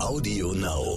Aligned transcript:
Audio 0.00 0.52
Now. 0.52 0.96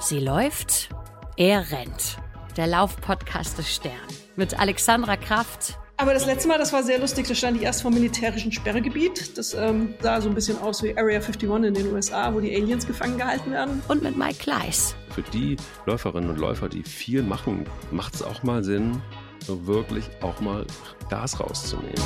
Sie 0.00 0.20
läuft, 0.20 0.88
er 1.36 1.70
rennt. 1.72 2.18
Der 2.56 2.68
Laufpodcast 2.68 3.58
des 3.58 3.74
Stern. 3.74 3.92
Mit 4.36 4.58
Alexandra 4.58 5.16
Kraft. 5.16 5.78
Aber 5.96 6.14
das 6.14 6.26
letzte 6.26 6.48
Mal, 6.48 6.58
das 6.58 6.72
war 6.72 6.84
sehr 6.84 6.98
lustig, 7.00 7.26
da 7.26 7.34
stand 7.34 7.56
ich 7.56 7.64
erst 7.64 7.82
vom 7.82 7.92
militärischen 7.92 8.52
Sperrgebiet. 8.52 9.36
Das 9.36 9.52
ähm, 9.52 9.94
sah 10.00 10.20
so 10.20 10.28
ein 10.28 10.34
bisschen 10.34 10.58
aus 10.60 10.82
wie 10.82 10.96
Area 10.96 11.18
51 11.18 11.42
in 11.42 11.74
den 11.74 11.92
USA, 11.92 12.32
wo 12.32 12.40
die 12.40 12.54
Aliens 12.54 12.86
gefangen 12.86 13.18
gehalten 13.18 13.50
werden. 13.50 13.82
Und 13.88 14.02
mit 14.02 14.16
Mike 14.16 14.38
Kleiss. 14.38 14.94
Für 15.10 15.22
die 15.22 15.56
Läuferinnen 15.86 16.30
und 16.30 16.38
Läufer, 16.38 16.68
die 16.68 16.84
viel 16.84 17.22
machen, 17.22 17.66
macht 17.90 18.14
es 18.14 18.22
auch 18.22 18.44
mal 18.44 18.62
Sinn, 18.62 19.02
wirklich 19.46 20.08
auch 20.22 20.40
mal 20.40 20.64
Gas 21.10 21.40
rauszunehmen. 21.40 22.02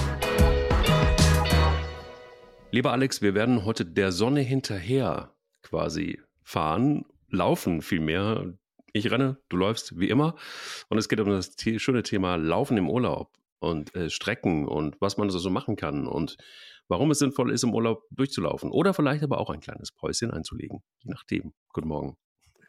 Lieber 2.70 2.92
Alex, 2.92 3.22
wir 3.22 3.34
werden 3.34 3.64
heute 3.64 3.86
der 3.86 4.12
Sonne 4.12 4.40
hinterher 4.40 5.34
quasi 5.62 6.20
fahren, 6.42 7.06
laufen 7.30 7.80
vielmehr. 7.80 8.54
Ich 8.92 9.10
renne, 9.10 9.38
du 9.48 9.56
läufst 9.56 9.98
wie 9.98 10.10
immer. 10.10 10.34
Und 10.88 10.98
es 10.98 11.08
geht 11.08 11.20
um 11.20 11.30
das 11.30 11.56
schöne 11.76 12.02
Thema 12.02 12.36
Laufen 12.36 12.76
im 12.76 12.90
Urlaub 12.90 13.32
und 13.58 13.94
äh, 13.94 14.10
Strecken 14.10 14.68
und 14.68 15.00
was 15.00 15.16
man 15.16 15.30
so 15.30 15.50
machen 15.50 15.76
kann 15.76 16.06
und 16.06 16.36
warum 16.88 17.10
es 17.10 17.18
sinnvoll 17.18 17.52
ist, 17.52 17.64
im 17.64 17.74
Urlaub 17.74 18.04
durchzulaufen. 18.10 18.70
Oder 18.70 18.92
vielleicht 18.92 19.22
aber 19.22 19.38
auch 19.38 19.50
ein 19.50 19.60
kleines 19.60 19.90
Päuschen 19.90 20.30
einzulegen. 20.30 20.82
Je 20.98 21.10
nachdem. 21.10 21.54
Guten 21.72 21.88
Morgen. 21.88 22.16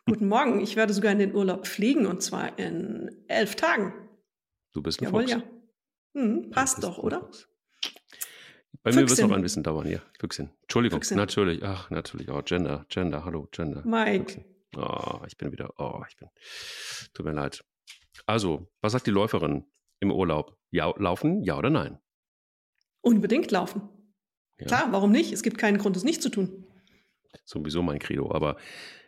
Guten 0.05 0.29
Morgen. 0.29 0.61
Ich 0.61 0.77
werde 0.77 0.93
sogar 0.93 1.11
in 1.11 1.19
den 1.19 1.35
Urlaub 1.35 1.67
fliegen 1.67 2.05
und 2.05 2.21
zwar 2.23 2.57
in 2.57 3.25
elf 3.27 3.55
Tagen. 3.55 3.93
Du 4.73 4.81
bist 4.81 5.01
ein 5.01 5.05
Jawohl, 5.05 5.27
Fuchs. 5.27 5.31
ja. 5.33 5.43
Hm, 6.15 6.49
passt 6.51 6.83
doch, 6.83 6.97
oder? 6.99 7.21
Fuchs. 7.21 7.49
Bei 8.83 8.91
mir 8.91 8.97
wird 8.97 9.09
es 9.09 9.15
Füchsin. 9.15 9.29
noch 9.29 9.35
ein 9.35 9.41
bisschen 9.41 9.63
dauern 9.63 9.85
hier. 9.85 10.01
Füchsin. 10.19 10.49
Entschuldigung, 10.61 10.99
Füchsin. 10.99 11.17
natürlich. 11.17 11.63
Ach, 11.63 11.89
natürlich. 11.89 12.29
Oh, 12.29 12.41
Gender, 12.43 12.85
Gender, 12.89 13.25
hallo, 13.25 13.47
Gender. 13.51 13.83
Mike. 13.85 14.33
Füchsin. 14.33 14.45
Oh, 14.77 15.19
ich 15.27 15.37
bin 15.37 15.51
wieder. 15.51 15.73
Oh, 15.77 16.01
ich 16.07 16.15
bin. 16.17 16.29
Tut 17.13 17.25
mir 17.25 17.33
leid. 17.33 17.63
Also, 18.25 18.71
was 18.81 18.93
sagt 18.93 19.07
die 19.07 19.11
Läuferin 19.11 19.65
im 19.99 20.11
Urlaub? 20.11 20.57
Ja, 20.71 20.93
laufen, 20.97 21.43
ja 21.43 21.57
oder 21.57 21.69
nein? 21.69 21.99
Unbedingt 23.01 23.51
laufen. 23.51 23.89
Ja. 24.59 24.67
Klar, 24.67 24.87
warum 24.91 25.11
nicht? 25.11 25.31
Es 25.31 25.41
gibt 25.41 25.57
keinen 25.57 25.77
Grund, 25.77 25.97
es 25.97 26.03
nicht 26.03 26.21
zu 26.21 26.29
tun. 26.29 26.65
Sowieso 27.45 27.81
mein 27.81 27.99
Credo. 27.99 28.31
Aber 28.31 28.57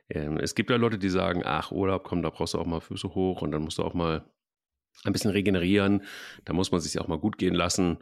ähm, 0.10 0.38
es 0.38 0.56
gibt 0.56 0.70
ja 0.70 0.78
Leute, 0.78 0.98
die 0.98 1.10
sagen: 1.10 1.44
Ach, 1.46 1.72
Urlaub, 1.72 2.04
komm, 2.04 2.22
da 2.22 2.30
brauchst 2.30 2.54
du 2.54 2.60
auch 2.60 2.66
mal 2.66 2.82
Füße 2.82 3.14
hoch 3.14 3.42
und 3.42 3.52
dann 3.52 3.62
musst 3.62 3.78
du 3.78 3.84
auch 3.84 3.94
mal 3.94 4.26
ein 5.04 5.14
bisschen 5.14 5.32
regenerieren. 5.32 6.04
Da 6.46 6.54
muss 6.54 6.72
man 6.72 6.82
sich 6.82 7.00
auch 7.00 7.08
mal 7.08 7.20
gut 7.20 7.38
gehen 7.38 7.54
lassen. 7.54 7.98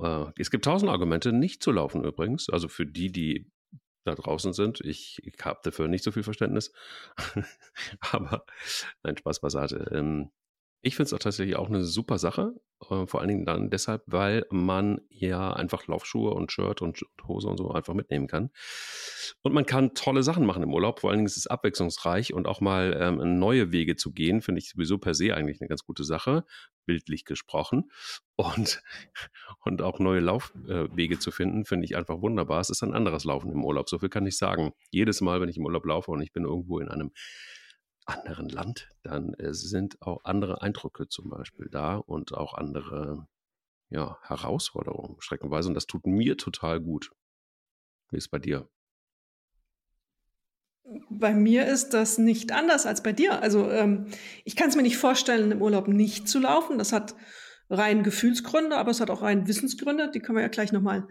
Äh, 0.00 0.26
es 0.38 0.50
gibt 0.50 0.64
tausend 0.64 0.90
Argumente, 0.90 1.32
nicht 1.32 1.62
zu 1.62 1.72
laufen 1.72 2.04
übrigens. 2.04 2.48
Also 2.48 2.68
für 2.68 2.86
die, 2.86 3.10
die 3.10 3.50
da 4.04 4.14
draußen 4.14 4.52
sind. 4.52 4.80
Ich, 4.80 5.20
ich 5.24 5.34
habe 5.44 5.60
dafür 5.62 5.88
nicht 5.88 6.04
so 6.04 6.12
viel 6.12 6.22
Verständnis. 6.22 6.72
Aber 8.12 8.44
nein, 9.02 9.16
Spaß 9.16 9.40
beiseite. 9.40 9.90
Ähm, 9.92 10.30
ich 10.82 10.96
finde 10.96 11.06
es 11.06 11.12
auch 11.14 11.18
tatsächlich 11.18 11.56
auch 11.56 11.68
eine 11.68 11.84
super 11.84 12.18
Sache. 12.18 12.54
Äh, 12.90 13.06
vor 13.06 13.20
allen 13.20 13.28
Dingen 13.28 13.44
dann 13.44 13.70
deshalb, 13.70 14.02
weil 14.06 14.46
man 14.50 15.00
ja 15.08 15.52
einfach 15.52 15.86
Laufschuhe 15.86 16.32
und 16.32 16.52
Shirt 16.52 16.82
und 16.82 17.00
Hose 17.26 17.48
und 17.48 17.58
so 17.58 17.70
einfach 17.70 17.94
mitnehmen 17.94 18.26
kann. 18.26 18.50
Und 19.42 19.52
man 19.52 19.66
kann 19.66 19.94
tolle 19.94 20.22
Sachen 20.22 20.46
machen 20.46 20.62
im 20.62 20.72
Urlaub. 20.72 21.00
Vor 21.00 21.10
allen 21.10 21.18
Dingen 21.18 21.26
ist 21.26 21.36
es 21.36 21.46
abwechslungsreich 21.46 22.34
und 22.34 22.46
auch 22.46 22.60
mal 22.60 22.96
ähm, 23.00 23.38
neue 23.38 23.72
Wege 23.72 23.96
zu 23.96 24.12
gehen, 24.12 24.42
finde 24.42 24.60
ich 24.60 24.70
sowieso 24.70 24.98
per 24.98 25.14
se 25.14 25.34
eigentlich 25.34 25.60
eine 25.60 25.68
ganz 25.68 25.84
gute 25.84 26.04
Sache, 26.04 26.44
bildlich 26.86 27.24
gesprochen. 27.24 27.90
Und, 28.36 28.82
und 29.64 29.82
auch 29.82 29.98
neue 29.98 30.20
Laufwege 30.20 31.18
zu 31.18 31.30
finden, 31.30 31.64
finde 31.64 31.84
ich 31.84 31.96
einfach 31.96 32.20
wunderbar. 32.20 32.60
Es 32.60 32.70
ist 32.70 32.82
ein 32.82 32.94
anderes 32.94 33.24
Laufen 33.24 33.50
im 33.52 33.64
Urlaub. 33.64 33.88
So 33.88 33.98
viel 33.98 34.08
kann 34.08 34.26
ich 34.26 34.36
sagen. 34.36 34.72
Jedes 34.90 35.20
Mal, 35.20 35.40
wenn 35.40 35.48
ich 35.48 35.56
im 35.56 35.64
Urlaub 35.64 35.86
laufe 35.86 36.10
und 36.10 36.22
ich 36.22 36.32
bin 36.32 36.44
irgendwo 36.44 36.78
in 36.78 36.88
einem 36.88 37.12
anderen 38.06 38.48
Land, 38.48 38.88
dann 39.02 39.34
äh, 39.34 39.54
sind 39.54 40.00
auch 40.02 40.24
andere 40.24 40.62
Eindrücke 40.62 41.08
zum 41.08 41.30
Beispiel 41.30 41.68
da 41.70 41.96
und 41.96 42.34
auch 42.34 42.54
andere 42.54 43.26
ja, 43.90 44.18
Herausforderungen 44.22 45.16
streckenweise. 45.20 45.68
Und 45.68 45.74
das 45.74 45.86
tut 45.86 46.06
mir 46.06 46.36
total 46.36 46.80
gut. 46.80 47.10
Wie 48.10 48.16
ist 48.16 48.24
es 48.24 48.28
bei 48.28 48.38
dir? 48.38 48.68
Bei 51.08 51.32
mir 51.32 51.66
ist 51.66 51.94
das 51.94 52.18
nicht 52.18 52.52
anders 52.52 52.84
als 52.84 53.02
bei 53.02 53.12
dir. 53.12 53.40
Also 53.40 53.70
ähm, 53.70 54.08
ich 54.44 54.54
kann 54.54 54.68
es 54.68 54.76
mir 54.76 54.82
nicht 54.82 54.98
vorstellen, 54.98 55.50
im 55.50 55.62
Urlaub 55.62 55.88
nicht 55.88 56.28
zu 56.28 56.38
laufen. 56.38 56.76
Das 56.76 56.92
hat 56.92 57.14
rein 57.70 58.02
Gefühlsgründe, 58.02 58.76
aber 58.76 58.90
es 58.90 59.00
hat 59.00 59.10
auch 59.10 59.22
rein 59.22 59.46
Wissensgründe. 59.48 60.10
Die 60.10 60.20
können 60.20 60.36
wir 60.36 60.42
ja 60.42 60.48
gleich 60.48 60.72
nochmal 60.72 61.08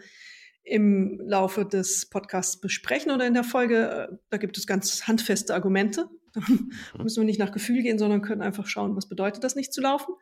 im 0.64 1.20
Laufe 1.24 1.66
des 1.66 2.10
Podcasts 2.10 2.60
besprechen 2.60 3.12
oder 3.12 3.28
in 3.28 3.34
der 3.34 3.44
Folge. 3.44 4.10
Äh, 4.12 4.16
Da 4.30 4.38
gibt 4.38 4.58
es 4.58 4.68
ganz 4.68 5.08
handfeste 5.08 5.54
Argumente. 5.54 6.10
Da 6.34 6.42
müssen 7.04 7.22
wir 7.22 7.26
nicht 7.26 7.40
nach 7.40 7.52
Gefühl 7.52 7.82
gehen, 7.84 8.00
sondern 8.00 8.22
können 8.22 8.42
einfach 8.42 8.66
schauen, 8.66 8.96
was 8.96 9.08
bedeutet 9.08 9.44
das 9.44 9.56
nicht 9.56 9.74
zu 9.74 9.82
laufen. 9.82 10.14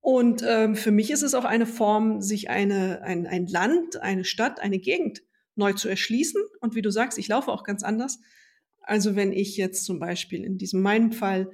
Und 0.00 0.42
ähm, 0.46 0.74
für 0.74 0.90
mich 0.90 1.10
ist 1.10 1.22
es 1.22 1.34
auch 1.34 1.44
eine 1.44 1.66
Form, 1.66 2.20
sich 2.20 2.50
eine, 2.50 3.02
ein, 3.02 3.26
ein 3.26 3.46
Land, 3.46 4.00
eine 4.00 4.24
Stadt, 4.24 4.60
eine 4.60 4.78
Gegend 4.78 5.22
neu 5.54 5.72
zu 5.72 5.88
erschließen. 5.88 6.40
Und 6.60 6.74
wie 6.74 6.82
du 6.82 6.90
sagst, 6.90 7.18
ich 7.18 7.28
laufe 7.28 7.50
auch 7.50 7.64
ganz 7.64 7.82
anders. 7.82 8.20
Also 8.82 9.16
wenn 9.16 9.32
ich 9.32 9.56
jetzt 9.56 9.84
zum 9.84 9.98
Beispiel 9.98 10.44
in 10.44 10.56
diesem 10.56 10.82
meinem 10.82 11.12
Fall 11.12 11.50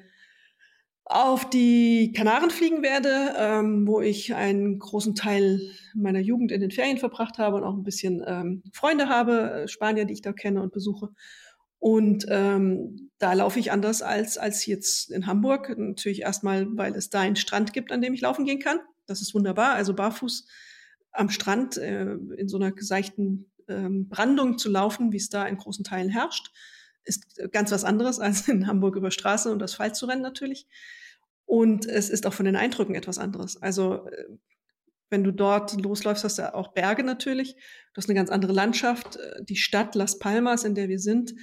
auf 1.06 1.48
die 1.50 2.12
Kanaren 2.16 2.50
fliegen 2.50 2.82
werde, 2.82 3.34
ähm, 3.36 3.86
wo 3.86 4.00
ich 4.00 4.34
einen 4.34 4.78
großen 4.78 5.14
Teil 5.14 5.60
meiner 5.94 6.20
Jugend 6.20 6.50
in 6.50 6.60
den 6.60 6.70
Ferien 6.70 6.98
verbracht 6.98 7.38
habe 7.38 7.56
und 7.56 7.64
auch 7.64 7.74
ein 7.74 7.82
bisschen 7.82 8.22
ähm, 8.26 8.62
Freunde 8.72 9.08
habe, 9.08 9.64
äh, 9.64 9.68
Spanier, 9.68 10.06
die 10.06 10.14
ich 10.14 10.22
da 10.22 10.32
kenne 10.32 10.62
und 10.62 10.72
besuche. 10.72 11.10
Und 11.78 12.24
ähm, 12.30 13.10
da 13.18 13.34
laufe 13.34 13.58
ich 13.58 13.70
anders 13.70 14.00
als, 14.00 14.38
als 14.38 14.64
jetzt 14.64 15.10
in 15.10 15.26
Hamburg. 15.26 15.76
Natürlich 15.76 16.22
erstmal, 16.22 16.66
weil 16.78 16.94
es 16.94 17.10
da 17.10 17.20
einen 17.20 17.36
Strand 17.36 17.74
gibt, 17.74 17.92
an 17.92 18.00
dem 18.00 18.14
ich 18.14 18.22
laufen 18.22 18.46
gehen 18.46 18.58
kann. 18.58 18.78
Das 19.06 19.20
ist 19.20 19.34
wunderbar. 19.34 19.74
Also 19.74 19.92
barfuß 19.94 20.46
am 21.12 21.28
Strand 21.28 21.76
äh, 21.76 22.14
in 22.14 22.48
so 22.48 22.56
einer 22.56 22.72
geseichten 22.72 23.50
ähm, 23.68 24.08
Brandung 24.08 24.56
zu 24.56 24.70
laufen, 24.70 25.12
wie 25.12 25.18
es 25.18 25.28
da 25.28 25.44
in 25.44 25.58
großen 25.58 25.84
Teilen 25.84 26.08
herrscht, 26.08 26.52
ist 27.04 27.40
ganz 27.52 27.70
was 27.70 27.84
anderes 27.84 28.18
als 28.20 28.48
in 28.48 28.66
Hamburg 28.66 28.96
über 28.96 29.10
Straße 29.10 29.50
und 29.50 29.62
Asphalt 29.62 29.96
zu 29.96 30.06
rennen 30.06 30.22
natürlich. 30.22 30.66
Und 31.46 31.86
es 31.86 32.10
ist 32.10 32.26
auch 32.26 32.32
von 32.32 32.46
den 32.46 32.56
Eindrücken 32.56 32.94
etwas 32.94 33.18
anderes. 33.18 33.60
Also 33.60 34.06
äh, 34.08 34.24
wenn 35.10 35.24
du 35.24 35.32
dort 35.32 35.80
losläufst, 35.80 36.24
hast 36.24 36.38
du 36.38 36.54
auch 36.54 36.72
Berge 36.72 37.04
natürlich. 37.04 37.54
Du 37.54 37.98
hast 37.98 38.08
eine 38.08 38.16
ganz 38.16 38.30
andere 38.30 38.52
Landschaft. 38.52 39.16
Äh, 39.16 39.44
Die 39.44 39.56
Stadt 39.56 39.94
Las 39.94 40.18
Palmas, 40.18 40.64
in 40.64 40.74
der 40.74 40.88
wir 40.88 40.98
sind, 40.98 41.34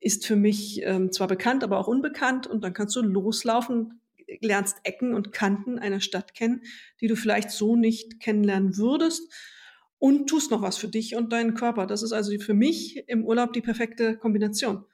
ist 0.00 0.26
für 0.26 0.36
mich 0.36 0.80
ähm, 0.84 1.10
zwar 1.12 1.26
bekannt, 1.26 1.64
aber 1.64 1.78
auch 1.78 1.88
unbekannt. 1.88 2.46
Und 2.46 2.62
dann 2.62 2.72
kannst 2.72 2.94
du 2.96 3.02
loslaufen, 3.02 4.00
lernst 4.40 4.78
Ecken 4.84 5.14
und 5.14 5.32
Kanten 5.32 5.78
einer 5.78 6.00
Stadt 6.00 6.34
kennen, 6.34 6.62
die 7.00 7.08
du 7.08 7.16
vielleicht 7.16 7.50
so 7.50 7.76
nicht 7.76 8.20
kennenlernen 8.20 8.76
würdest. 8.76 9.32
Und 9.98 10.28
tust 10.28 10.52
noch 10.52 10.62
was 10.62 10.78
für 10.78 10.86
dich 10.86 11.16
und 11.16 11.32
deinen 11.32 11.54
Körper. 11.54 11.86
Das 11.86 12.04
ist 12.04 12.12
also 12.12 12.32
für 12.38 12.54
mich 12.54 13.02
im 13.08 13.24
Urlaub 13.24 13.52
die 13.52 13.60
perfekte 13.60 14.16
Kombination. 14.16 14.84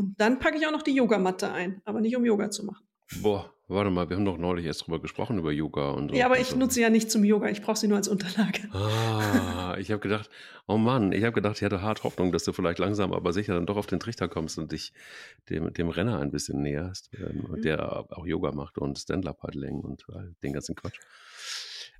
Und 0.00 0.18
dann 0.18 0.38
packe 0.38 0.56
ich 0.56 0.66
auch 0.66 0.72
noch 0.72 0.82
die 0.82 0.94
Yogamatte 0.94 1.52
ein, 1.52 1.82
aber 1.84 2.00
nicht 2.00 2.16
um 2.16 2.24
Yoga 2.24 2.50
zu 2.50 2.64
machen. 2.64 2.82
Boah, 3.22 3.52
warte 3.68 3.90
mal, 3.90 4.08
wir 4.08 4.16
haben 4.16 4.24
doch 4.24 4.38
neulich 4.38 4.64
erst 4.64 4.86
drüber 4.86 4.98
gesprochen, 5.00 5.38
über 5.38 5.52
Yoga 5.52 5.90
und 5.90 6.10
so. 6.10 6.16
Ja, 6.16 6.24
aber 6.26 6.38
ich 6.38 6.54
nutze 6.56 6.80
ja 6.80 6.88
nicht 6.90 7.10
zum 7.10 7.22
Yoga, 7.24 7.48
ich 7.50 7.60
brauche 7.60 7.76
sie 7.76 7.86
nur 7.88 7.96
als 7.98 8.08
Unterlage. 8.08 8.60
Ah, 8.72 9.76
ich 9.78 9.90
habe 9.90 10.00
gedacht, 10.00 10.30
oh 10.68 10.78
Mann, 10.78 11.12
ich 11.12 11.22
habe 11.24 11.32
gedacht, 11.34 11.56
ich 11.58 11.64
hatte 11.64 11.82
hart 11.82 12.02
Hoffnung, 12.04 12.32
dass 12.32 12.44
du 12.44 12.52
vielleicht 12.52 12.78
langsam, 12.78 13.12
aber 13.12 13.32
sicher 13.34 13.54
dann 13.54 13.66
doch 13.66 13.76
auf 13.76 13.86
den 13.86 14.00
Trichter 14.00 14.28
kommst 14.28 14.58
und 14.58 14.72
dich 14.72 14.92
dem, 15.48 15.72
dem 15.74 15.88
Renner 15.88 16.20
ein 16.20 16.30
bisschen 16.30 16.62
näherst, 16.62 17.10
ähm, 17.14 17.46
Mhm. 17.50 17.62
der 17.62 18.06
auch 18.16 18.26
Yoga 18.26 18.52
macht 18.52 18.78
und 18.78 18.98
Stand-Up-Paddling 18.98 19.80
und 19.80 20.04
all 20.12 20.34
den 20.42 20.52
ganzen 20.52 20.76
Quatsch. 20.76 20.98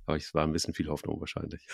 Aber 0.05 0.15
es 0.17 0.33
war 0.33 0.43
ein 0.45 0.53
bisschen 0.53 0.73
viel 0.73 0.87
Hoffnung 0.87 1.19
wahrscheinlich. 1.19 1.67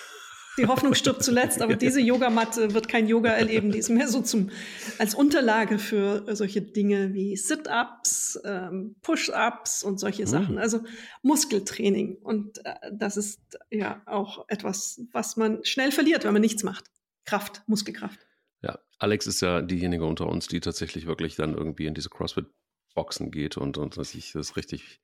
Die 0.57 0.65
Hoffnung 0.67 0.95
stirbt 0.95 1.23
zuletzt, 1.23 1.61
aber 1.61 1.75
diese 1.75 2.01
Yogamatte 2.01 2.73
wird 2.73 2.87
kein 2.87 3.07
Yoga 3.07 3.29
erleben. 3.31 3.71
Die 3.71 3.77
ist 3.77 3.89
mehr 3.89 4.07
so 4.07 4.21
zum, 4.21 4.49
als 4.97 5.13
Unterlage 5.13 5.77
für 5.77 6.25
solche 6.35 6.61
Dinge 6.61 7.13
wie 7.13 7.35
Sit-Ups, 7.37 8.39
ähm, 8.43 8.95
Push-Ups 9.01 9.83
und 9.83 9.99
solche 9.99 10.23
Mhm. 10.23 10.27
Sachen. 10.27 10.57
Also 10.57 10.81
Muskeltraining. 11.21 12.15
Und 12.15 12.65
äh, 12.65 12.73
das 12.91 13.17
ist 13.17 13.39
ja 13.69 14.01
auch 14.05 14.45
etwas, 14.47 15.01
was 15.11 15.37
man 15.37 15.63
schnell 15.63 15.91
verliert, 15.91 16.23
wenn 16.23 16.33
man 16.33 16.41
nichts 16.41 16.63
macht. 16.63 16.85
Kraft, 17.25 17.61
Muskelkraft. 17.67 18.19
Ja, 18.61 18.79
Alex 18.97 19.27
ist 19.27 19.41
ja 19.41 19.61
diejenige 19.61 20.05
unter 20.05 20.27
uns, 20.27 20.47
die 20.47 20.59
tatsächlich 20.59 21.05
wirklich 21.05 21.35
dann 21.35 21.53
irgendwie 21.53 21.85
in 21.85 21.93
diese 21.93 22.09
CrossFit-Boxen 22.09 23.29
geht 23.31 23.57
und, 23.57 23.77
und 23.77 23.93
sich 24.05 24.31
das 24.31 24.55
richtig, 24.55 25.01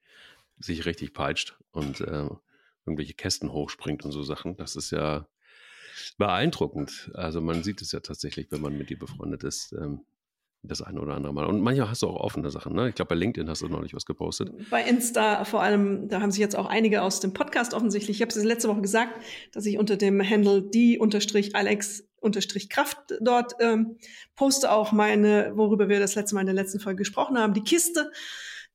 sich 0.58 0.84
richtig 0.86 1.12
peitscht 1.12 1.56
und 1.70 2.00
äh, 2.00 2.28
irgendwelche 2.86 3.14
Kästen 3.14 3.52
hochspringt 3.52 4.04
und 4.04 4.10
so 4.12 4.22
Sachen. 4.22 4.56
Das 4.56 4.74
ist 4.74 4.90
ja 4.90 5.28
beeindruckend. 6.18 7.10
Also 7.14 7.40
man 7.40 7.62
sieht 7.62 7.82
es 7.82 7.92
ja 7.92 8.00
tatsächlich, 8.00 8.50
wenn 8.50 8.60
man 8.60 8.76
mit 8.76 8.90
dir 8.90 8.98
befreundet 8.98 9.44
ist, 9.44 9.72
ähm, 9.72 10.00
das 10.66 10.82
eine 10.82 11.00
oder 11.00 11.14
andere 11.14 11.32
Mal. 11.34 11.44
Und 11.44 11.60
manchmal 11.60 11.90
hast 11.90 12.02
du 12.02 12.08
auch 12.08 12.16
offene 12.16 12.50
Sachen. 12.50 12.74
Ne? 12.74 12.88
Ich 12.88 12.94
glaube, 12.94 13.10
bei 13.10 13.14
LinkedIn 13.14 13.48
hast 13.48 13.62
du 13.62 13.68
neulich 13.68 13.94
was 13.94 14.06
gepostet. 14.06 14.50
Bei 14.70 14.82
Insta 14.82 15.44
vor 15.44 15.62
allem, 15.62 16.08
da 16.08 16.20
haben 16.20 16.30
sich 16.30 16.40
jetzt 16.40 16.56
auch 16.56 16.66
einige 16.66 17.02
aus 17.02 17.20
dem 17.20 17.32
Podcast 17.32 17.74
offensichtlich, 17.74 18.18
ich 18.18 18.22
habe 18.22 18.30
es 18.30 18.42
letzte 18.42 18.68
Woche 18.68 18.80
gesagt, 18.80 19.12
dass 19.52 19.66
ich 19.66 19.78
unter 19.78 19.96
dem 19.96 20.22
Handle 20.22 20.62
die 20.62 20.98
unterstrich 20.98 21.52
Kraft 22.70 22.98
dort, 23.20 23.54
ähm, 23.60 23.98
poste 24.36 24.72
auch 24.72 24.92
meine, 24.92 25.52
worüber 25.54 25.88
wir 25.88 26.00
das 26.00 26.14
letzte 26.14 26.34
Mal 26.34 26.40
in 26.40 26.46
der 26.46 26.54
letzten 26.54 26.80
Folge 26.80 26.98
gesprochen 26.98 27.38
haben, 27.38 27.52
die 27.52 27.62
Kiste, 27.62 28.10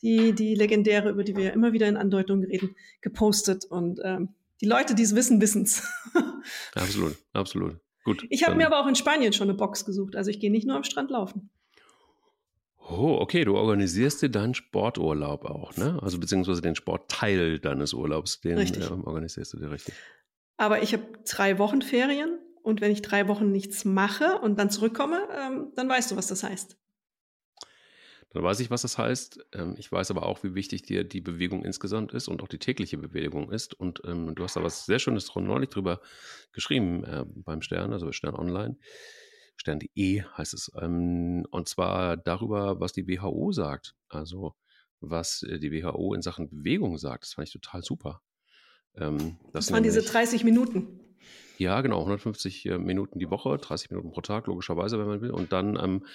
die, 0.01 0.33
die 0.33 0.56
legendäre, 0.56 1.10
über 1.10 1.24
die 1.24 1.36
wir 1.36 1.54
immer 1.54 1.74
wieder 1.74 1.88
in 1.88 1.98
Andeutungen 1.98 2.45
reden, 2.45 2.75
gepostet. 3.01 3.66
Und 3.66 4.00
ähm, 4.04 4.30
die 4.61 4.65
Leute, 4.65 4.95
die 4.95 5.03
es 5.03 5.15
wissen, 5.15 5.41
wissen's. 5.41 5.88
absolut, 6.75 7.15
absolut. 7.33 7.77
Gut. 8.03 8.25
Ich 8.29 8.45
habe 8.45 8.56
mir 8.56 8.65
aber 8.65 8.79
auch 8.79 8.88
in 8.88 8.95
Spanien 8.95 9.33
schon 9.33 9.50
eine 9.50 9.57
Box 9.57 9.85
gesucht. 9.85 10.15
Also 10.15 10.31
ich 10.31 10.39
gehe 10.39 10.51
nicht 10.51 10.65
nur 10.65 10.75
am 10.75 10.83
Strand 10.83 11.11
laufen. 11.11 11.50
Oh, 12.89 13.17
okay, 13.19 13.45
du 13.45 13.56
organisierst 13.56 14.21
dir 14.21 14.29
deinen 14.29 14.56
Sporturlaub 14.56 15.45
auch, 15.45 15.77
ne? 15.77 16.00
Also 16.01 16.19
beziehungsweise 16.19 16.61
den 16.61 16.75
Sportteil 16.75 17.59
deines 17.59 17.94
Urlaubs, 17.94 18.41
den 18.41 18.57
ähm, 18.57 19.03
organisierst 19.03 19.53
du 19.53 19.57
dir 19.59 19.69
richtig. 19.69 19.94
Aber 20.57 20.81
ich 20.81 20.94
habe 20.94 21.03
drei 21.29 21.59
Wochen 21.59 21.83
Ferien 21.83 22.39
und 22.63 22.81
wenn 22.81 22.91
ich 22.91 23.03
drei 23.03 23.27
Wochen 23.27 23.51
nichts 23.51 23.85
mache 23.85 24.39
und 24.39 24.57
dann 24.57 24.71
zurückkomme, 24.71 25.21
ähm, 25.38 25.71
dann 25.75 25.88
weißt 25.88 26.11
du, 26.11 26.15
was 26.15 26.27
das 26.27 26.44
heißt. 26.44 26.77
Dann 28.31 28.44
weiß 28.44 28.60
ich, 28.60 28.70
was 28.70 28.84
das 28.84 28.98
heißt. 28.98 29.40
Ähm, 29.54 29.76
ich 29.78 29.92
weiß 29.92 30.12
aber 30.12 30.24
auch, 30.24 30.44
wie 30.44 30.54
wichtig 30.54 30.84
dir 30.84 31.04
die 31.04 31.22
Bewegung 31.22 31.66
insgesamt 31.66 32.14
ist 32.14 32.28
und 32.28 32.44
auch 32.44 32.48
die 32.48 32.60
tägliche 32.60 32.98
Bewegung 32.98 33.52
ist. 33.52 33.74
Und 33.74 34.02
ähm, 34.06 34.36
du 34.36 34.44
hast 34.44 34.56
da 34.56 34.64
was 34.64 34.86
sehr 34.86 35.00
Schönes 35.00 35.34
neulich 35.36 35.70
drüber 35.70 36.00
geschrieben 36.52 37.04
äh, 37.04 37.26
beim 37.28 37.62
Stern, 37.62 37.92
also 37.92 38.06
bei 38.06 38.12
Stern 38.12 38.36
Online. 38.36 38.78
Stern.de 39.56 40.24
heißt 40.38 40.54
es. 40.54 40.72
Ähm, 40.80 41.46
und 41.50 41.68
zwar 41.68 42.18
darüber, 42.18 42.80
was 42.80 42.94
die 42.94 43.08
WHO 43.08 43.52
sagt. 43.52 43.96
Also 44.10 44.56
was 45.02 45.44
äh, 45.44 45.60
die 45.60 45.72
WHO 45.72 46.14
in 46.14 46.22
Sachen 46.22 46.50
Bewegung 46.50 46.98
sagt. 46.98 47.24
Das 47.24 47.34
fand 47.34 47.48
ich 47.48 47.54
total 47.54 47.84
super. 47.84 48.22
Ähm, 48.96 49.38
das, 49.52 49.66
das 49.66 49.72
waren 49.72 49.84
diese 49.84 50.02
30 50.02 50.44
Minuten. 50.44 51.00
Ja, 51.58 51.81
genau, 51.81 52.00
150 52.00 52.66
äh, 52.68 52.78
Minuten 52.78 53.20
die 53.20 53.30
Woche, 53.30 53.58
30 53.58 53.90
Minuten 53.92 54.12
pro 54.12 54.22
Tag, 54.22 54.48
logischerweise, 54.48 54.98
wenn 55.00 55.08
man 55.08 55.22
will. 55.22 55.31
Und 55.31 55.52
dann 55.52 55.78
ähm, 55.81 56.06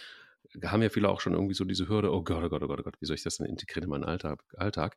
haben 0.64 0.82
ja 0.82 0.88
viele 0.88 1.08
auch 1.08 1.20
schon 1.20 1.34
irgendwie 1.34 1.54
so 1.54 1.64
diese 1.64 1.88
Hürde, 1.88 2.12
oh 2.12 2.22
Gott, 2.22 2.44
oh 2.44 2.48
Gott, 2.48 2.62
oh 2.62 2.66
Gott, 2.66 2.80
oh 2.80 2.82
Gott, 2.82 3.00
wie 3.00 3.06
soll 3.06 3.16
ich 3.16 3.22
das 3.22 3.38
denn 3.38 3.46
integrieren 3.46 3.84
in 3.84 3.90
meinen 3.90 4.04
Alltag? 4.04 4.44
Alltag? 4.56 4.96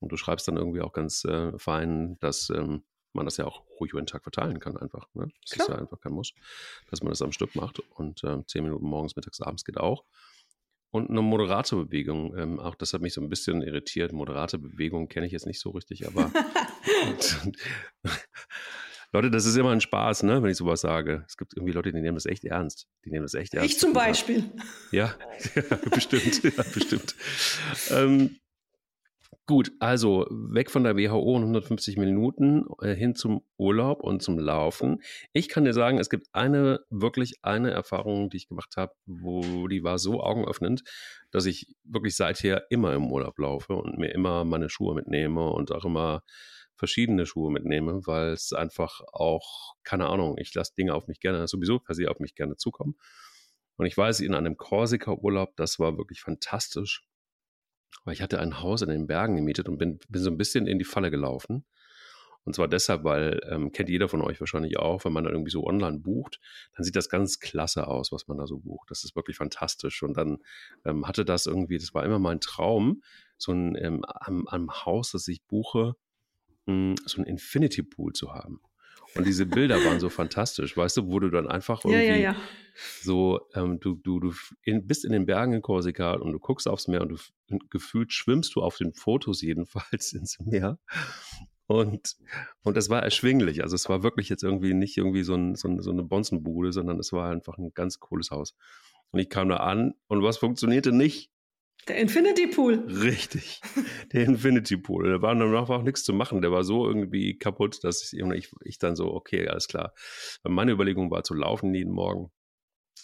Und 0.00 0.12
du 0.12 0.16
schreibst 0.16 0.46
dann 0.48 0.56
irgendwie 0.56 0.82
auch 0.82 0.92
ganz 0.92 1.24
äh, 1.24 1.58
fein, 1.58 2.18
dass 2.20 2.50
ähm, 2.50 2.84
man 3.12 3.24
das 3.24 3.38
ja 3.38 3.46
auch 3.46 3.64
ruhig 3.80 3.92
über 3.92 4.00
den 4.00 4.06
Tag 4.06 4.22
verteilen 4.22 4.60
kann, 4.60 4.76
einfach. 4.76 5.08
Ne? 5.14 5.28
Das 5.42 5.52
Klar. 5.52 5.68
ist 5.68 5.74
ja 5.74 5.80
einfach 5.80 6.00
kein 6.00 6.12
Muss, 6.12 6.34
dass 6.90 7.02
man 7.02 7.10
das 7.10 7.22
am 7.22 7.32
Stück 7.32 7.54
macht. 7.54 7.80
Und 7.90 8.22
äh, 8.24 8.44
zehn 8.46 8.62
Minuten 8.62 8.86
morgens, 8.86 9.16
mittags, 9.16 9.40
abends 9.40 9.64
geht 9.64 9.78
auch. 9.78 10.04
Und 10.90 11.10
eine 11.10 11.22
moderate 11.22 11.76
Bewegung, 11.76 12.36
ähm, 12.36 12.60
auch 12.60 12.74
das 12.74 12.92
hat 12.92 13.02
mich 13.02 13.14
so 13.14 13.20
ein 13.20 13.28
bisschen 13.28 13.62
irritiert. 13.62 14.12
Moderate 14.12 14.58
Bewegung 14.58 15.08
kenne 15.08 15.26
ich 15.26 15.32
jetzt 15.32 15.46
nicht 15.46 15.60
so 15.60 15.70
richtig, 15.70 16.06
aber 16.06 16.30
Leute, 19.12 19.30
das 19.30 19.46
ist 19.46 19.56
immer 19.56 19.70
ein 19.70 19.80
Spaß, 19.80 20.24
ne, 20.24 20.42
wenn 20.42 20.50
ich 20.50 20.56
sowas 20.56 20.80
sage. 20.80 21.24
Es 21.26 21.36
gibt 21.36 21.54
irgendwie 21.54 21.72
Leute, 21.72 21.92
die 21.92 22.00
nehmen 22.00 22.16
das 22.16 22.26
echt 22.26 22.44
ernst. 22.44 22.88
Die 23.04 23.10
nehmen 23.10 23.24
das 23.24 23.34
echt 23.34 23.54
ernst. 23.54 23.70
Ich 23.70 23.78
zum 23.78 23.92
Beispiel. 23.92 24.44
Ja, 24.90 25.14
ja 25.54 25.62
bestimmt, 25.90 26.42
ja, 26.42 26.64
bestimmt. 26.74 27.14
Ähm, 27.90 28.36
gut, 29.46 29.72
also 29.78 30.26
weg 30.30 30.70
von 30.70 30.84
der 30.84 30.96
WHO 30.96 31.36
und 31.36 31.42
150 31.42 31.96
Minuten 31.96 32.66
äh, 32.82 32.94
hin 32.94 33.14
zum 33.14 33.42
Urlaub 33.56 34.02
und 34.02 34.22
zum 34.22 34.38
Laufen. 34.38 35.00
Ich 35.32 35.48
kann 35.48 35.64
dir 35.64 35.72
sagen, 35.72 35.98
es 35.98 36.10
gibt 36.10 36.28
eine, 36.32 36.80
wirklich 36.90 37.38
eine 37.42 37.70
Erfahrung, 37.70 38.28
die 38.28 38.38
ich 38.38 38.48
gemacht 38.48 38.76
habe, 38.76 38.92
wo 39.06 39.68
die 39.68 39.84
war 39.84 39.98
so 39.98 40.20
augenöffnend, 40.20 40.82
dass 41.30 41.46
ich 41.46 41.74
wirklich 41.84 42.16
seither 42.16 42.64
immer 42.70 42.92
im 42.94 43.10
Urlaub 43.10 43.38
laufe 43.38 43.74
und 43.74 43.98
mir 43.98 44.12
immer 44.12 44.44
meine 44.44 44.68
Schuhe 44.68 44.94
mitnehme 44.94 45.48
und 45.48 45.72
auch 45.72 45.84
immer 45.84 46.22
verschiedene 46.76 47.26
Schuhe 47.26 47.50
mitnehme, 47.50 48.06
weil 48.06 48.32
es 48.32 48.52
einfach 48.52 49.00
auch, 49.12 49.74
keine 49.82 50.08
Ahnung, 50.08 50.36
ich 50.38 50.54
lasse 50.54 50.74
Dinge 50.74 50.94
auf 50.94 51.08
mich 51.08 51.20
gerne, 51.20 51.46
sowieso 51.48 51.78
per 51.78 51.94
se 51.94 52.10
auf 52.10 52.20
mich 52.20 52.34
gerne 52.34 52.56
zukommen. 52.56 52.96
Und 53.76 53.86
ich 53.86 53.96
weiß, 53.96 54.20
in 54.20 54.34
einem 54.34 54.56
Korsika-Urlaub, 54.56 55.56
das 55.56 55.78
war 55.78 55.98
wirklich 55.98 56.20
fantastisch, 56.20 57.06
weil 58.04 58.14
ich 58.14 58.22
hatte 58.22 58.40
ein 58.40 58.60
Haus 58.60 58.82
in 58.82 58.88
den 58.88 59.06
Bergen 59.06 59.36
gemietet 59.36 59.68
und 59.68 59.78
bin, 59.78 59.98
bin 60.08 60.22
so 60.22 60.30
ein 60.30 60.38
bisschen 60.38 60.66
in 60.66 60.78
die 60.78 60.84
Falle 60.84 61.10
gelaufen. 61.10 61.64
Und 62.44 62.54
zwar 62.54 62.68
deshalb, 62.68 63.02
weil, 63.02 63.40
ähm, 63.50 63.72
kennt 63.72 63.88
jeder 63.88 64.08
von 64.08 64.22
euch 64.22 64.38
wahrscheinlich 64.38 64.78
auch, 64.78 65.04
wenn 65.04 65.12
man 65.12 65.24
dann 65.24 65.32
irgendwie 65.32 65.50
so 65.50 65.66
online 65.66 65.98
bucht, 65.98 66.38
dann 66.76 66.84
sieht 66.84 66.94
das 66.94 67.08
ganz 67.08 67.40
klasse 67.40 67.88
aus, 67.88 68.12
was 68.12 68.28
man 68.28 68.38
da 68.38 68.46
so 68.46 68.58
bucht. 68.58 68.88
Das 68.88 69.02
ist 69.02 69.16
wirklich 69.16 69.36
fantastisch. 69.36 70.04
Und 70.04 70.16
dann 70.16 70.38
ähm, 70.84 71.08
hatte 71.08 71.24
das 71.24 71.46
irgendwie, 71.46 71.76
das 71.76 71.92
war 71.92 72.04
immer 72.04 72.20
mein 72.20 72.40
Traum, 72.40 73.02
so 73.36 73.50
ein 73.50 73.74
ähm, 73.74 74.04
am, 74.04 74.46
am 74.46 74.70
Haus, 74.70 75.10
das 75.10 75.26
ich 75.26 75.44
buche, 75.44 75.96
so 76.66 77.20
ein 77.20 77.24
Infinity 77.24 77.82
Pool 77.82 78.12
zu 78.12 78.32
haben. 78.34 78.60
Und 79.14 79.26
diese 79.26 79.46
Bilder 79.46 79.82
waren 79.84 79.98
so 79.98 80.10
fantastisch, 80.10 80.76
weißt 80.76 80.98
du, 80.98 81.06
wo 81.06 81.18
du 81.18 81.30
dann 81.30 81.46
einfach 81.46 81.84
irgendwie 81.84 82.04
ja, 82.04 82.16
ja, 82.16 82.32
ja. 82.32 82.36
so, 83.00 83.40
ähm, 83.54 83.80
du, 83.80 83.94
du, 83.94 84.20
du 84.20 84.34
in, 84.62 84.86
bist 84.86 85.04
in 85.04 85.12
den 85.12 85.24
Bergen 85.24 85.54
in 85.54 85.62
Korsika 85.62 86.14
und 86.14 86.32
du 86.32 86.38
guckst 86.38 86.68
aufs 86.68 86.86
Meer 86.86 87.00
und 87.00 87.08
du 87.08 87.58
gefühlt 87.70 88.12
schwimmst 88.12 88.54
du 88.54 88.62
auf 88.62 88.76
den 88.76 88.92
Fotos 88.92 89.40
jedenfalls 89.40 90.12
ins 90.12 90.38
Meer. 90.40 90.78
Und, 91.66 92.16
und 92.62 92.76
das 92.76 92.90
war 92.90 93.02
erschwinglich. 93.02 93.62
Also 93.62 93.74
es 93.74 93.88
war 93.88 94.02
wirklich 94.02 94.28
jetzt 94.28 94.44
irgendwie 94.44 94.74
nicht 94.74 94.96
irgendwie 94.96 95.24
so, 95.24 95.34
ein, 95.34 95.54
so, 95.56 95.68
ein, 95.68 95.80
so 95.80 95.90
eine 95.90 96.04
Bonzenbude, 96.04 96.72
sondern 96.72 96.98
es 96.98 97.12
war 97.12 97.30
einfach 97.30 97.58
ein 97.58 97.72
ganz 97.74 97.98
cooles 97.98 98.30
Haus. 98.30 98.54
Und 99.10 99.20
ich 99.20 99.30
kam 99.30 99.48
da 99.48 99.56
an 99.58 99.94
und 100.08 100.22
was 100.22 100.36
funktionierte 100.36 100.92
nicht? 100.92 101.30
Der 101.88 101.98
Infinity 101.98 102.48
Pool. 102.48 102.84
Richtig. 102.88 103.60
Der 104.12 104.24
Infinity 104.24 104.76
Pool. 104.76 105.08
Da 105.08 105.22
war 105.22 105.34
dann 105.34 105.54
auch 105.54 105.82
nichts 105.82 106.02
zu 106.02 106.12
machen. 106.12 106.42
Der 106.42 106.50
war 106.50 106.64
so 106.64 106.86
irgendwie 106.86 107.38
kaputt, 107.38 107.84
dass 107.84 108.12
ich, 108.12 108.18
ich, 108.18 108.50
ich 108.64 108.78
dann 108.78 108.96
so, 108.96 109.12
okay, 109.12 109.48
alles 109.48 109.68
klar. 109.68 109.92
Meine 110.42 110.72
Überlegung 110.72 111.10
war 111.10 111.22
zu 111.22 111.34
laufen 111.34 111.74
jeden 111.74 111.92
Morgen, 111.92 112.32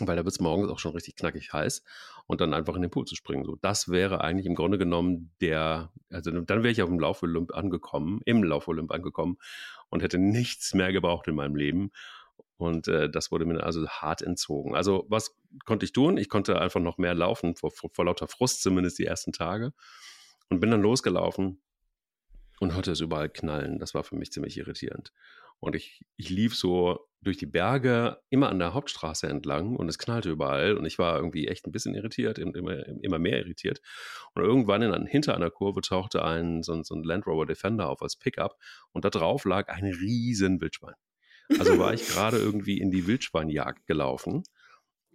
weil 0.01 0.17
da 0.17 0.25
wird 0.25 0.35
es 0.35 0.41
morgens 0.41 0.69
auch 0.69 0.81
schon 0.81 0.93
richtig 0.93 1.15
knackig 1.15 1.53
heiß 1.53 1.85
und 2.27 2.41
dann 2.41 2.55
einfach 2.55 2.75
in 2.75 2.83
den 2.83 2.91
Pool 2.91 3.05
zu 3.05 3.15
springen. 3.15 3.45
So, 3.45 3.57
das 3.61 3.89
wäre 3.89 4.21
eigentlich 4.21 4.47
im 4.47 4.57
Grunde 4.57 4.79
genommen 4.79 5.33
der, 5.41 5.93
also 6.11 6.33
dann 6.33 6.63
wäre 6.63 6.73
ich 6.73 6.83
auf 6.83 6.89
dem 6.89 6.99
Lauf-Olymp 6.99 7.55
angekommen, 7.55 8.21
im 8.25 8.43
Lauf-Olymp 8.43 8.91
angekommen 8.91 9.39
und 9.91 10.03
hätte 10.03 10.19
nichts 10.19 10.75
mehr 10.75 10.93
gebraucht 10.93 11.29
in 11.29 11.37
meinem 11.37 11.55
Leben. 11.55 11.93
Und 12.63 12.87
äh, 12.87 13.11
das 13.11 13.33
wurde 13.33 13.45
mir 13.45 13.65
also 13.65 13.89
hart 13.89 14.23
entzogen. 14.23 14.77
Also 14.77 15.05
was 15.09 15.37
konnte 15.65 15.85
ich 15.85 15.93
tun? 15.93 16.17
Ich 16.17 16.29
konnte 16.29 16.61
einfach 16.61 16.81
noch 16.81 16.97
mehr 16.97 17.15
laufen, 17.15 17.57
vor, 17.57 17.73
vor, 17.73 17.91
vor 17.93 18.05
lauter 18.05 18.29
Frust 18.29 18.63
zumindest 18.63 19.01
die 19.01 19.05
ersten 19.05 19.33
Tage. 19.33 19.73
Und 20.49 20.61
bin 20.61 20.71
dann 20.71 20.81
losgelaufen 20.81 21.61
und 22.61 22.75
hörte 22.75 22.93
es 22.93 23.01
überall 23.01 23.29
knallen. 23.29 23.81
Das 23.81 23.95
war 23.95 24.05
für 24.05 24.15
mich 24.15 24.31
ziemlich 24.31 24.57
irritierend. 24.57 25.13
Und 25.59 25.75
ich, 25.75 26.05
ich 26.17 26.31
lief 26.31 26.57
so 26.57 27.09
durch 27.21 27.37
die 27.37 27.47
Berge 27.47 28.19
immer 28.31 28.49
an 28.49 28.61
der 28.61 28.75
Hauptstraße 28.75 29.29
entlang 29.29 29.75
und 29.75 29.89
es 29.89 29.99
knallte 29.99 30.31
überall 30.31 30.77
und 30.77 30.85
ich 30.85 30.99
war 30.99 31.17
irgendwie 31.17 31.49
echt 31.49 31.67
ein 31.67 31.73
bisschen 31.73 31.95
irritiert, 31.95 32.39
immer, 32.39 32.87
immer 33.03 33.19
mehr 33.19 33.39
irritiert. 33.39 33.81
Und 34.35 34.43
irgendwann 34.43 34.83
in, 34.83 35.07
hinter 35.07 35.35
einer 35.35 35.51
Kurve 35.51 35.81
tauchte 35.81 36.25
ein 36.25 36.63
so, 36.63 36.81
so 36.83 36.95
ein 36.95 37.03
Land 37.03 37.27
Rover 37.27 37.47
Defender 37.47 37.89
auf 37.89 38.03
als 38.03 38.17
Pickup 38.17 38.57
und 38.93 39.05
da 39.05 39.11
drauf 39.11 39.45
lag 39.45 39.69
ein 39.69 39.85
riesen 39.85 40.61
Wildschwein. 40.61 40.95
Also 41.59 41.79
war 41.79 41.95
ich 41.95 42.07
gerade 42.09 42.39
irgendwie 42.39 42.79
in 42.79 42.91
die 42.91 43.07
Wildschweinjagd 43.07 43.87
gelaufen 43.87 44.43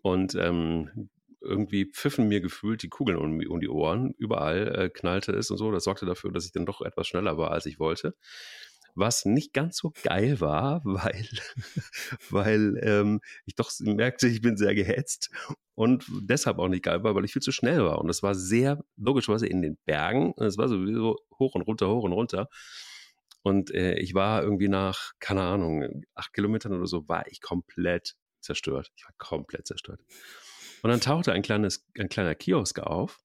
und 0.02 0.36
ähm, 0.36 1.10
irgendwie 1.42 1.86
pfiffen 1.86 2.28
mir 2.28 2.42
gefühlt 2.42 2.84
die 2.84 2.90
Kugeln 2.90 3.18
um, 3.18 3.40
um 3.48 3.60
die 3.60 3.70
Ohren. 3.70 4.14
Überall 4.18 4.68
äh, 4.76 4.90
knallte 4.90 5.32
es 5.34 5.52
und 5.52 5.58
so. 5.58 5.72
Das 5.72 5.84
sorgte 5.84 6.06
dafür, 6.06 6.32
dass 6.32 6.46
ich 6.46 6.52
dann 6.52 6.66
doch 6.66 6.82
etwas 6.82 7.08
schneller 7.08 7.38
war, 7.38 7.52
als 7.52 7.66
ich 7.66 7.80
wollte. 7.80 8.16
Was 8.96 9.26
nicht 9.26 9.54
ganz 9.54 9.78
so 9.78 9.94
geil 10.04 10.42
war, 10.42 10.82
weil, 10.84 11.28
weil 12.30 12.80
ähm, 12.82 13.22
ich 13.46 13.56
doch 13.56 13.72
merkte, 13.80 14.28
ich 14.28 14.42
bin 14.42 14.58
sehr 14.58 14.74
gehetzt 14.74 15.30
und 15.76 16.06
deshalb 16.22 16.58
auch 16.58 16.68
nicht 16.68 16.84
geil 16.84 17.04
war, 17.04 17.14
weil 17.14 17.26
ich 17.26 17.34
viel 17.34 17.42
zu 17.42 17.52
schnell 17.52 17.84
war. 17.84 18.00
Und 18.00 18.08
das 18.08 18.24
war 18.24 18.34
sehr 18.34 18.84
logischerweise 18.98 19.46
in 19.46 19.62
den 19.62 19.78
Bergen. 19.86 20.34
Es 20.38 20.58
war 20.58 20.68
sowieso 20.68 21.18
hoch 21.38 21.54
und 21.54 21.62
runter, 21.62 21.88
hoch 21.90 22.04
und 22.04 22.14
runter. 22.14 22.50
Und 23.48 23.74
äh, 23.74 23.94
ich 23.94 24.14
war 24.14 24.44
irgendwie 24.44 24.68
nach, 24.68 25.14
keine 25.22 25.42
Ahnung, 25.42 26.04
acht 26.16 26.34
Kilometern 26.34 26.74
oder 26.74 26.86
so, 26.86 27.08
war 27.08 27.26
ich 27.28 27.40
komplett 27.40 28.18
zerstört. 28.42 28.92
Ich 28.98 29.06
war 29.06 29.14
komplett 29.18 29.66
zerstört. 29.66 30.02
Und 30.82 30.90
dann 30.90 31.00
tauchte 31.00 31.32
ein, 31.32 31.44
kleines, 31.44 31.88
ein 31.98 32.10
kleiner 32.10 32.36
Kiosk 32.36 32.80
auf. 32.80 33.22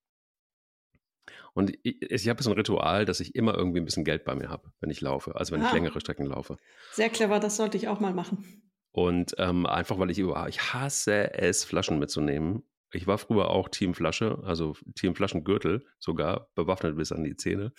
Und 1.54 1.76
ich, 1.82 2.02
ich 2.02 2.28
habe 2.28 2.40
so 2.40 2.50
ein 2.50 2.56
Ritual, 2.56 3.04
dass 3.04 3.18
ich 3.18 3.34
immer 3.34 3.56
irgendwie 3.56 3.80
ein 3.80 3.84
bisschen 3.84 4.04
Geld 4.04 4.24
bei 4.24 4.36
mir 4.36 4.48
habe, 4.48 4.70
wenn 4.78 4.90
ich 4.90 5.00
laufe, 5.00 5.34
also 5.34 5.52
wenn 5.52 5.62
ah. 5.62 5.66
ich 5.66 5.72
längere 5.72 6.00
Strecken 6.00 6.26
laufe. 6.26 6.56
Sehr 6.92 7.10
clever, 7.10 7.40
das 7.40 7.56
sollte 7.56 7.76
ich 7.76 7.88
auch 7.88 7.98
mal 7.98 8.14
machen. 8.14 8.70
Und 8.92 9.34
ähm, 9.38 9.66
einfach, 9.66 9.98
weil 9.98 10.12
ich 10.12 10.20
über, 10.20 10.48
ich 10.48 10.72
hasse 10.72 11.34
es, 11.34 11.64
Flaschen 11.64 11.98
mitzunehmen. 11.98 12.62
Ich 12.92 13.08
war 13.08 13.18
früher 13.18 13.50
auch 13.50 13.68
Team 13.70 13.92
Flasche, 13.92 14.38
also 14.44 14.76
Team 14.94 15.16
Flaschengürtel, 15.16 15.84
sogar 15.98 16.48
bewaffnet 16.54 16.96
bis 16.96 17.10
an 17.10 17.24
die 17.24 17.36
Zähne. 17.36 17.72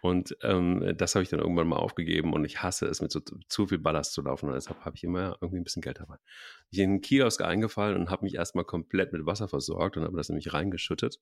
Und 0.00 0.36
ähm, 0.42 0.94
das 0.96 1.14
habe 1.14 1.24
ich 1.24 1.28
dann 1.28 1.40
irgendwann 1.40 1.68
mal 1.68 1.76
aufgegeben 1.76 2.32
und 2.32 2.44
ich 2.44 2.62
hasse 2.62 2.86
es, 2.86 3.00
mit 3.00 3.10
so 3.10 3.20
zu 3.48 3.66
viel 3.66 3.78
Ballast 3.78 4.12
zu 4.12 4.22
laufen. 4.22 4.48
Und 4.48 4.54
deshalb 4.54 4.84
habe 4.84 4.96
ich 4.96 5.04
immer 5.04 5.36
irgendwie 5.40 5.60
ein 5.60 5.64
bisschen 5.64 5.82
Geld 5.82 5.98
dabei. 5.98 6.16
Ich 6.70 6.78
bin 6.78 6.84
in 6.84 6.96
den 6.96 7.00
Kiosk 7.00 7.40
eingefallen 7.42 7.96
und 7.96 8.10
habe 8.10 8.24
mich 8.24 8.34
erstmal 8.34 8.64
komplett 8.64 9.12
mit 9.12 9.26
Wasser 9.26 9.48
versorgt 9.48 9.96
und 9.96 10.04
habe 10.04 10.16
das 10.16 10.28
nämlich 10.28 10.52
reingeschüttet, 10.52 11.18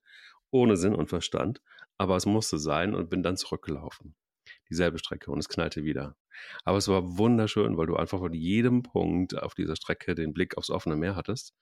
ohne 0.51 0.77
Sinn 0.77 0.95
und 0.95 1.09
Verstand. 1.09 1.63
Aber 1.99 2.17
es 2.17 2.27
musste 2.27 2.59
sein 2.59 2.95
und 2.95 3.09
bin 3.09 3.23
dann 3.23 3.37
zurückgelaufen. 3.37 4.15
dieselbe 4.71 4.99
Strecke 4.99 5.31
und 5.31 5.39
es 5.39 5.49
knallte 5.49 5.85
wieder. 5.85 6.17
Aber 6.65 6.79
es 6.79 6.89
war 6.89 7.19
wunderschön, 7.19 7.77
weil 7.77 7.87
du 7.87 7.97
einfach 7.97 8.19
von 8.19 8.33
jedem 8.33 8.83
Punkt 8.83 9.41
auf 9.41 9.55
dieser 9.55 9.77
Strecke 9.77 10.15
den 10.15 10.33
Blick 10.35 10.57
aufs 10.59 10.71
offene 10.71 10.97
Meer 10.97 11.17
hattest, 11.17 11.55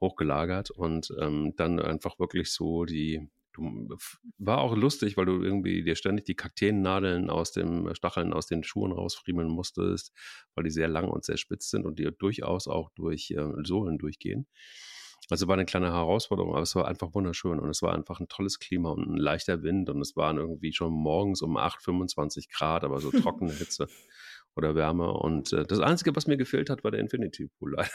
hochgelagert 0.00 0.70
und 0.70 1.12
ähm, 1.20 1.54
dann 1.56 1.80
einfach 1.80 2.18
wirklich 2.18 2.52
so 2.52 2.84
die, 2.84 3.28
du, 3.54 3.96
war 4.38 4.58
auch 4.58 4.76
lustig, 4.76 5.16
weil 5.16 5.26
du 5.26 5.42
irgendwie 5.42 5.82
dir 5.82 5.96
ständig 5.96 6.26
die 6.26 6.34
Kakteennadeln 6.34 7.30
aus 7.30 7.52
dem 7.52 7.94
Stacheln 7.94 8.32
aus 8.32 8.46
den 8.46 8.64
Schuhen 8.64 8.92
rausfriemeln 8.92 9.48
musstest, 9.48 10.12
weil 10.54 10.64
die 10.64 10.70
sehr 10.70 10.88
lang 10.88 11.08
und 11.08 11.24
sehr 11.24 11.36
spitz 11.36 11.70
sind 11.70 11.86
und 11.86 11.98
dir 11.98 12.10
durchaus 12.10 12.68
auch 12.68 12.90
durch 12.90 13.30
äh, 13.30 13.46
Sohlen 13.62 13.98
durchgehen. 13.98 14.46
Also 15.30 15.48
war 15.48 15.54
eine 15.54 15.64
kleine 15.64 15.92
Herausforderung, 15.92 16.52
aber 16.52 16.62
es 16.62 16.74
war 16.74 16.86
einfach 16.86 17.14
wunderschön 17.14 17.58
und 17.58 17.70
es 17.70 17.80
war 17.80 17.94
einfach 17.94 18.20
ein 18.20 18.28
tolles 18.28 18.58
Klima 18.58 18.90
und 18.90 19.08
ein 19.08 19.16
leichter 19.16 19.62
Wind 19.62 19.88
und 19.88 20.00
es 20.02 20.16
waren 20.16 20.36
irgendwie 20.36 20.72
schon 20.72 20.92
morgens 20.92 21.40
um 21.40 21.56
8, 21.56 21.82
25 21.82 22.50
Grad, 22.50 22.84
aber 22.84 23.00
so 23.00 23.10
trockene 23.10 23.52
Hitze 23.52 23.86
oder 24.56 24.74
Wärme 24.74 25.10
und 25.12 25.52
äh, 25.52 25.64
das 25.64 25.80
Einzige, 25.80 26.14
was 26.14 26.26
mir 26.26 26.36
gefehlt 26.36 26.68
hat, 26.68 26.84
war 26.84 26.90
der 26.90 27.00
Infinity 27.00 27.48
Pool 27.58 27.72
leider. 27.76 27.90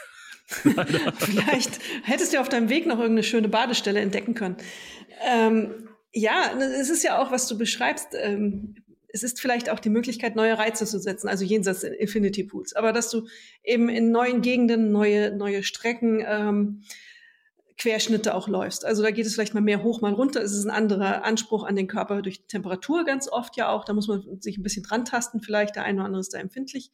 Vielleicht 1.18 1.78
hättest 2.02 2.32
du 2.32 2.40
auf 2.40 2.48
deinem 2.48 2.68
Weg 2.68 2.86
noch 2.86 2.98
irgendeine 2.98 3.22
schöne 3.22 3.48
Badestelle 3.48 4.00
entdecken 4.00 4.34
können. 4.34 4.56
Ähm, 5.24 5.88
ja, 6.12 6.52
es 6.58 6.90
ist 6.90 7.04
ja 7.04 7.20
auch, 7.20 7.30
was 7.30 7.46
du 7.46 7.56
beschreibst. 7.56 8.08
Ähm, 8.14 8.74
es 9.12 9.22
ist 9.22 9.40
vielleicht 9.40 9.70
auch 9.70 9.80
die 9.80 9.90
Möglichkeit, 9.90 10.36
neue 10.36 10.56
Reize 10.56 10.86
zu 10.86 10.98
setzen, 11.00 11.28
also 11.28 11.44
jenseits 11.44 11.82
Infinity 11.82 12.44
Pools. 12.44 12.74
Aber 12.74 12.92
dass 12.92 13.10
du 13.10 13.26
eben 13.64 13.88
in 13.88 14.12
neuen 14.12 14.40
Gegenden 14.40 14.92
neue, 14.92 15.36
neue 15.36 15.62
Strecken 15.62 16.24
ähm, 16.26 16.82
Querschnitte 17.80 18.34
auch 18.34 18.46
läufst. 18.46 18.84
Also 18.84 19.02
da 19.02 19.10
geht 19.10 19.24
es 19.24 19.34
vielleicht 19.34 19.54
mal 19.54 19.62
mehr 19.62 19.82
hoch, 19.82 20.02
mal 20.02 20.12
runter. 20.12 20.42
Es 20.42 20.52
ist 20.52 20.64
ein 20.64 20.70
anderer 20.70 21.24
Anspruch 21.24 21.64
an 21.64 21.76
den 21.76 21.86
Körper 21.86 22.20
durch 22.20 22.46
Temperatur 22.46 23.04
ganz 23.04 23.26
oft 23.26 23.56
ja 23.56 23.70
auch. 23.70 23.84
Da 23.84 23.94
muss 23.94 24.06
man 24.06 24.40
sich 24.40 24.58
ein 24.58 24.62
bisschen 24.62 24.82
dran 24.82 25.06
tasten 25.06 25.40
vielleicht. 25.40 25.76
Der 25.76 25.84
eine 25.84 25.98
oder 25.98 26.06
andere 26.06 26.20
ist 26.20 26.34
da 26.34 26.38
empfindlich. 26.38 26.90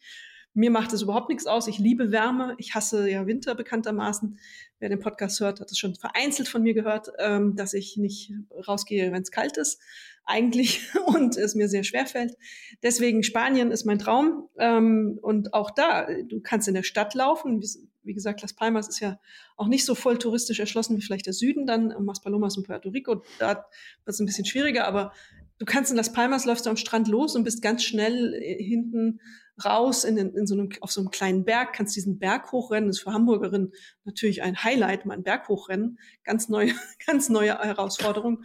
Mir 0.57 0.71
macht 0.71 0.95
es 0.95 1.03
überhaupt 1.03 1.29
nichts 1.29 1.47
aus. 1.47 1.69
Ich 1.69 1.79
liebe 1.79 2.13
Wärme. 2.13 2.55
Ich 2.57 2.75
hasse 2.75 3.11
ja 3.11 3.27
Winter 3.27 3.55
bekanntermaßen. 3.55 4.39
Wer 4.79 4.89
den 4.89 5.01
Podcast 5.01 5.39
hört, 5.41 5.61
hat 5.61 5.71
es 5.71 5.77
schon 5.77 5.95
vereinzelt 5.95 6.49
von 6.49 6.63
mir 6.63 6.73
gehört, 6.73 7.11
ähm, 7.19 7.57
dass 7.57 7.75
ich 7.75 7.99
nicht 7.99 8.33
rausgehe, 8.67 9.13
wenn 9.13 9.21
es 9.21 9.31
kalt 9.31 9.59
ist 9.59 9.83
eigentlich 10.25 10.81
und 11.09 11.37
es 11.37 11.55
mir 11.57 11.69
sehr 11.69 11.85
schwer 11.85 12.07
fällt. 12.07 12.39
Deswegen 12.83 13.23
Spanien 13.23 13.71
ist 13.71 13.85
mein 13.85 13.99
Traum. 13.99 14.49
Ähm, 14.59 15.19
und 15.21 15.53
auch 15.53 15.71
da, 15.71 16.07
du 16.27 16.41
kannst 16.41 16.69
in 16.69 16.75
der 16.75 16.85
Stadt 16.85 17.13
laufen. 17.13 17.63
Wie 18.03 18.15
gesagt, 18.15 18.41
Las 18.41 18.55
Palmas 18.55 18.89
ist 18.89 19.01
ja 19.01 19.21
auch 19.59 19.69
nicht 19.69 19.85
so 19.85 19.95
voll 19.95 20.17
touristisch 20.17 20.59
erschlossen 20.59 20.97
wie 20.97 21.03
vielleicht 21.03 21.27
der 21.27 21.35
Süden 21.35 21.67
dann, 21.67 21.95
Maspalomas 22.03 22.57
und 22.57 22.67
Puerto 22.67 22.89
Rico. 22.89 23.23
Da 23.39 23.49
wird 23.49 23.67
es 24.07 24.21
ein 24.21 24.27
bisschen 24.27 24.47
schwieriger, 24.47 24.87
aber 24.87 25.13
du 25.59 25.67
kannst 25.67 25.91
in 25.91 25.99
Las 25.99 26.15
Palmas, 26.15 26.47
läufst 26.47 26.65
du 26.65 26.71
am 26.71 26.79
Strand 26.79 27.09
los 27.09 27.37
und 27.37 27.45
bist 27.45 27.61
ganz 27.61 27.85
schnell 27.85 28.33
äh, 28.33 28.63
hinten 28.65 29.21
raus 29.65 30.05
in, 30.05 30.17
in 30.17 30.47
so 30.47 30.55
einem, 30.55 30.71
auf 30.81 30.93
so 30.93 31.01
einem 31.01 31.11
kleinen 31.11 31.45
Berg, 31.45 31.73
kannst 31.73 31.97
diesen 31.97 32.19
Berg 32.19 32.53
hochrennen. 32.53 32.89
Das 32.89 32.99
ist 32.99 33.03
für 33.03 33.13
Hamburgerinnen 33.13 33.73
natürlich 34.05 34.43
ein 34.43 34.63
Highlight, 34.63 35.07
mal 35.07 35.15
einen 35.15 35.23
Berg 35.23 35.49
hochrennen. 35.49 35.99
Ganz 36.25 36.49
neue, 36.49 36.73
ganz 37.07 37.29
neue 37.29 37.59
Herausforderung. 37.59 38.43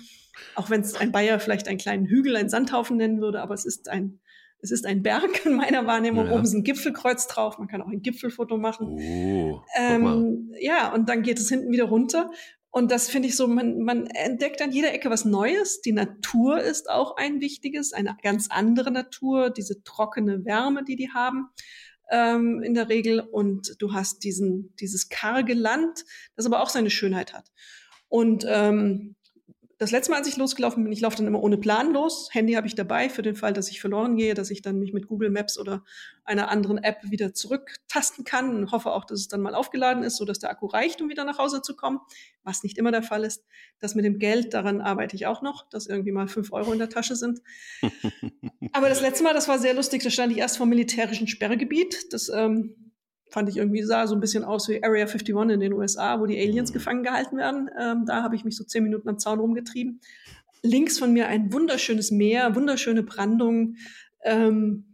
Auch 0.56 0.70
wenn 0.70 0.82
es 0.82 0.96
ein 0.96 1.12
Bayer 1.12 1.40
vielleicht 1.40 1.68
einen 1.68 1.78
kleinen 1.78 2.06
Hügel, 2.06 2.36
einen 2.36 2.50
Sandhaufen 2.50 2.98
nennen 2.98 3.22
würde, 3.22 3.42
aber 3.42 3.54
es 3.54 3.66
ist 3.66 3.90
ein, 3.90 4.20
es 4.62 4.72
ist 4.72 4.86
ein 4.86 5.04
Berg 5.04 5.46
in 5.46 5.56
meiner 5.56 5.86
Wahrnehmung. 5.86 6.28
Ja. 6.28 6.34
Oben 6.34 6.44
ist 6.44 6.54
ein 6.54 6.64
Gipfelkreuz 6.64 7.28
drauf. 7.28 7.58
Man 7.58 7.68
kann 7.68 7.82
auch 7.82 7.90
ein 7.90 8.02
Gipfelfoto 8.02 8.58
machen. 8.58 8.88
Oh, 8.90 9.62
ähm, 9.76 10.54
ja, 10.60 10.94
und 10.94 11.10
dann 11.10 11.24
geht 11.24 11.40
es 11.40 11.50
hinten 11.50 11.72
wieder 11.72 11.86
runter. 11.86 12.32
Und 12.72 12.90
das 12.90 13.10
finde 13.10 13.28
ich 13.28 13.36
so, 13.36 13.48
man, 13.48 13.82
man 13.82 14.08
entdeckt 14.08 14.62
an 14.62 14.72
jeder 14.72 14.94
Ecke 14.94 15.10
was 15.10 15.26
Neues. 15.26 15.82
Die 15.82 15.92
Natur 15.92 16.60
ist 16.62 16.90
auch 16.90 17.18
ein 17.18 17.42
wichtiges, 17.42 17.92
eine 17.92 18.16
ganz 18.24 18.48
andere 18.50 18.92
Natur, 18.92 19.50
diese 19.50 19.84
trockene 19.84 20.46
Wärme, 20.46 20.86
die 20.86 20.96
die 20.96 21.10
haben 21.10 21.50
ähm, 22.10 22.64
in 22.64 22.74
der 22.74 22.88
Regel. 22.88 23.20
Und 23.20 23.76
du 23.80 23.94
hast 23.94 24.24
diesen, 24.24 24.74
dieses 24.80 25.10
karge 25.10 25.54
Land, 25.54 26.06
das 26.38 26.46
aber 26.46 26.62
auch 26.62 26.70
seine 26.70 26.90
Schönheit 26.90 27.34
hat. 27.34 27.52
Und 28.08 28.46
ähm, 28.48 29.16
das 29.82 29.90
letzte 29.90 30.12
Mal, 30.12 30.18
als 30.18 30.28
ich 30.28 30.38
losgelaufen 30.38 30.84
bin, 30.84 30.94
ich 30.94 31.02
laufe 31.02 31.18
dann 31.18 31.26
immer 31.26 31.42
ohne 31.42 31.58
Plan 31.58 31.92
los. 31.92 32.30
Handy 32.32 32.54
habe 32.54 32.68
ich 32.68 32.76
dabei 32.76 33.10
für 33.10 33.24
den 33.24 33.36
Fall, 33.36 33.52
dass 33.52 33.68
ich 33.72 33.82
verloren 33.82 34.16
gehe, 34.16 34.36
dass 34.36 34.52
ich 34.52 34.62
dann 34.62 34.78
mich 34.78 34.94
mit 34.94 35.08
Google 35.08 35.32
Maps 35.32 35.58
oder 35.58 35.84
einer 36.24 36.52
anderen 36.52 36.78
App 36.78 37.00
wieder 37.10 37.34
zurücktasten 37.34 38.24
kann 38.24 38.56
und 38.56 38.72
hoffe 38.72 38.92
auch, 38.92 39.06
dass 39.06 39.22
es 39.22 39.28
dann 39.28 39.42
mal 39.42 39.56
aufgeladen 39.56 40.04
ist, 40.04 40.18
so 40.18 40.26
dass 40.26 40.38
der 40.38 40.52
Akku 40.52 40.68
reicht, 40.68 41.02
um 41.02 41.10
wieder 41.10 41.26
nach 41.26 41.40
Hause 41.40 41.64
zu 41.64 41.76
kommen, 41.76 42.00
was 42.44 42.62
nicht 42.62 42.78
immer 42.78 42.92
der 42.92 43.02
Fall 43.02 43.24
ist. 43.24 43.44
Das 43.80 43.96
mit 43.96 44.06
dem 44.06 44.20
Geld, 44.20 44.54
daran 44.54 44.82
arbeite 44.82 45.16
ich 45.16 45.26
auch 45.26 45.42
noch, 45.42 45.68
dass 45.68 45.88
irgendwie 45.88 46.12
mal 46.12 46.28
fünf 46.28 46.54
Euro 46.54 46.74
in 46.74 46.78
der 46.78 46.90
Tasche 46.90 47.16
sind. 47.16 47.42
Aber 48.74 48.88
das 48.88 49.02
letzte 49.02 49.24
Mal, 49.24 49.34
das 49.34 49.48
war 49.48 49.58
sehr 49.58 49.74
lustig, 49.74 50.04
da 50.04 50.12
stand 50.12 50.32
ich 50.32 50.38
erst 50.38 50.58
vor 50.58 50.68
militärischen 50.68 51.28
Sperrgebiet. 51.28 52.14
Das 52.14 52.30
ähm, 52.30 52.91
fand 53.32 53.50
ich 53.50 53.58
irgendwie, 53.58 53.82
sah 53.82 54.06
so 54.08 54.14
ein 54.14 54.20
bisschen 54.20 54.44
aus 54.44 54.68
wie 54.70 54.84
Area 54.84 55.06
51 55.06 55.36
in 55.54 55.60
den 55.60 55.74
USA, 55.74 56.20
wo 56.20 56.26
die 56.26 56.38
Aliens 56.38 56.70
mhm. 56.70 56.74
gefangen 56.74 57.04
gehalten 57.04 57.38
werden. 57.38 57.70
Ähm, 57.80 58.06
da 58.06 58.22
habe 58.24 58.36
ich 58.36 58.44
mich 58.44 58.58
so 58.58 58.64
zehn 58.64 58.84
Minuten 58.84 59.10
am 59.10 59.18
Zaun 59.20 59.40
rumgetrieben. 59.40 60.02
Links 60.62 61.00
von 61.00 61.14
mir 61.14 61.28
ein 61.28 61.52
wunderschönes 61.52 62.12
Meer, 62.12 62.56
wunderschöne 62.56 63.04
Brandung. 63.04 63.78
Ähm, 64.24 64.86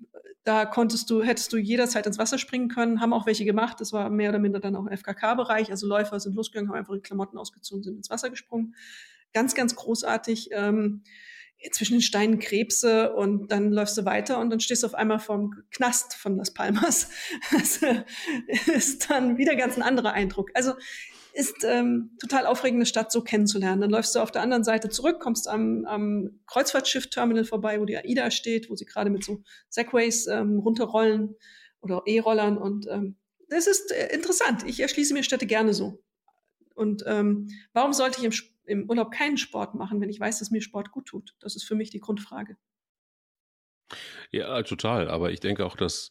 da 0.44 0.66
konntest 0.66 1.10
du, 1.10 1.24
hättest 1.24 1.52
du 1.52 1.58
jederzeit 1.58 2.06
ins 2.06 2.20
Wasser 2.20 2.38
springen 2.38 2.70
können, 2.70 3.02
haben 3.02 3.12
auch 3.12 3.26
welche 3.26 3.44
gemacht. 3.44 3.82
Das 3.82 3.92
war 3.92 4.10
mehr 4.10 4.30
oder 4.30 4.40
minder 4.40 4.62
dann 4.62 4.78
auch 4.78 4.86
ein 4.86 4.96
FKK-Bereich. 4.96 5.72
Also 5.72 5.88
Läufer 5.88 6.20
sind 6.22 6.36
losgegangen, 6.36 6.70
haben 6.70 6.78
einfach 6.78 6.94
die 6.94 7.02
Klamotten 7.02 7.38
ausgezogen, 7.38 7.84
sind 7.84 7.98
ins 7.98 8.10
Wasser 8.10 8.30
gesprungen. 8.30 8.74
Ganz, 9.34 9.56
ganz 9.56 9.76
großartig. 9.76 10.50
Ähm, 10.54 11.02
zwischen 11.72 11.94
den 11.94 12.02
Steinen 12.02 12.40
Krebse 12.40 13.14
und 13.14 13.52
dann 13.52 13.72
läufst 13.72 13.98
du 13.98 14.06
weiter 14.06 14.40
und 14.40 14.50
dann 14.50 14.60
stehst 14.60 14.84
du 14.84 14.88
auf 14.88 14.94
einmal 14.94 15.20
vorm 15.20 15.54
Knast 15.72 16.14
von 16.16 16.38
Las 16.38 16.54
Palmas. 16.54 17.10
Das 17.52 17.80
ist 18.68 19.10
dann 19.10 19.38
wieder 19.38 19.56
ganz 19.56 19.76
ein 19.76 19.82
anderer 19.82 20.14
Eindruck. 20.14 20.50
Also 20.54 20.74
ist 21.34 21.64
ähm, 21.64 22.18
total 22.20 22.48
aufregende 22.48 22.86
Stadt 22.86 23.12
so 23.12 23.22
kennenzulernen. 23.22 23.82
Dann 23.82 23.92
läufst 23.92 24.16
du 24.16 24.20
auf 24.20 24.32
der 24.32 24.42
anderen 24.42 24.64
Seite 24.64 24.90
zurück, 24.90 25.20
kommst 25.20 25.48
am, 25.48 25.86
am 25.86 26.40
Kreuzfahrtschiff-Terminal 26.48 27.46
vorbei, 27.46 27.80
wo 27.80 27.86
die 27.86 27.98
AIDA 27.98 28.32
steht, 28.32 28.70
wo 28.70 28.76
sie 28.76 28.86
gerade 28.86 29.12
mit 29.12 29.24
so 29.24 29.44
Segways 29.70 30.26
ähm, 30.28 30.60
runterrollen 30.60 31.36
oder 31.80 32.02
E-Rollern 32.06 32.58
und 32.58 32.88
ähm, 32.90 33.18
das 33.50 33.68
ist 33.68 33.92
äh, 33.92 34.14
interessant. 34.14 34.64
Ich 34.66 34.80
erschließe 34.80 35.14
mir 35.14 35.24
Städte 35.24 35.46
gerne 35.46 35.74
so. 35.74 36.04
Und 36.76 37.04
ähm, 37.08 37.50
warum 37.74 37.94
sollte 37.94 38.20
ich 38.20 38.26
im 38.26 38.32
im 38.68 38.90
Urlaub 38.90 39.12
keinen 39.12 39.38
Sport 39.38 39.76
machen, 39.76 40.02
wenn 40.02 40.10
ich 40.10 40.20
weiß, 40.20 40.40
dass 40.40 40.52
mir 40.52 40.62
Sport 40.62 40.92
gut 40.92 41.08
tut? 41.08 41.36
Das 41.40 41.56
ist 41.56 41.64
für 41.64 41.76
mich 41.76 41.90
die 41.90 42.00
Grundfrage. 42.00 42.58
Ja, 44.32 44.62
total. 44.64 45.10
Aber 45.10 45.32
ich 45.32 45.40
denke 45.40 45.66
auch, 45.66 45.76
dass, 45.76 46.10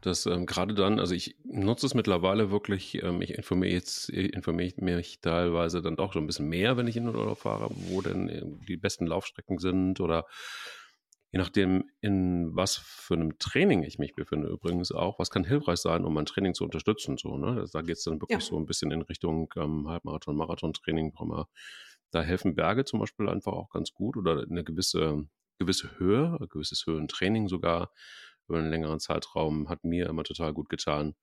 dass 0.00 0.26
ähm, 0.26 0.46
gerade 0.46 0.74
dann, 0.74 0.98
also 0.98 1.14
ich 1.14 1.36
nutze 1.44 1.86
es 1.86 1.94
mittlerweile 1.94 2.50
wirklich, 2.50 3.02
ähm, 3.02 3.20
ich 3.20 3.34
informiere 3.34 3.72
jetzt, 3.72 4.08
informiere 4.08 4.82
mich 4.82 5.20
teilweise 5.20 5.82
dann 5.82 5.96
doch 5.96 6.12
schon 6.12 6.24
ein 6.24 6.26
bisschen 6.26 6.48
mehr, 6.48 6.76
wenn 6.76 6.86
ich 6.86 6.96
in 6.96 7.04
den 7.04 7.14
Urlaub 7.14 7.38
fahre, 7.38 7.68
wo 7.70 8.00
denn 8.00 8.28
äh, 8.28 8.42
die 8.66 8.76
besten 8.76 9.06
Laufstrecken 9.06 9.58
sind 9.58 10.00
oder 10.00 10.26
je 11.32 11.38
nachdem, 11.38 11.84
in 12.00 12.56
was 12.56 12.76
für 12.76 13.14
einem 13.14 13.38
Training 13.38 13.84
ich 13.84 13.98
mich 13.98 14.14
befinde, 14.14 14.48
übrigens 14.48 14.90
auch, 14.90 15.18
was 15.18 15.30
kann 15.30 15.44
hilfreich 15.44 15.78
sein, 15.78 16.04
um 16.04 16.14
mein 16.14 16.26
Training 16.26 16.54
zu 16.54 16.64
unterstützen. 16.64 17.18
So, 17.18 17.36
ne? 17.36 17.66
Da 17.72 17.82
geht 17.82 17.98
es 17.98 18.04
dann 18.04 18.20
wirklich 18.20 18.40
ja. 18.40 18.40
so 18.40 18.56
ein 18.56 18.66
bisschen 18.66 18.90
in 18.90 19.02
Richtung 19.02 19.52
ähm, 19.56 19.88
Halbmarathon, 19.88 20.36
Marathon-Training, 20.36 21.12
da 22.10 22.22
helfen 22.22 22.54
Berge 22.54 22.84
zum 22.84 23.00
Beispiel 23.00 23.28
einfach 23.28 23.52
auch 23.52 23.70
ganz 23.70 23.92
gut 23.92 24.16
oder 24.16 24.42
eine 24.42 24.64
gewisse, 24.64 25.28
gewisse 25.58 25.98
Höhe, 25.98 26.36
ein 26.40 26.48
gewisses 26.48 26.84
Höhentraining 26.86 27.48
sogar 27.48 27.92
über 28.48 28.58
einen 28.58 28.70
längeren 28.70 29.00
Zeitraum 29.00 29.68
hat 29.68 29.84
mir 29.84 30.08
immer 30.08 30.24
total 30.24 30.52
gut 30.52 30.68
getan. 30.68 31.14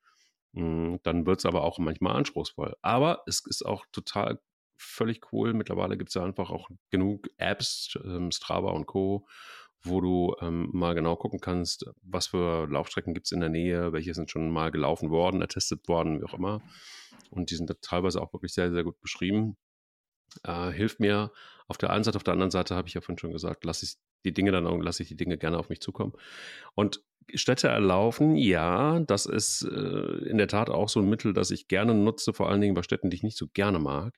Hm, 0.54 1.00
dann 1.04 1.26
wird 1.26 1.40
es 1.40 1.46
aber 1.46 1.64
auch 1.64 1.78
manchmal 1.78 2.16
anspruchsvoll. 2.16 2.76
Aber 2.82 3.24
es 3.28 3.46
ist 3.46 3.66
auch 3.66 3.86
total 3.92 4.40
völlig 4.78 5.32
cool. 5.32 5.54
Mittlerweile 5.54 5.98
gibt 5.98 6.10
es 6.10 6.14
ja 6.14 6.24
einfach 6.24 6.50
auch 6.52 6.70
genug 6.90 7.28
Apps, 7.38 7.98
ähm, 8.04 8.32
Strava 8.32 8.72
und 8.72 8.86
Co., 8.86 9.28
wo 9.84 10.02
du 10.02 10.36
ähm, 10.42 10.70
mal 10.74 10.96
genau 10.96 11.16
gucken 11.16 11.40
kannst, 11.40 11.86
was 12.02 12.28
für 12.28 12.68
Laufstrecken 12.68 13.14
gibt 13.14 13.28
es 13.28 13.32
in 13.32 13.42
der 13.42 13.50
Nähe, 13.50 13.94
welche 13.94 14.14
sind 14.14 14.32
schon 14.32 14.50
mal 14.50 14.72
gelaufen 14.72 15.12
worden, 15.12 15.42
ertestet 15.42 15.88
worden, 15.88 16.20
wie 16.20 16.26
auch 16.26 16.34
immer. 16.34 16.62
Und 17.30 17.52
die 17.52 17.56
sind 17.56 17.72
teilweise 17.82 18.22
auch 18.22 18.34
wirklich 18.34 18.54
sehr, 18.54 18.72
sehr 18.72 18.84
gut 18.84 19.00
beschrieben 19.02 19.58
äh, 20.44 20.72
hilft 20.72 21.00
mir 21.00 21.32
auf 21.68 21.78
der 21.78 21.90
einen 21.90 22.04
Seite, 22.04 22.18
auf 22.18 22.24
der 22.24 22.34
anderen 22.34 22.52
Seite 22.52 22.76
habe 22.76 22.88
ich 22.88 22.94
ja 22.94 23.02
vorhin 23.02 23.20
schon 23.20 23.32
gesagt, 23.32 23.66
lasse 23.66 23.86
ich 23.86 23.96
die 24.26 24.34
Dinge 24.34 24.52
dann 24.52 24.66
lasse 24.82 25.04
ich 25.04 25.10
die 25.10 25.18
Dinge 25.18 25.38
gerne 25.38 25.58
auf 25.58 25.70
mich 25.70 25.82
zukommen. 25.82 26.14
Und 26.76 27.02
Städte 27.34 27.68
erlaufen, 27.68 28.36
ja, 28.36 29.00
das 29.02 29.26
ist 29.26 29.64
äh, 29.64 30.30
in 30.30 30.38
der 30.38 30.48
Tat 30.48 30.70
auch 30.70 30.90
so 30.90 31.02
ein 31.02 31.10
Mittel, 31.10 31.34
das 31.34 31.52
ich 31.52 31.68
gerne 31.68 31.94
nutze, 31.94 32.34
vor 32.34 32.50
allen 32.50 32.62
Dingen 32.62 32.74
bei 32.74 32.84
Städten, 32.84 33.10
die 33.10 33.18
ich 33.18 33.24
nicht 33.24 33.38
so 33.38 33.48
gerne 33.54 33.80
mag. 33.80 34.18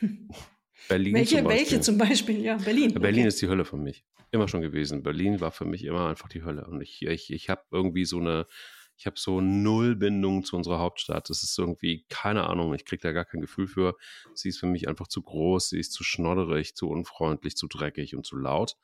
Berlin 0.88 1.14
welche, 1.14 1.38
zum 1.38 1.48
welche 1.48 1.80
zum 1.80 1.98
Beispiel? 1.98 2.40
Ja, 2.40 2.56
Berlin. 2.56 2.92
Berlin 2.94 3.20
okay. 3.20 3.28
ist 3.28 3.42
die 3.42 3.48
Hölle 3.48 3.64
für 3.64 3.76
mich. 3.76 4.04
Immer 4.30 4.48
schon 4.48 4.60
gewesen. 4.60 5.02
Berlin 5.02 5.40
war 5.40 5.50
für 5.50 5.64
mich 5.64 5.84
immer 5.84 6.08
einfach 6.08 6.28
die 6.28 6.42
Hölle. 6.42 6.66
Und 6.66 6.80
ich, 6.80 7.02
ich, 7.02 7.32
ich 7.32 7.50
habe 7.50 7.62
irgendwie 7.70 8.04
so 8.04 8.18
eine, 8.18 8.46
ich 9.00 9.06
habe 9.06 9.18
so 9.18 9.40
null 9.40 9.96
Bindung 9.96 10.44
zu 10.44 10.56
unserer 10.56 10.78
Hauptstadt. 10.78 11.30
Das 11.30 11.42
ist 11.42 11.58
irgendwie, 11.58 12.04
keine 12.10 12.46
Ahnung, 12.46 12.74
ich 12.74 12.84
kriege 12.84 13.00
da 13.00 13.12
gar 13.12 13.24
kein 13.24 13.40
Gefühl 13.40 13.66
für. 13.66 13.96
Sie 14.34 14.50
ist 14.50 14.58
für 14.58 14.66
mich 14.66 14.88
einfach 14.88 15.08
zu 15.08 15.22
groß, 15.22 15.70
sie 15.70 15.80
ist 15.80 15.92
zu 15.92 16.04
schnodderig, 16.04 16.76
zu 16.76 16.86
unfreundlich, 16.90 17.56
zu 17.56 17.66
dreckig 17.66 18.14
und 18.14 18.26
zu 18.26 18.36
laut. 18.36 18.76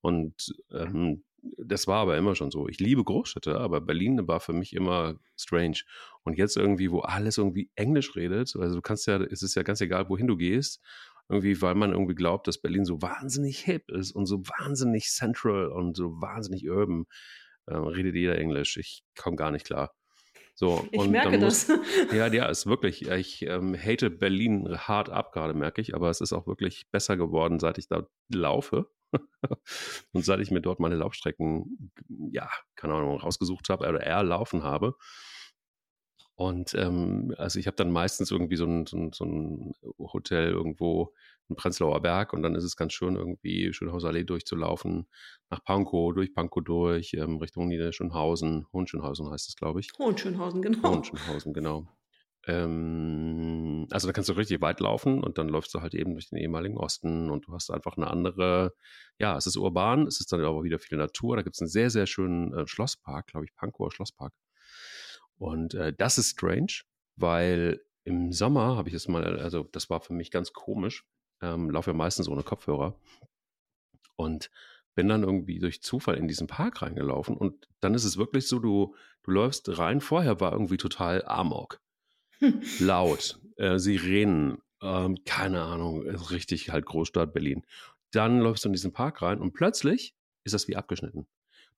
Und 0.00 0.54
ähm, 0.72 1.22
das 1.58 1.86
war 1.86 1.98
aber 1.98 2.16
immer 2.16 2.34
schon 2.34 2.50
so. 2.50 2.66
Ich 2.66 2.80
liebe 2.80 3.04
Großstädte, 3.04 3.60
aber 3.60 3.82
Berlin 3.82 4.26
war 4.26 4.40
für 4.40 4.54
mich 4.54 4.72
immer 4.72 5.20
strange. 5.36 5.80
Und 6.24 6.38
jetzt 6.38 6.56
irgendwie, 6.56 6.90
wo 6.90 7.00
alles 7.00 7.36
irgendwie 7.36 7.70
Englisch 7.74 8.16
redet, 8.16 8.56
also 8.56 8.74
du 8.74 8.80
kannst 8.80 9.06
ja, 9.06 9.20
es 9.20 9.42
ist 9.42 9.54
ja 9.54 9.64
ganz 9.64 9.82
egal, 9.82 10.08
wohin 10.08 10.28
du 10.28 10.38
gehst, 10.38 10.80
irgendwie, 11.28 11.60
weil 11.60 11.74
man 11.74 11.92
irgendwie 11.92 12.14
glaubt, 12.14 12.48
dass 12.48 12.56
Berlin 12.56 12.86
so 12.86 13.02
wahnsinnig 13.02 13.58
hip 13.58 13.90
ist 13.90 14.12
und 14.12 14.24
so 14.24 14.38
wahnsinnig 14.46 15.10
central 15.10 15.66
und 15.66 15.94
so 15.94 16.22
wahnsinnig 16.22 16.66
urban, 16.70 17.04
äh, 17.68 17.74
redet 17.74 18.14
jeder 18.14 18.38
Englisch. 18.38 18.76
Ich 18.76 19.04
komme 19.16 19.36
gar 19.36 19.50
nicht 19.50 19.66
klar. 19.66 19.94
So, 20.54 20.88
ich 20.90 21.06
merke 21.06 21.38
muss, 21.38 21.68
das. 21.68 21.78
Ja, 22.12 22.26
ja, 22.26 22.46
ist 22.46 22.66
wirklich, 22.66 23.08
ich 23.08 23.42
ähm, 23.42 23.76
hate 23.76 24.10
Berlin 24.10 24.68
hart 24.76 25.08
ab 25.08 25.32
gerade, 25.32 25.54
merke 25.54 25.80
ich, 25.80 25.94
aber 25.94 26.10
es 26.10 26.20
ist 26.20 26.32
auch 26.32 26.48
wirklich 26.48 26.90
besser 26.90 27.16
geworden, 27.16 27.60
seit 27.60 27.78
ich 27.78 27.86
da 27.86 28.08
laufe. 28.28 28.90
und 30.12 30.24
seit 30.24 30.40
ich 30.40 30.50
mir 30.50 30.60
dort 30.60 30.80
meine 30.80 30.96
Laufstrecken, 30.96 31.92
ja, 32.32 32.50
keine 32.74 32.94
Ahnung, 32.94 33.20
rausgesucht 33.20 33.68
habe 33.68 33.88
oder 33.88 34.02
eher 34.02 34.22
laufen 34.24 34.64
habe. 34.64 34.96
Und 36.34 36.74
ähm, 36.74 37.34
also 37.36 37.58
ich 37.58 37.66
habe 37.66 37.76
dann 37.76 37.90
meistens 37.90 38.30
irgendwie 38.30 38.56
so 38.56 38.64
ein, 38.64 38.86
so, 38.86 38.96
ein, 38.96 39.12
so 39.12 39.24
ein, 39.24 39.72
Hotel 39.98 40.50
irgendwo 40.50 41.14
in 41.48 41.56
Prenzlauer 41.56 42.00
Berg 42.00 42.32
und 42.32 42.42
dann 42.42 42.54
ist 42.54 42.64
es 42.64 42.76
ganz 42.76 42.92
schön, 42.92 43.16
irgendwie 43.16 43.72
Schönhauser 43.72 44.12
durchzulaufen, 44.12 45.06
nach 45.50 45.62
Pankow, 45.64 46.14
durch 46.14 46.34
Pankow 46.34 46.62
durch, 46.62 47.14
ähm, 47.14 47.38
Richtung 47.38 47.68
Niederschönhausen, 47.68 48.66
Hohenschönhausen 48.72 49.30
heißt 49.30 49.48
es, 49.48 49.56
glaube 49.56 49.80
ich. 49.80 49.90
Hohenschönhausen, 49.98 50.62
genau. 50.62 50.90
Hohenschönhausen, 50.90 51.52
genau. 51.52 51.88
Ähm, 52.46 53.86
also 53.90 54.06
da 54.06 54.12
kannst 54.12 54.28
du 54.28 54.34
richtig 54.34 54.60
weit 54.60 54.80
laufen 54.80 55.22
und 55.22 55.38
dann 55.38 55.48
läufst 55.48 55.74
du 55.74 55.80
halt 55.80 55.94
eben 55.94 56.14
durch 56.14 56.30
den 56.30 56.38
ehemaligen 56.38 56.78
Osten 56.78 57.30
und 57.30 57.46
du 57.46 57.52
hast 57.52 57.70
einfach 57.70 57.96
eine 57.96 58.08
andere, 58.08 58.74
ja, 59.18 59.36
es 59.36 59.46
ist 59.46 59.56
urban, 59.56 60.06
es 60.06 60.20
ist 60.20 60.32
dann 60.32 60.44
aber 60.44 60.62
wieder 60.64 60.78
viel 60.78 60.98
Natur. 60.98 61.36
Da 61.36 61.42
gibt 61.42 61.56
es 61.56 61.60
einen 61.60 61.68
sehr, 61.68 61.90
sehr 61.90 62.06
schönen 62.06 62.54
äh, 62.54 62.66
Schlosspark, 62.66 63.26
glaube 63.26 63.44
ich, 63.44 63.54
Pankower 63.54 63.92
Schlosspark. 63.92 64.32
Und 65.36 65.74
äh, 65.74 65.92
das 65.92 66.18
ist 66.18 66.30
strange, 66.30 66.82
weil 67.16 67.80
im 68.04 68.32
Sommer 68.32 68.76
habe 68.76 68.88
ich 68.88 68.94
es 68.94 69.08
mal, 69.08 69.38
also 69.38 69.64
das 69.64 69.90
war 69.90 70.00
für 70.00 70.14
mich 70.14 70.30
ganz 70.30 70.52
komisch, 70.52 71.04
ähm, 71.40 71.70
laufe 71.70 71.90
ja 71.90 71.96
meistens 71.96 72.28
ohne 72.28 72.42
Kopfhörer 72.42 72.94
und 74.16 74.50
bin 74.94 75.08
dann 75.08 75.22
irgendwie 75.22 75.58
durch 75.60 75.82
Zufall 75.82 76.16
in 76.16 76.26
diesen 76.26 76.48
Park 76.48 76.82
reingelaufen 76.82 77.36
und 77.36 77.68
dann 77.80 77.94
ist 77.94 78.04
es 78.04 78.16
wirklich 78.16 78.48
so, 78.48 78.58
du, 78.58 78.96
du 79.22 79.30
läufst 79.30 79.78
rein, 79.78 80.00
vorher 80.00 80.40
war 80.40 80.52
irgendwie 80.52 80.76
total 80.76 81.24
Amok 81.24 81.80
laut, 82.80 83.40
äh, 83.56 83.78
Sirenen, 83.78 84.58
ähm, 84.82 85.18
keine 85.24 85.62
Ahnung, 85.62 86.02
richtig 86.02 86.70
halt 86.70 86.86
Großstadt 86.86 87.32
Berlin. 87.32 87.64
Dann 88.10 88.40
läufst 88.40 88.64
du 88.64 88.68
in 88.68 88.72
diesen 88.72 88.92
Park 88.92 89.22
rein 89.22 89.40
und 89.40 89.52
plötzlich 89.52 90.14
ist 90.44 90.54
das 90.54 90.66
wie 90.66 90.76
abgeschnitten. 90.76 91.26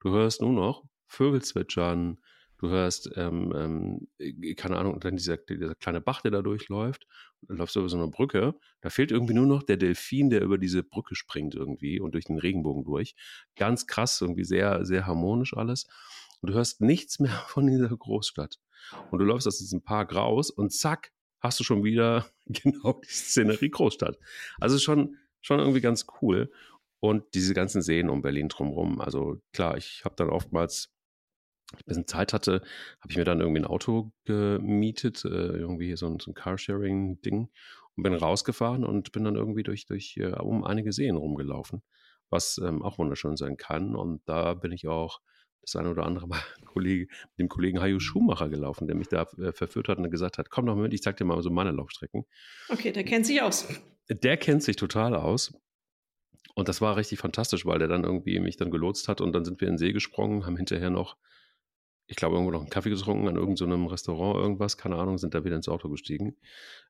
Du 0.00 0.10
hörst 0.10 0.40
nur 0.40 0.52
noch 0.52 0.84
Vögel 1.06 1.42
zwitschern, 1.42 2.18
du 2.60 2.68
hörst, 2.68 3.10
ähm, 3.16 3.52
ähm, 3.56 4.08
äh, 4.18 4.54
keine 4.54 4.76
Ahnung, 4.76 5.00
dann 5.00 5.16
dieser, 5.16 5.38
dieser 5.38 5.74
kleine 5.74 6.00
Bach, 6.00 6.20
der 6.20 6.30
da 6.30 6.42
durchläuft, 6.42 7.06
dann 7.42 7.56
läufst 7.56 7.74
du 7.74 7.80
über 7.80 7.88
so 7.88 7.96
eine 7.96 8.08
Brücke, 8.08 8.54
da 8.82 8.90
fehlt 8.90 9.10
irgendwie 9.10 9.34
nur 9.34 9.46
noch 9.46 9.62
der 9.62 9.78
Delfin, 9.78 10.28
der 10.28 10.42
über 10.42 10.58
diese 10.58 10.82
Brücke 10.82 11.14
springt 11.14 11.54
irgendwie 11.54 12.00
und 12.00 12.12
durch 12.12 12.26
den 12.26 12.38
Regenbogen 12.38 12.84
durch. 12.84 13.14
Ganz 13.56 13.86
krass, 13.86 14.20
irgendwie 14.20 14.44
sehr, 14.44 14.84
sehr 14.84 15.06
harmonisch 15.06 15.56
alles. 15.56 15.86
Und 16.42 16.50
du 16.50 16.54
hörst 16.54 16.80
nichts 16.82 17.18
mehr 17.18 17.30
von 17.48 17.66
dieser 17.66 17.88
Großstadt. 17.88 18.58
Und 19.10 19.18
du 19.18 19.24
läufst 19.24 19.46
aus 19.46 19.58
diesem 19.58 19.82
Park 19.82 20.14
raus 20.14 20.50
und 20.50 20.72
zack, 20.72 21.12
hast 21.40 21.60
du 21.60 21.64
schon 21.64 21.82
wieder 21.82 22.26
genau 22.46 23.00
die 23.02 23.08
Szenerie 23.08 23.70
Großstadt. 23.70 24.18
Also 24.58 24.78
schon, 24.78 25.16
schon 25.40 25.60
irgendwie 25.60 25.80
ganz 25.80 26.06
cool. 26.20 26.52
Und 27.02 27.24
diese 27.32 27.54
ganzen 27.54 27.80
Seen 27.80 28.10
um 28.10 28.20
Berlin 28.20 28.50
drumherum. 28.50 29.00
Also 29.00 29.40
klar, 29.54 29.78
ich 29.78 30.04
habe 30.04 30.16
dann 30.16 30.28
oftmals, 30.28 30.92
ich 31.78 31.84
ein 31.84 31.88
bisschen 31.88 32.06
Zeit 32.06 32.32
hatte, 32.32 32.62
habe 33.00 33.10
ich 33.10 33.16
mir 33.16 33.24
dann 33.24 33.40
irgendwie 33.40 33.60
ein 33.60 33.66
Auto 33.66 34.12
gemietet, 34.24 35.24
äh, 35.24 35.28
irgendwie 35.28 35.96
so 35.96 36.06
ein, 36.06 36.18
so 36.18 36.30
ein 36.30 36.34
Carsharing-Ding 36.34 37.48
und 37.96 38.02
bin 38.02 38.14
rausgefahren 38.14 38.84
und 38.84 39.12
bin 39.12 39.24
dann 39.24 39.36
irgendwie 39.36 39.62
durch, 39.62 39.86
durch 39.86 40.16
äh, 40.16 40.32
um 40.32 40.64
einige 40.64 40.92
Seen 40.92 41.16
rumgelaufen, 41.16 41.82
was 42.28 42.58
ähm, 42.58 42.82
auch 42.82 42.98
wunderschön 42.98 43.36
sein 43.36 43.56
kann. 43.56 43.94
Und 43.94 44.22
da 44.26 44.54
bin 44.54 44.72
ich 44.72 44.88
auch 44.88 45.20
das 45.62 45.76
eine 45.76 45.90
oder 45.90 46.06
andere 46.06 46.26
Mal 46.26 46.40
Kollege, 46.64 47.06
mit 47.36 47.38
dem 47.38 47.48
Kollegen 47.48 47.80
Hajo 47.80 48.00
Schumacher 48.00 48.48
gelaufen, 48.48 48.86
der 48.86 48.96
mich 48.96 49.08
da 49.08 49.22
äh, 49.38 49.52
verführt 49.52 49.88
hat 49.88 49.98
und 49.98 50.10
gesagt 50.10 50.38
hat, 50.38 50.50
komm 50.50 50.66
doch 50.66 50.76
mit, 50.76 50.92
ich 50.94 51.02
zeig 51.02 51.16
dir 51.16 51.24
mal 51.24 51.40
so 51.42 51.50
meine 51.50 51.72
Laufstrecken. 51.72 52.24
Okay, 52.68 52.92
der 52.92 53.04
kennt 53.04 53.26
sich 53.26 53.42
aus. 53.42 53.68
Der 54.08 54.36
kennt 54.36 54.62
sich 54.62 54.76
total 54.76 55.14
aus. 55.14 55.52
Und 56.54 56.68
das 56.68 56.80
war 56.80 56.96
richtig 56.96 57.18
fantastisch, 57.20 57.64
weil 57.64 57.78
der 57.78 57.88
dann 57.88 58.04
irgendwie 58.04 58.38
mich 58.40 58.56
dann 58.56 58.70
gelotst 58.70 59.08
hat 59.08 59.20
und 59.20 59.32
dann 59.32 59.44
sind 59.44 59.60
wir 59.60 59.68
in 59.68 59.74
den 59.74 59.78
See 59.78 59.92
gesprungen, 59.92 60.46
haben 60.46 60.56
hinterher 60.56 60.90
noch, 60.90 61.16
ich 62.10 62.16
glaube, 62.16 62.34
irgendwo 62.34 62.50
noch 62.50 62.60
einen 62.60 62.70
Kaffee 62.70 62.90
getrunken 62.90 63.28
an 63.28 63.36
irgendeinem 63.36 63.84
so 63.84 63.90
Restaurant, 63.90 64.36
irgendwas, 64.36 64.76
keine 64.76 64.96
Ahnung, 64.96 65.16
sind 65.16 65.32
da 65.32 65.44
wieder 65.44 65.54
ins 65.54 65.68
Auto 65.68 65.88
gestiegen. 65.88 66.36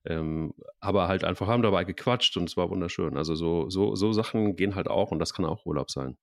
Ähm, 0.07 0.55
aber 0.81 1.09
halt 1.09 1.25
einfach 1.25 1.47
haben 1.47 1.63
dabei 1.63 1.85
gequatscht 1.85 2.39
und 2.39 2.49
es 2.49 2.57
war 2.57 2.71
wunderschön. 2.71 3.19
Also 3.19 3.35
so, 3.35 3.69
so, 3.69 3.95
so 3.97 4.13
Sachen 4.15 4.57
gehen 4.57 4.75
halt 4.75 4.89
auch 4.89 5.11
und 5.11 5.19
das 5.19 5.35
kann 5.35 5.45
auch 5.45 5.67
Urlaub 5.67 5.91
sein. 5.91 6.17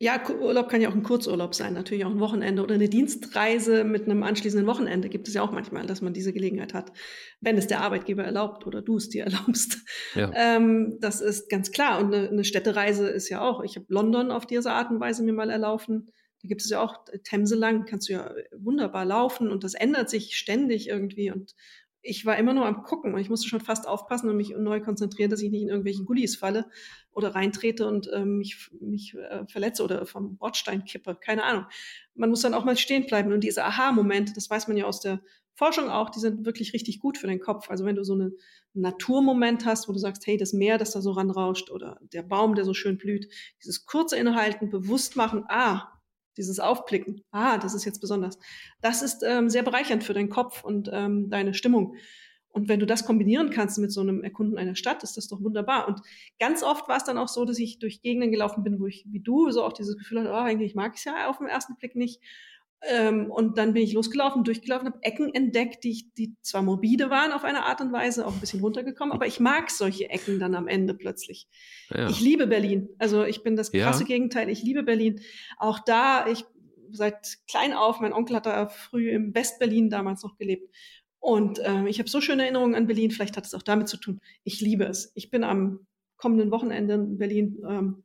Ja, 0.00 0.20
Urlaub 0.28 0.68
kann 0.68 0.80
ja 0.80 0.88
auch 0.88 0.94
ein 0.94 1.04
Kurzurlaub 1.04 1.54
sein, 1.54 1.74
natürlich 1.74 2.04
auch 2.04 2.10
ein 2.10 2.18
Wochenende 2.18 2.64
oder 2.64 2.74
eine 2.74 2.88
Dienstreise 2.88 3.84
mit 3.84 4.06
einem 4.06 4.24
anschließenden 4.24 4.66
Wochenende 4.66 5.08
gibt 5.08 5.28
es 5.28 5.34
ja 5.34 5.42
auch 5.42 5.52
manchmal, 5.52 5.86
dass 5.86 6.02
man 6.02 6.12
diese 6.12 6.32
Gelegenheit 6.32 6.74
hat, 6.74 6.90
wenn 7.40 7.56
es 7.56 7.68
der 7.68 7.82
Arbeitgeber 7.82 8.24
erlaubt 8.24 8.66
oder 8.66 8.82
du 8.82 8.96
es 8.96 9.08
dir 9.08 9.24
erlaubst. 9.26 9.78
Ja. 10.16 10.32
Ähm, 10.34 10.98
das 11.00 11.20
ist 11.20 11.48
ganz 11.48 11.70
klar. 11.70 12.00
Und 12.00 12.12
eine, 12.12 12.28
eine 12.28 12.44
Städtereise 12.44 13.08
ist 13.08 13.28
ja 13.28 13.40
auch. 13.40 13.62
Ich 13.62 13.76
habe 13.76 13.86
London 13.88 14.32
auf 14.32 14.44
diese 14.44 14.72
Art 14.72 14.90
und 14.90 14.98
Weise 14.98 15.22
mir 15.22 15.32
mal 15.32 15.50
erlaufen. 15.50 16.10
Gibt 16.48 16.62
es 16.62 16.70
ja 16.70 16.80
auch 16.80 17.04
Themse 17.22 17.54
lang, 17.54 17.84
kannst 17.84 18.08
du 18.08 18.14
ja 18.14 18.34
wunderbar 18.56 19.04
laufen 19.04 19.50
und 19.50 19.62
das 19.62 19.74
ändert 19.74 20.10
sich 20.10 20.36
ständig 20.36 20.88
irgendwie 20.88 21.30
und 21.30 21.54
ich 22.02 22.24
war 22.24 22.36
immer 22.36 22.54
nur 22.54 22.66
am 22.66 22.82
Gucken 22.82 23.14
und 23.14 23.20
ich 23.20 23.28
musste 23.28 23.48
schon 23.48 23.60
fast 23.60 23.86
aufpassen 23.86 24.30
und 24.30 24.36
mich 24.36 24.54
neu 24.56 24.80
konzentrieren, 24.80 25.30
dass 25.30 25.42
ich 25.42 25.50
nicht 25.50 25.62
in 25.62 25.68
irgendwelchen 25.68 26.06
Gullis 26.06 26.36
falle 26.36 26.70
oder 27.12 27.34
reintrete 27.34 27.86
und 27.86 28.08
äh, 28.08 28.24
mich, 28.24 28.70
mich 28.80 29.14
äh, 29.14 29.46
verletze 29.46 29.82
oder 29.82 30.06
vom 30.06 30.36
Bordstein 30.36 30.84
kippe. 30.84 31.16
Keine 31.16 31.42
Ahnung. 31.42 31.66
Man 32.14 32.30
muss 32.30 32.42
dann 32.42 32.54
auch 32.54 32.64
mal 32.64 32.76
stehen 32.76 33.06
bleiben. 33.06 33.32
Und 33.32 33.42
diese 33.42 33.64
Aha-Momente, 33.64 34.32
das 34.32 34.48
weiß 34.48 34.68
man 34.68 34.76
ja 34.76 34.86
aus 34.86 35.00
der 35.00 35.20
Forschung 35.54 35.88
auch, 35.90 36.10
die 36.10 36.20
sind 36.20 36.46
wirklich 36.46 36.72
richtig 36.72 37.00
gut 37.00 37.18
für 37.18 37.26
den 37.26 37.40
Kopf. 37.40 37.68
Also 37.68 37.84
wenn 37.84 37.96
du 37.96 38.04
so 38.04 38.14
einen 38.14 38.38
Naturmoment 38.74 39.66
hast, 39.66 39.88
wo 39.88 39.92
du 39.92 39.98
sagst, 39.98 40.24
hey, 40.26 40.36
das 40.36 40.52
Meer, 40.52 40.78
das 40.78 40.92
da 40.92 41.00
so 41.00 41.10
ranrauscht 41.10 41.70
oder 41.70 41.98
der 42.12 42.22
Baum, 42.22 42.54
der 42.54 42.64
so 42.64 42.74
schön 42.74 42.96
blüht, 42.96 43.28
dieses 43.60 43.84
kurze 43.84 44.16
Innehalten, 44.16 44.70
bewusst 44.70 45.16
machen, 45.16 45.44
ah, 45.48 45.97
dieses 46.38 46.60
Aufblicken, 46.60 47.22
ah, 47.30 47.58
das 47.58 47.74
ist 47.74 47.84
jetzt 47.84 48.00
besonders. 48.00 48.38
Das 48.80 49.02
ist 49.02 49.22
ähm, 49.22 49.50
sehr 49.50 49.62
bereichernd 49.62 50.04
für 50.04 50.14
deinen 50.14 50.30
Kopf 50.30 50.64
und 50.64 50.88
ähm, 50.92 51.28
deine 51.28 51.54
Stimmung. 51.54 51.96
Und 52.50 52.68
wenn 52.68 52.80
du 52.80 52.86
das 52.86 53.04
kombinieren 53.04 53.50
kannst 53.50 53.78
mit 53.78 53.92
so 53.92 54.00
einem 54.00 54.24
Erkunden 54.24 54.58
einer 54.58 54.74
Stadt, 54.74 55.02
ist 55.02 55.16
das 55.16 55.28
doch 55.28 55.40
wunderbar. 55.42 55.86
Und 55.86 56.00
ganz 56.40 56.62
oft 56.62 56.88
war 56.88 56.96
es 56.96 57.04
dann 57.04 57.18
auch 57.18 57.28
so, 57.28 57.44
dass 57.44 57.58
ich 57.58 57.78
durch 57.78 58.00
Gegenden 58.00 58.30
gelaufen 58.32 58.64
bin, 58.64 58.80
wo 58.80 58.86
ich, 58.86 59.04
wie 59.08 59.20
du, 59.20 59.50
so 59.50 59.62
auch 59.62 59.72
dieses 59.72 59.96
Gefühl 59.96 60.20
hatte, 60.20 60.30
oh, 60.30 60.34
eigentlich 60.34 60.74
mag 60.74 60.92
ich 60.94 61.00
es 61.00 61.04
ja 61.04 61.28
auf 61.28 61.38
den 61.38 61.46
ersten 61.46 61.76
Blick 61.76 61.94
nicht. 61.94 62.20
Ähm, 62.82 63.30
und 63.30 63.58
dann 63.58 63.72
bin 63.72 63.82
ich 63.82 63.92
losgelaufen, 63.92 64.44
durchgelaufen, 64.44 64.86
habe 64.86 65.02
Ecken 65.02 65.34
entdeckt, 65.34 65.82
die, 65.82 66.10
die 66.16 66.36
zwar 66.42 66.62
morbide 66.62 67.10
waren 67.10 67.32
auf 67.32 67.42
eine 67.42 67.64
Art 67.64 67.80
und 67.80 67.92
Weise, 67.92 68.24
auch 68.24 68.32
ein 68.32 68.40
bisschen 68.40 68.60
runtergekommen, 68.60 69.12
aber 69.12 69.26
ich 69.26 69.40
mag 69.40 69.70
solche 69.70 70.08
Ecken 70.10 70.38
dann 70.38 70.54
am 70.54 70.68
Ende 70.68 70.94
plötzlich. 70.94 71.48
Ja. 71.90 72.08
Ich 72.08 72.20
liebe 72.20 72.46
Berlin. 72.46 72.88
Also 72.98 73.24
ich 73.24 73.42
bin 73.42 73.56
das 73.56 73.72
krasse 73.72 74.02
ja. 74.02 74.06
Gegenteil. 74.06 74.48
Ich 74.48 74.62
liebe 74.62 74.84
Berlin. 74.84 75.20
Auch 75.58 75.80
da, 75.80 76.26
ich 76.28 76.44
seit 76.90 77.38
klein 77.48 77.72
auf, 77.72 78.00
mein 78.00 78.12
Onkel 78.12 78.36
hat 78.36 78.46
da 78.46 78.68
früh 78.68 79.10
im 79.10 79.34
Westberlin 79.34 79.90
damals 79.90 80.22
noch 80.22 80.36
gelebt. 80.36 80.72
Und 81.18 81.58
äh, 81.58 81.86
ich 81.88 81.98
habe 81.98 82.08
so 82.08 82.20
schöne 82.20 82.42
Erinnerungen 82.42 82.76
an 82.76 82.86
Berlin. 82.86 83.10
Vielleicht 83.10 83.36
hat 83.36 83.44
es 83.44 83.54
auch 83.54 83.62
damit 83.62 83.88
zu 83.88 83.96
tun. 83.96 84.20
Ich 84.44 84.60
liebe 84.60 84.84
es. 84.84 85.10
Ich 85.14 85.30
bin 85.30 85.42
am 85.42 85.86
kommenden 86.16 86.50
Wochenende 86.50 86.94
in 86.94 87.18
Berlin 87.18 87.58
ähm, 87.68 88.04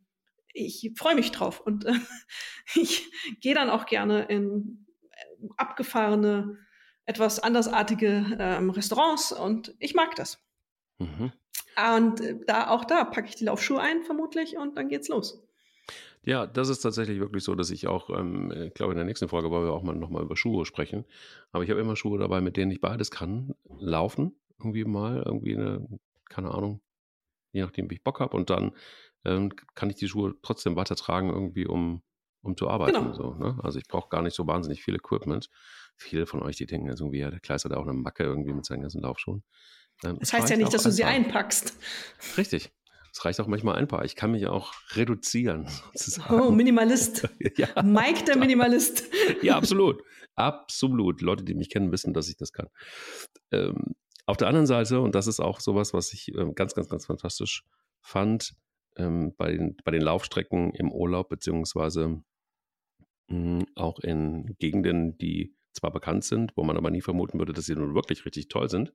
ich 0.53 0.91
freue 0.95 1.15
mich 1.15 1.31
drauf 1.31 1.59
und 1.59 1.85
äh, 1.85 1.93
ich 2.75 3.11
gehe 3.41 3.55
dann 3.55 3.69
auch 3.69 3.85
gerne 3.85 4.23
in 4.25 4.85
äh, 5.11 5.47
abgefahrene, 5.57 6.57
etwas 7.05 7.39
andersartige 7.39 8.37
ähm, 8.39 8.69
Restaurants 8.69 9.31
und 9.31 9.75
ich 9.79 9.93
mag 9.93 10.15
das. 10.15 10.39
Mhm. 10.99 11.31
Und 11.95 12.21
äh, 12.21 12.39
da 12.45 12.69
auch 12.69 12.85
da 12.85 13.03
packe 13.03 13.27
ich 13.27 13.35
die 13.35 13.45
Laufschuhe 13.45 13.81
ein 13.81 14.03
vermutlich 14.03 14.57
und 14.57 14.77
dann 14.77 14.87
geht's 14.87 15.09
los. 15.09 15.43
Ja, 16.25 16.47
das 16.47 16.69
ist 16.69 16.79
tatsächlich 16.79 17.19
wirklich 17.19 17.43
so, 17.43 17.53
dass 17.53 17.69
ich 17.69 17.87
auch, 17.87 18.09
ähm, 18.09 18.49
ich 18.51 18.57
äh, 18.57 18.69
glaube, 18.69 18.93
in 18.93 18.97
der 18.97 19.05
nächsten 19.05 19.27
Folge 19.27 19.51
wollen 19.51 19.65
wir 19.65 19.73
auch 19.73 19.83
mal 19.83 19.95
nochmal 19.95 20.23
über 20.23 20.37
Schuhe 20.37 20.65
sprechen. 20.65 21.03
Aber 21.51 21.65
ich 21.65 21.69
habe 21.69 21.81
immer 21.81 21.97
Schuhe 21.97 22.17
dabei, 22.17 22.39
mit 22.39 22.55
denen 22.55 22.71
ich 22.71 22.79
beides 22.79 23.11
kann. 23.11 23.53
Laufen, 23.77 24.33
irgendwie 24.57 24.85
mal, 24.85 25.21
irgendwie 25.25 25.57
eine, 25.57 25.85
keine 26.29 26.51
Ahnung, 26.51 26.79
je 27.51 27.61
nachdem, 27.61 27.89
wie 27.89 27.95
ich 27.95 28.03
Bock 28.03 28.21
habe. 28.21 28.37
Und 28.37 28.49
dann 28.49 28.71
ähm, 29.25 29.51
kann 29.75 29.89
ich 29.89 29.95
die 29.95 30.07
Schuhe 30.07 30.35
trotzdem 30.41 30.75
weitertragen, 30.75 31.29
irgendwie, 31.29 31.67
um, 31.67 32.03
um 32.41 32.57
zu 32.57 32.69
arbeiten. 32.69 32.93
Genau. 32.93 33.13
So, 33.13 33.33
ne? 33.35 33.57
Also 33.63 33.79
ich 33.79 33.87
brauche 33.87 34.09
gar 34.09 34.21
nicht 34.21 34.35
so 34.35 34.47
wahnsinnig 34.47 34.83
viel 34.83 34.95
Equipment. 34.95 35.49
Viele 35.95 36.25
von 36.25 36.41
euch, 36.41 36.57
die 36.57 36.65
denken 36.65 36.87
jetzt 36.87 36.99
irgendwie, 36.99 37.19
ja, 37.19 37.29
der 37.29 37.39
Kleis 37.39 37.65
hat 37.65 37.73
auch 37.73 37.83
eine 37.83 37.93
Macke 37.93 38.23
irgendwie 38.23 38.53
mit 38.53 38.65
seinen 38.65 38.81
ganzen 38.81 39.01
Laufschuhen. 39.01 39.43
Ähm, 40.03 40.17
das 40.19 40.33
heißt 40.33 40.49
ja 40.49 40.57
nicht, 40.57 40.73
dass 40.73 40.83
du 40.83 40.91
sie 40.91 41.03
einpackst. 41.03 41.77
Richtig. 42.37 42.71
Es 43.13 43.23
reicht 43.23 43.39
auch 43.39 43.47
manchmal 43.47 43.75
ein 43.75 43.87
paar. 43.87 44.03
Ich 44.05 44.15
kann 44.15 44.31
mich 44.31 44.47
auch 44.47 44.73
reduzieren. 44.95 45.67
Sozusagen. 45.93 46.41
Oh, 46.41 46.49
Minimalist. 46.49 47.29
ja, 47.57 47.67
Mike 47.83 48.23
der 48.25 48.37
Minimalist. 48.37 49.05
ja, 49.43 49.55
absolut. 49.55 50.01
Absolut. 50.35 51.21
Leute, 51.21 51.43
die 51.43 51.53
mich 51.53 51.69
kennen, 51.69 51.91
wissen, 51.91 52.13
dass 52.13 52.27
ich 52.27 52.37
das 52.37 52.51
kann. 52.51 52.67
Ähm, 53.51 53.93
auf 54.25 54.37
der 54.37 54.47
anderen 54.47 54.65
Seite, 54.65 54.99
und 54.99 55.13
das 55.13 55.27
ist 55.27 55.39
auch 55.39 55.59
sowas, 55.59 55.93
was 55.93 56.11
ich 56.13 56.33
ähm, 56.35 56.55
ganz, 56.55 56.73
ganz, 56.73 56.89
ganz 56.89 57.05
fantastisch 57.05 57.63
fand, 58.01 58.55
ähm, 58.97 59.33
bei, 59.37 59.51
den, 59.51 59.77
bei 59.83 59.91
den 59.91 60.01
Laufstrecken 60.01 60.71
im 60.73 60.91
Urlaub, 60.91 61.29
beziehungsweise 61.29 62.23
mh, 63.27 63.59
hm, 63.59 63.65
auch 63.75 63.99
in 63.99 64.55
Gegenden, 64.59 65.17
die 65.17 65.55
zwar 65.73 65.91
bekannt 65.91 66.23
sind, 66.23 66.55
wo 66.55 66.63
man 66.63 66.77
aber 66.77 66.91
nie 66.91 67.01
vermuten 67.01 67.39
würde, 67.39 67.53
dass 67.53 67.65
sie 67.65 67.75
nun 67.75 67.95
wirklich 67.95 68.25
richtig 68.25 68.47
toll 68.47 68.69
sind. 68.69 68.93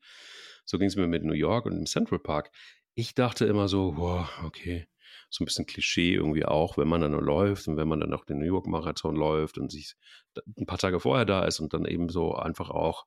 So 0.65 0.79
ging 0.79 0.89
es 0.89 0.97
mir 0.97 1.07
mit 1.07 1.25
New 1.25 1.35
York 1.35 1.67
und 1.67 1.75
dem 1.75 1.87
Central 1.87 2.19
Park. 2.19 2.51
Ich 2.95 3.15
dachte 3.15 3.47
immer 3.47 3.69
so, 3.69 3.97
wow, 3.97 4.29
okay, 4.45 4.87
so 5.31 5.43
ein 5.43 5.47
bisschen 5.47 5.67
Klischee 5.67 6.15
irgendwie 6.15 6.45
auch, 6.45 6.79
wenn 6.79 6.89
man 6.89 7.01
dann 7.01 7.13
nur 7.13 7.23
läuft 7.23 7.69
und 7.69 7.77
wenn 7.77 7.89
man 7.89 8.01
dann 8.01 8.13
auch 8.13 8.25
den 8.25 8.39
New 8.39 8.47
York 8.47 8.67
Marathon 8.67 9.17
läuft 9.17 9.59
und 9.59 9.71
sich 9.71 9.95
ein 10.57 10.67
paar 10.67 10.79
Tage 10.79 11.01
vorher 11.01 11.25
da 11.25 11.45
ist 11.45 11.61
und 11.61 11.75
dann 11.75 11.85
eben 11.85 12.09
so 12.09 12.35
einfach 12.35 12.71
auch 12.71 13.07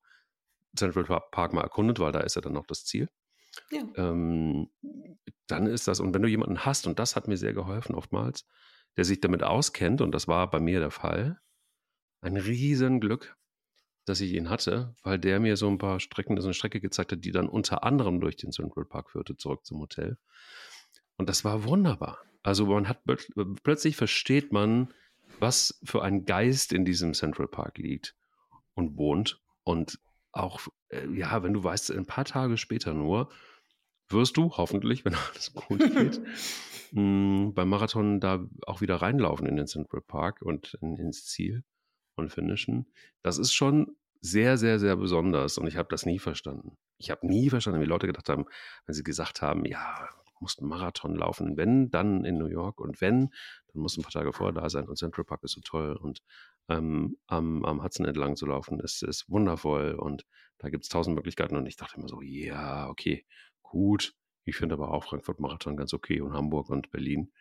Central 0.76 1.04
Park 1.32 1.54
mal 1.54 1.62
erkundet, 1.62 2.00
weil 2.00 2.12
da 2.12 2.22
ist 2.22 2.36
ja 2.36 2.42
dann 2.42 2.54
noch 2.54 2.66
das 2.66 2.86
Ziel. 2.86 3.10
Ja. 3.70 3.84
Ähm, 3.96 4.70
dann 5.48 5.68
ist 5.68 5.88
das, 5.88 6.00
und 6.00 6.14
wenn 6.14 6.22
du 6.22 6.30
jemanden 6.30 6.66
hast, 6.66 6.88
und 6.88 7.00
das 7.00 7.16
hat 7.16 7.28
mir 7.28 7.38
sehr 7.38 7.54
geholfen 7.54 7.96
oftmals, 7.96 8.46
der 8.98 9.06
sich 9.06 9.22
damit 9.22 9.44
auskennt, 9.44 10.02
und 10.02 10.12
das 10.14 10.28
war 10.28 10.50
bei 10.50 10.60
mir 10.60 10.80
der 10.80 10.92
Fall, 10.92 11.40
ein 12.22 12.38
Riesenglück, 12.38 13.36
dass 14.06 14.22
ich 14.22 14.34
ihn 14.34 14.50
hatte, 14.50 14.96
weil 15.04 15.20
der 15.20 15.40
mir 15.40 15.58
so 15.58 15.68
ein 15.68 15.78
paar 15.78 16.00
Strecken, 16.00 16.40
so 16.40 16.48
eine 16.48 16.54
Strecke 16.54 16.82
gezeigt 16.82 17.12
hat, 17.12 17.24
die 17.24 17.32
dann 17.32 17.48
unter 17.48 17.84
anderem 17.84 18.20
durch 18.20 18.36
den 18.36 18.52
Central 18.52 18.86
Park 18.86 19.12
führte, 19.12 19.38
zurück 19.38 19.66
zum 19.66 19.80
Hotel. 19.80 20.18
Und 21.18 21.30
das 21.30 21.46
war 21.46 21.66
wunderbar. 21.66 22.20
Also 22.44 22.66
man 22.66 22.88
hat 22.88 23.04
plötzlich 23.64 23.96
versteht 23.96 24.52
man, 24.52 24.94
was 25.40 25.80
für 25.84 26.02
ein 26.02 26.26
Geist 26.26 26.74
in 26.74 26.86
diesem 26.86 27.14
Central 27.14 27.48
Park 27.48 27.78
liegt 27.78 28.16
und 28.74 28.98
wohnt. 28.98 29.40
Und 29.64 30.00
auch, 30.32 30.62
äh, 30.90 31.08
ja, 31.14 31.44
wenn 31.44 31.54
du 31.54 31.64
weißt, 31.64 31.92
ein 31.92 32.06
paar 32.06 32.26
Tage 32.26 32.58
später 32.58 32.94
nur, 32.94 33.30
wirst 34.10 34.38
du 34.38 34.52
hoffentlich, 34.52 35.06
wenn 35.06 35.16
alles 35.32 35.54
gut 35.54 35.80
geht, 35.80 36.22
mh, 36.92 37.52
beim 37.54 37.70
Marathon 37.70 38.20
da 38.20 38.46
auch 38.66 38.82
wieder 38.82 38.98
reinlaufen 38.98 39.48
in 39.48 39.56
den 39.56 39.68
Central 39.68 40.02
Park 40.02 40.42
und 40.42 40.78
in, 40.82 40.98
ins 40.98 41.26
Ziel 41.26 41.64
und 42.16 42.32
finishen. 42.32 42.92
Das 43.24 43.38
ist 43.38 43.54
schon 43.54 43.96
sehr, 44.22 44.58
sehr, 44.58 44.80
sehr 44.80 44.96
besonders 44.96 45.58
und 45.58 45.68
ich 45.68 45.78
habe 45.78 45.90
das 45.90 46.06
nie 46.06 46.20
verstanden. 46.20 46.78
Ich 46.98 47.10
habe 47.10 47.26
nie 47.26 47.50
verstanden, 47.50 47.82
wie 47.82 47.86
Leute 47.86 48.06
gedacht 48.06 48.30
haben, 48.30 48.46
wenn 48.86 48.94
sie 48.94 49.04
gesagt 49.04 49.42
haben, 49.42 49.66
ja, 49.66 50.08
musst 50.40 50.60
einen 50.60 50.70
Marathon 50.70 51.16
laufen, 51.16 51.58
wenn, 51.58 51.90
dann 51.90 52.26
in 52.26 52.38
New 52.38 52.48
York 52.48 52.80
und 52.80 53.00
wenn, 53.02 53.30
dann 53.68 53.82
musst 53.82 53.96
du 53.96 54.02
ein 54.02 54.04
paar 54.04 54.12
Tage 54.12 54.34
vorher 54.34 54.54
da 54.54 54.70
sein 54.70 54.88
und 54.88 54.98
Central 54.98 55.24
Park 55.24 55.44
ist 55.44 55.54
so 55.54 55.62
toll 55.62 55.96
und 55.96 56.22
ähm, 56.78 57.18
am, 57.28 57.66
am 57.66 57.84
Hudson 57.84 58.06
entlang 58.06 58.36
zu 58.36 58.46
laufen, 58.46 58.80
ist, 58.80 59.04
ist 59.04 59.30
wundervoll 59.30 59.96
und 59.96 60.26
da 60.58 60.70
gibt 60.70 60.84
es 60.84 60.90
tausend 60.90 61.16
Möglichkeiten 61.16 61.56
und 61.56 61.66
ich 61.66 61.76
dachte 61.76 61.98
immer 61.98 62.08
so, 62.08 62.22
ja, 62.22 62.88
okay, 62.90 63.26
gut. 63.64 64.14
Ich 64.44 64.56
finde 64.56 64.74
aber 64.74 64.92
auch 64.92 65.04
Frankfurt 65.04 65.40
Marathon 65.40 65.78
ganz 65.78 65.94
okay 65.94 66.22
und 66.22 66.34
Hamburg 66.34 66.70
und 66.70 66.92
Berlin, 66.92 67.32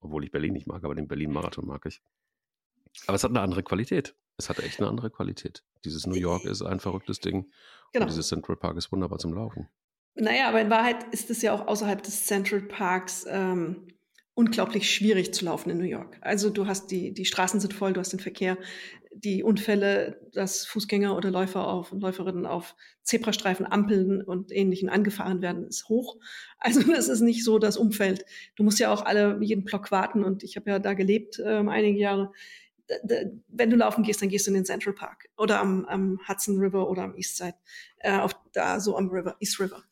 obwohl 0.00 0.24
ich 0.24 0.30
Berlin 0.30 0.52
nicht 0.52 0.66
mag, 0.66 0.84
aber 0.84 0.94
den 0.94 1.08
Berlin 1.08 1.32
Marathon 1.32 1.66
mag 1.66 1.84
ich. 1.86 2.02
Aber 3.06 3.16
es 3.16 3.24
hat 3.24 3.30
eine 3.30 3.40
andere 3.40 3.62
Qualität. 3.62 4.14
Es 4.36 4.48
hat 4.48 4.58
echt 4.58 4.80
eine 4.80 4.88
andere 4.88 5.10
Qualität. 5.10 5.64
Dieses 5.84 6.06
New 6.06 6.16
York 6.16 6.44
ist 6.44 6.62
ein 6.62 6.80
verrücktes 6.80 7.20
Ding. 7.20 7.50
Genau. 7.92 8.04
Und 8.04 8.10
dieses 8.10 8.28
Central 8.28 8.56
Park 8.56 8.76
ist 8.76 8.90
wunderbar 8.90 9.18
zum 9.18 9.32
Laufen. 9.32 9.68
Naja, 10.14 10.48
aber 10.48 10.60
in 10.60 10.70
Wahrheit 10.70 11.04
ist 11.12 11.30
es 11.30 11.42
ja 11.42 11.52
auch 11.52 11.66
außerhalb 11.66 12.02
des 12.02 12.24
Central 12.26 12.60
Parks 12.62 13.26
ähm, 13.28 13.88
unglaublich 14.34 14.90
schwierig 14.90 15.32
zu 15.32 15.44
laufen 15.44 15.70
in 15.70 15.78
New 15.78 15.84
York. 15.84 16.18
Also 16.20 16.50
du 16.50 16.66
hast 16.66 16.90
die, 16.90 17.12
die 17.12 17.24
Straßen 17.24 17.60
sind 17.60 17.72
voll, 17.72 17.92
du 17.92 18.00
hast 18.00 18.12
den 18.12 18.20
Verkehr, 18.20 18.58
die 19.14 19.44
Unfälle, 19.44 20.20
dass 20.32 20.66
Fußgänger 20.66 21.16
oder 21.16 21.30
Läufer 21.30 21.68
auf 21.68 21.92
Läuferinnen 21.92 22.46
auf 22.46 22.74
Zebrastreifen, 23.04 23.64
Ampeln 23.64 24.22
und 24.22 24.50
Ähnlichen 24.50 24.88
angefahren 24.88 25.40
werden, 25.40 25.68
ist 25.68 25.88
hoch. 25.88 26.16
Also 26.58 26.82
das 26.92 27.08
ist 27.08 27.20
nicht 27.20 27.44
so 27.44 27.58
das 27.60 27.76
Umfeld. 27.76 28.24
Du 28.56 28.64
musst 28.64 28.80
ja 28.80 28.92
auch 28.92 29.04
alle 29.04 29.38
jeden 29.40 29.64
Block 29.64 29.92
warten 29.92 30.24
und 30.24 30.42
ich 30.42 30.56
habe 30.56 30.70
ja 30.70 30.78
da 30.80 30.94
gelebt 30.94 31.40
ähm, 31.44 31.68
einige 31.68 31.98
Jahre 31.98 32.32
wenn 33.48 33.70
du 33.70 33.76
laufen 33.76 34.04
gehst, 34.04 34.20
dann 34.20 34.28
gehst 34.28 34.46
du 34.46 34.50
in 34.50 34.56
den 34.56 34.64
Central 34.64 34.94
Park 34.94 35.28
oder 35.36 35.60
am, 35.60 35.84
am 35.86 36.20
Hudson 36.28 36.58
River 36.58 36.88
oder 36.88 37.02
am 37.02 37.14
East 37.14 37.36
Side, 37.36 37.54
äh, 37.98 38.18
auf, 38.18 38.32
da 38.52 38.80
so 38.80 38.96
am 38.96 39.08
River, 39.08 39.36
East 39.40 39.58
River. 39.60 39.82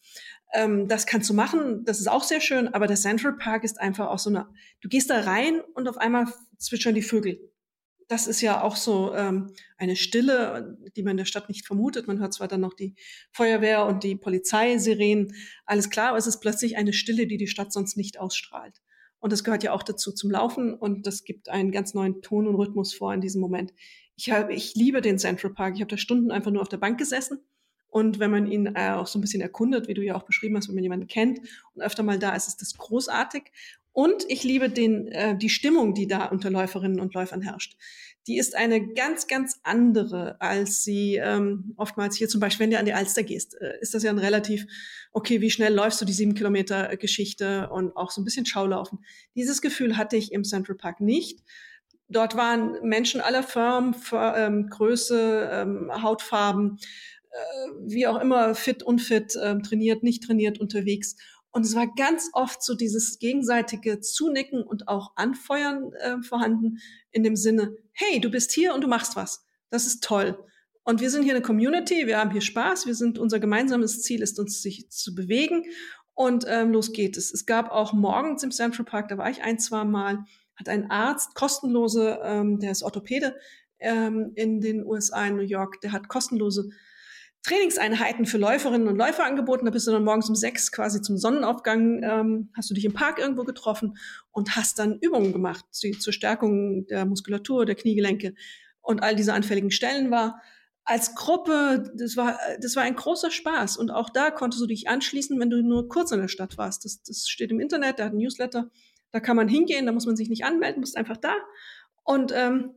Ähm, 0.52 0.88
das 0.88 1.06
kannst 1.06 1.30
du 1.30 1.34
machen, 1.34 1.84
das 1.84 2.00
ist 2.00 2.08
auch 2.08 2.24
sehr 2.24 2.40
schön, 2.40 2.68
aber 2.68 2.86
der 2.86 2.96
Central 2.96 3.36
Park 3.36 3.64
ist 3.64 3.80
einfach 3.80 4.08
auch 4.08 4.18
so 4.18 4.30
eine, 4.30 4.46
du 4.80 4.88
gehst 4.88 5.10
da 5.10 5.20
rein 5.20 5.60
und 5.74 5.88
auf 5.88 5.96
einmal 5.96 6.26
zwitschern 6.58 6.94
die 6.94 7.02
Vögel. 7.02 7.40
Das 8.08 8.26
ist 8.26 8.42
ja 8.42 8.60
auch 8.60 8.76
so 8.76 9.14
ähm, 9.14 9.52
eine 9.78 9.96
Stille, 9.96 10.76
die 10.96 11.02
man 11.02 11.12
in 11.12 11.16
der 11.18 11.24
Stadt 11.24 11.48
nicht 11.48 11.66
vermutet. 11.66 12.06
Man 12.06 12.18
hört 12.18 12.34
zwar 12.34 12.48
dann 12.48 12.60
noch 12.60 12.74
die 12.74 12.94
Feuerwehr 13.32 13.86
und 13.86 14.04
die 14.04 14.16
Polizeisirenen, 14.16 15.34
alles 15.64 15.88
klar, 15.88 16.08
aber 16.08 16.18
es 16.18 16.26
ist 16.26 16.40
plötzlich 16.40 16.76
eine 16.76 16.92
Stille, 16.92 17.26
die 17.26 17.38
die 17.38 17.46
Stadt 17.46 17.72
sonst 17.72 17.96
nicht 17.96 18.20
ausstrahlt. 18.20 18.82
Und 19.18 19.32
das 19.32 19.44
gehört 19.44 19.62
ja 19.62 19.72
auch 19.72 19.84
dazu 19.84 20.12
zum 20.12 20.30
Laufen 20.30 20.74
und 20.74 21.06
das 21.06 21.24
gibt 21.24 21.48
einen 21.48 21.70
ganz 21.70 21.94
neuen 21.94 22.20
Ton 22.22 22.46
und 22.46 22.56
Rhythmus 22.56 22.92
vor 22.92 23.14
in 23.14 23.20
diesem 23.20 23.40
Moment. 23.40 23.72
Ich, 24.16 24.30
habe, 24.30 24.52
ich 24.52 24.74
liebe 24.74 25.00
den 25.00 25.18
Central 25.18 25.54
Park. 25.54 25.76
Ich 25.76 25.80
habe 25.80 25.90
da 25.90 25.96
Stunden 25.96 26.30
einfach 26.30 26.50
nur 26.50 26.60
auf 26.60 26.68
der 26.68 26.76
Bank 26.76 26.98
gesessen. 26.98 27.38
Und 27.92 28.18
wenn 28.18 28.30
man 28.30 28.50
ihn 28.50 28.74
äh, 28.74 28.92
auch 28.92 29.06
so 29.06 29.18
ein 29.18 29.20
bisschen 29.20 29.42
erkundet, 29.42 29.86
wie 29.86 29.92
du 29.92 30.02
ja 30.02 30.16
auch 30.16 30.22
beschrieben 30.22 30.56
hast, 30.56 30.66
wenn 30.66 30.74
man 30.74 30.82
jemanden 30.82 31.08
kennt 31.08 31.40
und 31.74 31.82
öfter 31.82 32.02
mal 32.02 32.18
da 32.18 32.34
ist, 32.34 32.48
ist 32.48 32.62
das 32.62 32.78
großartig. 32.78 33.52
Und 33.92 34.24
ich 34.28 34.44
liebe 34.44 34.70
den, 34.70 35.08
äh, 35.08 35.36
die 35.36 35.50
Stimmung, 35.50 35.92
die 35.92 36.06
da 36.06 36.24
unter 36.24 36.48
Läuferinnen 36.48 37.00
und 37.00 37.12
Läufern 37.12 37.42
herrscht. 37.42 37.76
Die 38.26 38.38
ist 38.38 38.56
eine 38.56 38.94
ganz, 38.94 39.26
ganz 39.26 39.60
andere, 39.62 40.40
als 40.40 40.84
sie 40.84 41.16
ähm, 41.16 41.74
oftmals 41.76 42.16
hier 42.16 42.30
zum 42.30 42.40
Beispiel, 42.40 42.64
wenn 42.64 42.70
du 42.70 42.78
an 42.78 42.86
die 42.86 42.94
Alster 42.94 43.24
gehst, 43.24 43.60
äh, 43.60 43.78
ist 43.82 43.92
das 43.92 44.04
ja 44.04 44.10
ein 44.10 44.18
relativ, 44.18 44.64
okay, 45.12 45.42
wie 45.42 45.50
schnell 45.50 45.74
läufst 45.74 46.00
du 46.00 46.06
die 46.06 46.14
sieben 46.14 46.34
Kilometer 46.34 46.96
Geschichte 46.96 47.68
und 47.68 47.94
auch 47.94 48.10
so 48.10 48.22
ein 48.22 48.24
bisschen 48.24 48.46
Schaulaufen. 48.46 49.04
Dieses 49.34 49.60
Gefühl 49.60 49.98
hatte 49.98 50.16
ich 50.16 50.32
im 50.32 50.44
Central 50.44 50.78
Park 50.78 51.00
nicht. 51.00 51.40
Dort 52.08 52.36
waren 52.36 52.76
Menschen 52.82 53.20
aller 53.20 53.42
Form, 53.42 53.94
ähm, 54.12 54.68
Größe, 54.68 55.50
ähm, 55.52 55.90
Hautfarben, 56.02 56.78
wie 57.86 58.06
auch 58.06 58.20
immer, 58.20 58.54
fit, 58.54 58.82
unfit, 58.82 59.36
ähm, 59.42 59.62
trainiert, 59.62 60.02
nicht 60.02 60.22
trainiert 60.22 60.58
unterwegs. 60.58 61.16
Und 61.50 61.66
es 61.66 61.74
war 61.74 61.86
ganz 61.94 62.30
oft 62.32 62.62
so 62.62 62.74
dieses 62.74 63.18
gegenseitige 63.18 64.00
Zunicken 64.00 64.62
und 64.62 64.88
auch 64.88 65.12
Anfeuern 65.16 65.92
äh, 65.94 66.22
vorhanden 66.22 66.78
in 67.10 67.22
dem 67.22 67.36
Sinne, 67.36 67.76
hey, 67.92 68.20
du 68.20 68.30
bist 68.30 68.52
hier 68.52 68.74
und 68.74 68.82
du 68.82 68.88
machst 68.88 69.16
was. 69.16 69.44
Das 69.68 69.86
ist 69.86 70.02
toll. 70.02 70.38
Und 70.84 71.00
wir 71.00 71.10
sind 71.10 71.22
hier 71.22 71.34
eine 71.34 71.42
Community, 71.42 72.06
wir 72.06 72.18
haben 72.18 72.30
hier 72.30 72.40
Spaß, 72.40 72.86
wir 72.86 72.94
sind, 72.94 73.18
unser 73.18 73.38
gemeinsames 73.38 74.02
Ziel 74.02 74.22
ist, 74.22 74.38
uns 74.38 74.62
sich 74.62 74.90
zu 74.90 75.14
bewegen. 75.14 75.64
Und 76.14 76.44
ähm, 76.48 76.72
los 76.72 76.92
geht 76.92 77.16
es. 77.16 77.32
Es 77.32 77.46
gab 77.46 77.70
auch 77.70 77.92
morgens 77.92 78.42
im 78.42 78.50
Central 78.50 78.84
Park, 78.84 79.08
da 79.08 79.18
war 79.18 79.30
ich 79.30 79.42
ein, 79.42 79.58
zwei 79.58 79.84
Mal, 79.84 80.24
hat 80.56 80.68
ein 80.68 80.90
Arzt 80.90 81.34
kostenlose, 81.34 82.18
ähm, 82.22 82.58
der 82.58 82.72
ist 82.72 82.82
Orthopäde 82.82 83.36
ähm, 83.78 84.32
in 84.34 84.60
den 84.60 84.84
USA, 84.84 85.26
in 85.26 85.36
New 85.36 85.42
York, 85.42 85.80
der 85.82 85.92
hat 85.92 86.08
kostenlose 86.08 86.70
Trainingseinheiten 87.42 88.24
für 88.24 88.38
Läuferinnen 88.38 88.86
und 88.86 88.96
Läufer 88.96 89.24
angeboten. 89.24 89.64
Da 89.64 89.72
bist 89.72 89.86
du 89.86 89.90
dann 89.90 90.04
morgens 90.04 90.28
um 90.28 90.36
sechs 90.36 90.70
quasi 90.70 91.02
zum 91.02 91.18
Sonnenaufgang, 91.18 92.02
ähm, 92.02 92.50
hast 92.56 92.70
du 92.70 92.74
dich 92.74 92.84
im 92.84 92.92
Park 92.92 93.18
irgendwo 93.18 93.42
getroffen 93.42 93.98
und 94.30 94.54
hast 94.54 94.78
dann 94.78 94.98
Übungen 95.00 95.32
gemacht 95.32 95.64
die, 95.82 95.98
zur 95.98 96.12
Stärkung 96.12 96.86
der 96.86 97.04
Muskulatur, 97.04 97.66
der 97.66 97.74
Kniegelenke 97.74 98.34
und 98.80 99.02
all 99.02 99.16
diese 99.16 99.34
anfälligen 99.34 99.72
Stellen 99.72 100.10
war. 100.10 100.40
Als 100.84 101.14
Gruppe, 101.14 101.92
das 101.96 102.16
war, 102.16 102.38
das 102.60 102.76
war 102.76 102.84
ein 102.84 102.96
großer 102.96 103.30
Spaß. 103.30 103.76
Und 103.76 103.90
auch 103.90 104.10
da 104.10 104.30
konntest 104.30 104.62
du 104.62 104.66
dich 104.66 104.88
anschließen, 104.88 105.38
wenn 105.38 105.50
du 105.50 105.62
nur 105.62 105.88
kurz 105.88 106.12
in 106.12 106.20
der 106.20 106.28
Stadt 106.28 106.58
warst. 106.58 106.84
Das, 106.84 107.02
das 107.02 107.28
steht 107.28 107.50
im 107.50 107.60
Internet, 107.60 107.98
da 107.98 108.04
hat 108.04 108.12
ein 108.12 108.18
Newsletter. 108.18 108.70
Da 109.10 109.20
kann 109.20 109.36
man 109.36 109.48
hingehen, 109.48 109.86
da 109.86 109.92
muss 109.92 110.06
man 110.06 110.16
sich 110.16 110.28
nicht 110.28 110.44
anmelden, 110.44 110.80
bist 110.80 110.96
einfach 110.96 111.16
da. 111.16 111.34
Und 112.04 112.32
ähm, 112.34 112.70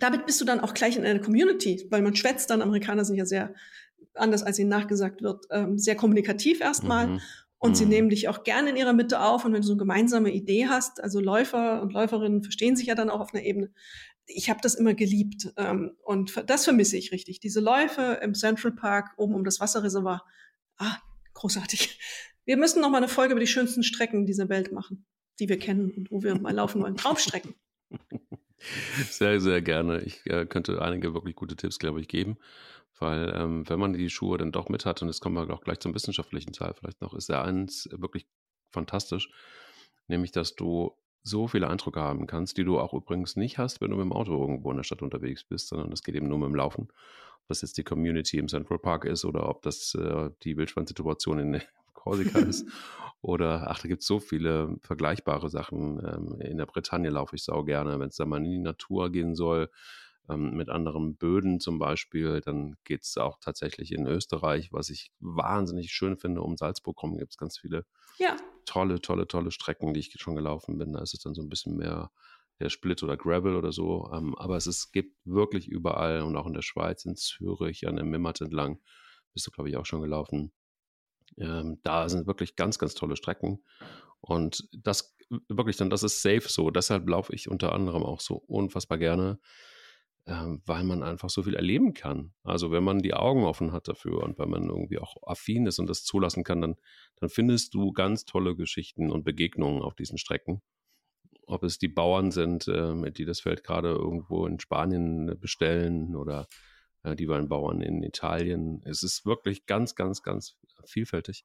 damit 0.00 0.26
bist 0.26 0.40
du 0.40 0.44
dann 0.44 0.60
auch 0.60 0.74
gleich 0.74 0.96
in 0.96 1.04
einer 1.04 1.20
Community, 1.20 1.86
weil 1.90 2.02
man 2.02 2.16
schwätzt 2.16 2.50
dann. 2.50 2.62
Amerikaner 2.62 3.04
sind 3.04 3.16
ja 3.16 3.26
sehr 3.26 3.54
anders 4.18 4.42
als 4.42 4.58
ihnen 4.58 4.70
nachgesagt 4.70 5.22
wird, 5.22 5.46
ähm, 5.50 5.78
sehr 5.78 5.96
kommunikativ 5.96 6.60
erstmal. 6.60 7.06
Mhm. 7.06 7.20
Und 7.58 7.70
mhm. 7.70 7.74
sie 7.74 7.86
nehmen 7.86 8.10
dich 8.10 8.28
auch 8.28 8.44
gerne 8.44 8.70
in 8.70 8.76
ihrer 8.76 8.92
Mitte 8.92 9.20
auf. 9.20 9.44
Und 9.44 9.52
wenn 9.52 9.62
du 9.62 9.66
so 9.66 9.72
eine 9.72 9.78
gemeinsame 9.78 10.30
Idee 10.30 10.66
hast, 10.66 11.02
also 11.02 11.20
Läufer 11.20 11.80
und 11.82 11.92
Läuferinnen 11.92 12.42
verstehen 12.42 12.76
sich 12.76 12.86
ja 12.86 12.94
dann 12.94 13.10
auch 13.10 13.20
auf 13.20 13.32
einer 13.32 13.44
Ebene. 13.44 13.72
Ich 14.26 14.50
habe 14.50 14.60
das 14.62 14.74
immer 14.74 14.94
geliebt. 14.94 15.52
Ähm, 15.56 15.92
und 16.02 16.42
das 16.46 16.64
vermisse 16.64 16.96
ich 16.96 17.12
richtig. 17.12 17.40
Diese 17.40 17.60
Läufe 17.60 18.18
im 18.22 18.34
Central 18.34 18.72
Park 18.72 19.10
oben 19.16 19.34
um 19.34 19.44
das 19.44 19.60
Wasserreservoir. 19.60 20.24
Ah, 20.76 20.98
großartig. 21.34 21.98
Wir 22.44 22.56
müssen 22.56 22.80
noch 22.80 22.90
mal 22.90 22.98
eine 22.98 23.08
Folge 23.08 23.32
über 23.32 23.40
die 23.40 23.46
schönsten 23.46 23.82
Strecken 23.82 24.26
dieser 24.26 24.48
Welt 24.48 24.70
machen, 24.72 25.06
die 25.40 25.48
wir 25.48 25.58
kennen 25.58 25.90
und 25.90 26.10
wo 26.10 26.22
wir 26.22 26.38
mal 26.38 26.54
laufen 26.54 26.82
wollen. 26.82 26.96
Traumstrecken. 26.96 27.54
Sehr, 29.10 29.40
sehr 29.40 29.62
gerne. 29.62 30.00
Ich 30.02 30.24
äh, 30.26 30.46
könnte 30.46 30.80
einige 30.82 31.14
wirklich 31.14 31.36
gute 31.36 31.56
Tipps, 31.56 31.78
glaube 31.78 32.00
ich, 32.00 32.08
geben. 32.08 32.38
Weil 32.98 33.34
ähm, 33.36 33.68
wenn 33.68 33.78
man 33.78 33.92
die 33.92 34.08
Schuhe 34.08 34.38
dann 34.38 34.52
doch 34.52 34.68
mit 34.68 34.86
hat, 34.86 35.02
und 35.02 35.08
jetzt 35.08 35.20
kommen 35.20 35.36
wir 35.36 35.54
auch 35.54 35.60
gleich 35.62 35.80
zum 35.80 35.94
wissenschaftlichen 35.94 36.52
Teil 36.52 36.72
vielleicht 36.74 37.02
noch, 37.02 37.14
ist 37.14 37.28
ja 37.28 37.42
eins 37.42 37.88
wirklich 37.92 38.26
fantastisch, 38.70 39.30
nämlich 40.08 40.32
dass 40.32 40.56
du 40.56 40.96
so 41.22 41.48
viele 41.48 41.68
Eindrücke 41.68 42.00
haben 42.00 42.26
kannst, 42.26 42.56
die 42.56 42.64
du 42.64 42.78
auch 42.78 42.94
übrigens 42.94 43.36
nicht 43.36 43.58
hast, 43.58 43.80
wenn 43.80 43.90
du 43.90 43.96
mit 43.96 44.04
dem 44.04 44.12
Auto 44.12 44.40
irgendwo 44.40 44.70
in 44.70 44.76
der 44.76 44.84
Stadt 44.84 45.02
unterwegs 45.02 45.44
bist, 45.44 45.68
sondern 45.68 45.90
das 45.90 46.02
geht 46.02 46.14
eben 46.14 46.28
nur 46.28 46.38
mit 46.38 46.48
dem 46.48 46.54
Laufen. 46.54 46.88
Ob 47.42 47.48
das 47.48 47.62
jetzt 47.62 47.76
die 47.78 47.84
Community 47.84 48.38
im 48.38 48.48
Central 48.48 48.78
Park 48.78 49.04
ist 49.04 49.24
oder 49.24 49.48
ob 49.48 49.62
das 49.62 49.94
äh, 49.94 50.30
die 50.42 50.56
Wildschweinsituation 50.56 51.38
in 51.38 51.60
Korsika 52.06 52.38
ist 52.38 52.68
oder, 53.20 53.68
ach, 53.68 53.80
da 53.80 53.88
gibt 53.88 54.02
es 54.02 54.06
so 54.06 54.20
viele 54.20 54.76
vergleichbare 54.82 55.50
Sachen. 55.50 55.98
Ähm, 56.06 56.40
in 56.40 56.58
der 56.58 56.66
Bretagne 56.66 57.10
laufe 57.10 57.34
ich 57.34 57.42
sau 57.42 57.64
gerne, 57.64 57.98
wenn 57.98 58.08
es 58.08 58.16
da 58.16 58.26
mal 58.26 58.36
in 58.36 58.44
die 58.44 58.58
Natur 58.60 59.10
gehen 59.10 59.34
soll, 59.34 59.68
ähm, 60.28 60.52
mit 60.56 60.68
anderen 60.68 61.16
Böden 61.16 61.58
zum 61.58 61.80
Beispiel, 61.80 62.40
dann 62.40 62.76
geht 62.84 63.02
es 63.02 63.16
auch 63.16 63.38
tatsächlich 63.40 63.90
in 63.90 64.06
Österreich, 64.06 64.72
was 64.72 64.90
ich 64.90 65.10
wahnsinnig 65.18 65.90
schön 65.90 66.16
finde. 66.16 66.42
Um 66.42 66.56
Salzburg 66.56 67.02
rum 67.02 67.18
gibt 67.18 67.32
es 67.32 67.36
ganz 67.36 67.58
viele 67.58 67.84
ja. 68.18 68.36
tolle, 68.64 69.00
tolle, 69.00 69.26
tolle 69.26 69.50
Strecken, 69.50 69.92
die 69.92 70.00
ich 70.00 70.14
schon 70.16 70.36
gelaufen 70.36 70.78
bin. 70.78 70.92
Da 70.92 71.00
ist 71.00 71.14
es 71.14 71.20
dann 71.20 71.34
so 71.34 71.42
ein 71.42 71.48
bisschen 71.48 71.76
mehr 71.76 72.12
der 72.60 72.70
Split 72.70 73.02
oder 73.02 73.16
Gravel 73.16 73.56
oder 73.56 73.72
so. 73.72 74.08
Ähm, 74.12 74.36
aber 74.36 74.56
es 74.56 74.68
ist, 74.68 74.92
gibt 74.92 75.16
wirklich 75.24 75.66
überall 75.66 76.22
und 76.22 76.36
auch 76.36 76.46
in 76.46 76.54
der 76.54 76.62
Schweiz, 76.62 77.04
in 77.04 77.16
Zürich, 77.16 77.88
an 77.88 77.96
dem 77.96 78.08
Mimmert 78.08 78.40
entlang, 78.40 78.80
bist 79.32 79.48
du, 79.48 79.50
glaube 79.50 79.68
ich, 79.68 79.76
auch 79.76 79.86
schon 79.86 80.00
gelaufen. 80.00 80.52
Ähm, 81.38 81.78
da 81.82 82.08
sind 82.08 82.26
wirklich 82.26 82.56
ganz, 82.56 82.78
ganz 82.78 82.94
tolle 82.94 83.16
Strecken. 83.16 83.62
Und 84.20 84.68
das 84.72 85.16
wirklich 85.48 85.76
dann, 85.76 85.90
das 85.90 86.02
ist 86.02 86.22
safe 86.22 86.48
so. 86.48 86.70
Deshalb 86.70 87.08
laufe 87.08 87.34
ich 87.34 87.48
unter 87.48 87.72
anderem 87.72 88.02
auch 88.02 88.20
so 88.20 88.36
unfassbar 88.36 88.98
gerne, 88.98 89.38
ähm, 90.26 90.62
weil 90.66 90.84
man 90.84 91.02
einfach 91.02 91.30
so 91.30 91.42
viel 91.42 91.54
erleben 91.54 91.94
kann. 91.94 92.32
Also 92.42 92.70
wenn 92.70 92.84
man 92.84 93.00
die 93.00 93.14
Augen 93.14 93.44
offen 93.44 93.72
hat 93.72 93.88
dafür 93.88 94.22
und 94.22 94.38
wenn 94.38 94.50
man 94.50 94.68
irgendwie 94.68 94.98
auch 94.98 95.16
affin 95.26 95.66
ist 95.66 95.78
und 95.78 95.88
das 95.88 96.04
zulassen 96.04 96.44
kann, 96.44 96.60
dann, 96.60 96.76
dann 97.16 97.28
findest 97.28 97.74
du 97.74 97.92
ganz 97.92 98.24
tolle 98.24 98.56
Geschichten 98.56 99.10
und 99.10 99.24
Begegnungen 99.24 99.82
auf 99.82 99.94
diesen 99.94 100.18
Strecken. 100.18 100.62
Ob 101.46 101.62
es 101.62 101.78
die 101.78 101.88
Bauern 101.88 102.32
sind, 102.32 102.66
äh, 102.66 103.12
die 103.12 103.24
das 103.24 103.40
Feld 103.40 103.62
gerade 103.62 103.90
irgendwo 103.90 104.46
in 104.46 104.58
Spanien 104.58 105.28
äh, 105.28 105.34
bestellen 105.36 106.16
oder 106.16 106.46
die 107.14 107.28
Weinbauern 107.28 107.80
in 107.80 108.02
Italien. 108.02 108.82
Es 108.84 109.02
ist 109.02 109.24
wirklich 109.24 109.66
ganz, 109.66 109.94
ganz, 109.94 110.22
ganz 110.22 110.56
vielfältig. 110.86 111.44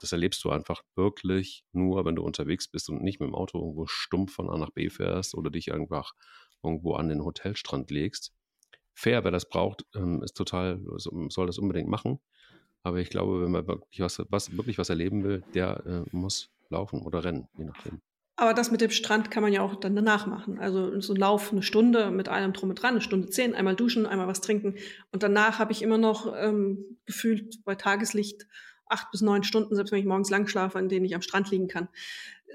Das 0.00 0.12
erlebst 0.12 0.44
du 0.44 0.50
einfach 0.50 0.82
wirklich 0.94 1.64
nur, 1.72 2.04
wenn 2.04 2.16
du 2.16 2.22
unterwegs 2.22 2.68
bist 2.68 2.88
und 2.88 3.02
nicht 3.02 3.20
mit 3.20 3.28
dem 3.28 3.34
Auto 3.34 3.58
irgendwo 3.58 3.86
stumpf 3.86 4.34
von 4.34 4.50
A 4.50 4.58
nach 4.58 4.70
B 4.70 4.90
fährst 4.90 5.34
oder 5.34 5.50
dich 5.50 5.72
einfach 5.72 6.12
irgendwo 6.62 6.94
an 6.94 7.08
den 7.08 7.24
Hotelstrand 7.24 7.90
legst. 7.90 8.32
Fair, 8.94 9.24
wer 9.24 9.30
das 9.30 9.48
braucht, 9.48 9.84
ähm, 9.94 10.22
ist 10.22 10.36
total, 10.36 10.80
soll 10.96 11.46
das 11.46 11.58
unbedingt 11.58 11.88
machen. 11.88 12.18
Aber 12.82 12.98
ich 12.98 13.10
glaube, 13.10 13.42
wenn 13.42 13.50
man 13.50 13.66
wirklich 13.66 14.00
was, 14.00 14.22
was, 14.30 14.56
wirklich 14.56 14.78
was 14.78 14.90
erleben 14.90 15.24
will, 15.24 15.42
der 15.54 15.84
äh, 15.86 16.16
muss 16.16 16.50
laufen 16.68 17.02
oder 17.02 17.24
rennen, 17.24 17.48
je 17.56 17.64
nachdem. 17.64 18.00
Aber 18.36 18.52
das 18.52 18.70
mit 18.70 18.82
dem 18.82 18.90
Strand 18.90 19.30
kann 19.30 19.42
man 19.42 19.52
ja 19.52 19.62
auch 19.62 19.76
dann 19.76 19.96
danach 19.96 20.26
machen. 20.26 20.58
Also 20.58 21.00
so 21.00 21.14
ein 21.14 21.16
Lauf, 21.18 21.52
eine 21.52 21.62
Stunde 21.62 22.10
mit 22.10 22.28
allem 22.28 22.52
drum 22.52 22.70
und 22.70 22.76
dran, 22.76 22.90
eine 22.90 23.00
Stunde 23.00 23.30
zehn, 23.30 23.54
einmal 23.54 23.76
duschen, 23.76 24.06
einmal 24.06 24.28
was 24.28 24.42
trinken. 24.42 24.74
Und 25.10 25.22
danach 25.22 25.58
habe 25.58 25.72
ich 25.72 25.82
immer 25.82 25.98
noch 25.98 26.34
ähm, 26.36 26.98
gefühlt 27.06 27.64
bei 27.64 27.74
Tageslicht 27.74 28.46
acht 28.88 29.10
bis 29.10 29.20
neun 29.20 29.42
Stunden, 29.42 29.74
selbst 29.74 29.90
wenn 29.90 29.98
ich 29.98 30.06
morgens 30.06 30.30
lang 30.30 30.46
schlafe, 30.46 30.78
in 30.78 30.88
denen 30.88 31.06
ich 31.06 31.14
am 31.14 31.22
Strand 31.22 31.50
liegen 31.50 31.66
kann 31.66 31.88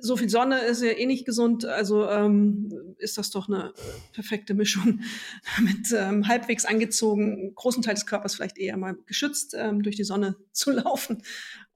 so 0.01 0.17
viel 0.17 0.29
Sonne 0.29 0.59
ist 0.61 0.81
ja 0.81 0.91
eh 0.91 1.05
nicht 1.05 1.25
gesund, 1.25 1.65
also 1.65 2.09
ähm, 2.09 2.95
ist 2.97 3.17
das 3.17 3.29
doch 3.29 3.47
eine 3.47 3.73
perfekte 4.13 4.53
Mischung 4.53 5.01
mit 5.61 5.91
ähm, 5.95 6.27
halbwegs 6.27 6.65
angezogen, 6.65 7.53
großen 7.55 7.83
Teil 7.83 7.93
des 7.93 8.05
Körpers 8.05 8.35
vielleicht 8.35 8.57
eher 8.57 8.77
mal 8.77 8.97
geschützt, 9.05 9.55
ähm, 9.57 9.83
durch 9.83 9.95
die 9.95 10.03
Sonne 10.03 10.35
zu 10.51 10.71
laufen 10.71 11.23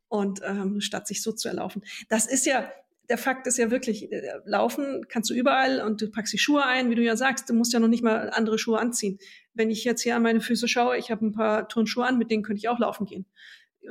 und 0.08 0.42
ähm, 0.44 0.82
statt 0.82 1.08
sich 1.08 1.22
so 1.22 1.32
zu 1.32 1.48
erlaufen. 1.48 1.84
Das 2.10 2.26
ist 2.26 2.46
ja, 2.46 2.70
der 3.10 3.18
Fakt 3.18 3.48
ist 3.48 3.58
ja 3.58 3.72
wirklich, 3.72 4.12
äh, 4.12 4.22
laufen 4.46 5.06
kannst 5.08 5.30
du 5.30 5.34
überall 5.34 5.82
und 5.82 6.02
du 6.02 6.10
packst 6.10 6.34
die 6.34 6.38
Schuhe 6.38 6.64
ein, 6.66 6.90
wie 6.90 6.96
du 6.96 7.04
ja 7.04 7.16
sagst, 7.16 7.50
du 7.50 7.54
musst 7.54 7.74
ja 7.74 7.80
noch 7.80 7.88
nicht 7.88 8.04
mal 8.04 8.30
andere 8.32 8.58
Schuhe 8.58 8.80
anziehen. 8.80 9.20
Wenn 9.54 9.70
ich 9.70 9.84
jetzt 9.84 10.02
hier 10.02 10.16
an 10.16 10.24
meine 10.24 10.42
Füße 10.42 10.68
schaue, 10.68 10.98
ich 10.98 11.12
habe 11.12 11.26
ein 11.26 11.32
paar 11.32 11.68
Turnschuhe 11.68 12.06
an, 12.06 12.18
mit 12.18 12.32
denen 12.32 12.44
könnte 12.44 12.60
ich 12.60 12.70
auch 12.70 12.80
laufen 12.80 13.06
gehen 13.06 13.26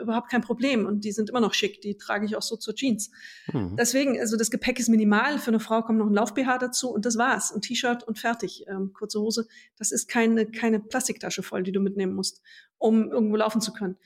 überhaupt 0.01 0.31
kein 0.31 0.41
Problem 0.41 0.87
und 0.87 1.05
die 1.05 1.13
sind 1.13 1.31
immer 1.31 1.41
noch 1.41 1.55
schick. 1.55 1.81
Die 1.81 1.97
trage 1.97 2.27
ich 2.27 2.37
auch 2.37 2.43
so 2.43 2.57
zur 2.57 2.75
Jeans. 2.75 3.11
Mhm. 3.53 3.77
Deswegen, 3.77 4.19
also 4.19 4.37
das 4.37 4.51
Gepäck 4.51 4.79
ist 4.79 4.89
minimal. 4.89 5.39
Für 5.39 5.49
eine 5.49 5.61
Frau 5.61 5.83
kommt 5.83 5.99
noch 5.99 6.07
ein 6.07 6.15
Lauf-BH 6.15 6.59
dazu 6.59 6.91
und 6.91 7.07
das 7.07 7.17
war's. 7.17 7.53
Ein 7.53 7.61
T-Shirt 7.61 8.03
und 8.05 8.19
fertig. 8.19 8.65
Ähm, 8.69 8.93
kurze 8.93 9.21
Hose. 9.21 9.47
Das 9.77 9.93
ist 9.93 10.09
keine, 10.09 10.47
keine 10.47 10.81
Plastiktasche 10.81 11.43
voll, 11.43 11.63
die 11.63 11.73
du 11.73 11.81
mitnehmen 11.81 12.15
musst, 12.15 12.43
um 12.79 13.11
irgendwo 13.11 13.37
laufen 13.37 13.61
zu 13.61 13.73
können. 13.73 13.97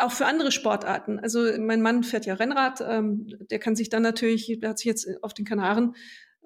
Auch 0.00 0.12
für 0.12 0.26
andere 0.26 0.52
Sportarten. 0.52 1.18
Also 1.18 1.40
mein 1.58 1.82
Mann 1.82 2.02
fährt 2.02 2.26
ja 2.26 2.34
Rennrad. 2.34 2.80
Ähm, 2.80 3.28
der 3.50 3.58
kann 3.58 3.76
sich 3.76 3.88
dann 3.88 4.02
natürlich, 4.02 4.58
der 4.60 4.70
hat 4.70 4.78
sich 4.78 4.86
jetzt 4.86 5.08
auf 5.22 5.34
den 5.34 5.44
Kanaren 5.44 5.94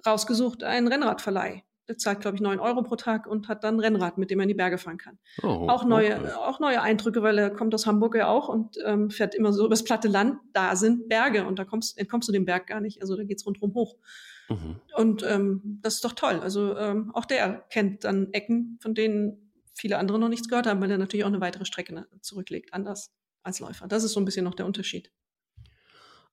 rausgesucht, 0.06 0.64
einen 0.64 0.88
Rennradverleih 0.88 1.62
der 1.88 1.96
zahlt, 1.96 2.20
glaube 2.20 2.36
ich, 2.36 2.42
neun 2.42 2.60
Euro 2.60 2.82
pro 2.82 2.96
Tag 2.96 3.26
und 3.26 3.48
hat 3.48 3.64
dann 3.64 3.76
ein 3.76 3.80
Rennrad, 3.80 4.18
mit 4.18 4.30
dem 4.30 4.38
er 4.38 4.42
in 4.42 4.48
die 4.48 4.54
Berge 4.54 4.76
fahren 4.76 4.98
kann. 4.98 5.18
Oh, 5.42 5.66
auch, 5.68 5.84
neue, 5.84 6.18
okay. 6.18 6.32
auch 6.32 6.60
neue 6.60 6.82
Eindrücke, 6.82 7.22
weil 7.22 7.38
er 7.38 7.50
kommt 7.50 7.74
aus 7.74 7.86
Hamburg 7.86 8.14
ja 8.14 8.28
auch 8.28 8.48
und 8.48 8.76
ähm, 8.84 9.10
fährt 9.10 9.34
immer 9.34 9.52
so 9.52 9.64
übers 9.64 9.84
platte 9.84 10.08
Land. 10.08 10.38
Da 10.52 10.76
sind 10.76 11.08
Berge 11.08 11.46
und 11.46 11.58
da 11.58 11.64
kommst, 11.64 11.98
entkommst 11.98 12.28
du 12.28 12.32
dem 12.32 12.44
Berg 12.44 12.66
gar 12.66 12.80
nicht. 12.80 13.00
Also 13.00 13.16
da 13.16 13.24
geht's 13.24 13.46
rundherum 13.46 13.72
hoch. 13.74 13.96
Mhm. 14.50 14.76
Und 14.96 15.22
ähm, 15.22 15.78
das 15.82 15.94
ist 15.94 16.04
doch 16.04 16.12
toll. 16.12 16.40
Also 16.40 16.76
ähm, 16.76 17.10
auch 17.14 17.24
der 17.24 17.64
kennt 17.70 18.04
dann 18.04 18.32
Ecken, 18.32 18.78
von 18.82 18.94
denen 18.94 19.50
viele 19.74 19.96
andere 19.96 20.18
noch 20.18 20.28
nichts 20.28 20.48
gehört 20.48 20.66
haben, 20.66 20.82
weil 20.82 20.90
er 20.90 20.98
natürlich 20.98 21.24
auch 21.24 21.28
eine 21.28 21.40
weitere 21.40 21.64
Strecke 21.64 22.06
zurücklegt, 22.20 22.74
anders 22.74 23.14
als 23.48 23.60
Läufer. 23.60 23.88
Das 23.88 24.04
ist 24.04 24.12
so 24.12 24.20
ein 24.20 24.24
bisschen 24.24 24.44
noch 24.44 24.54
der 24.54 24.66
Unterschied. 24.66 25.10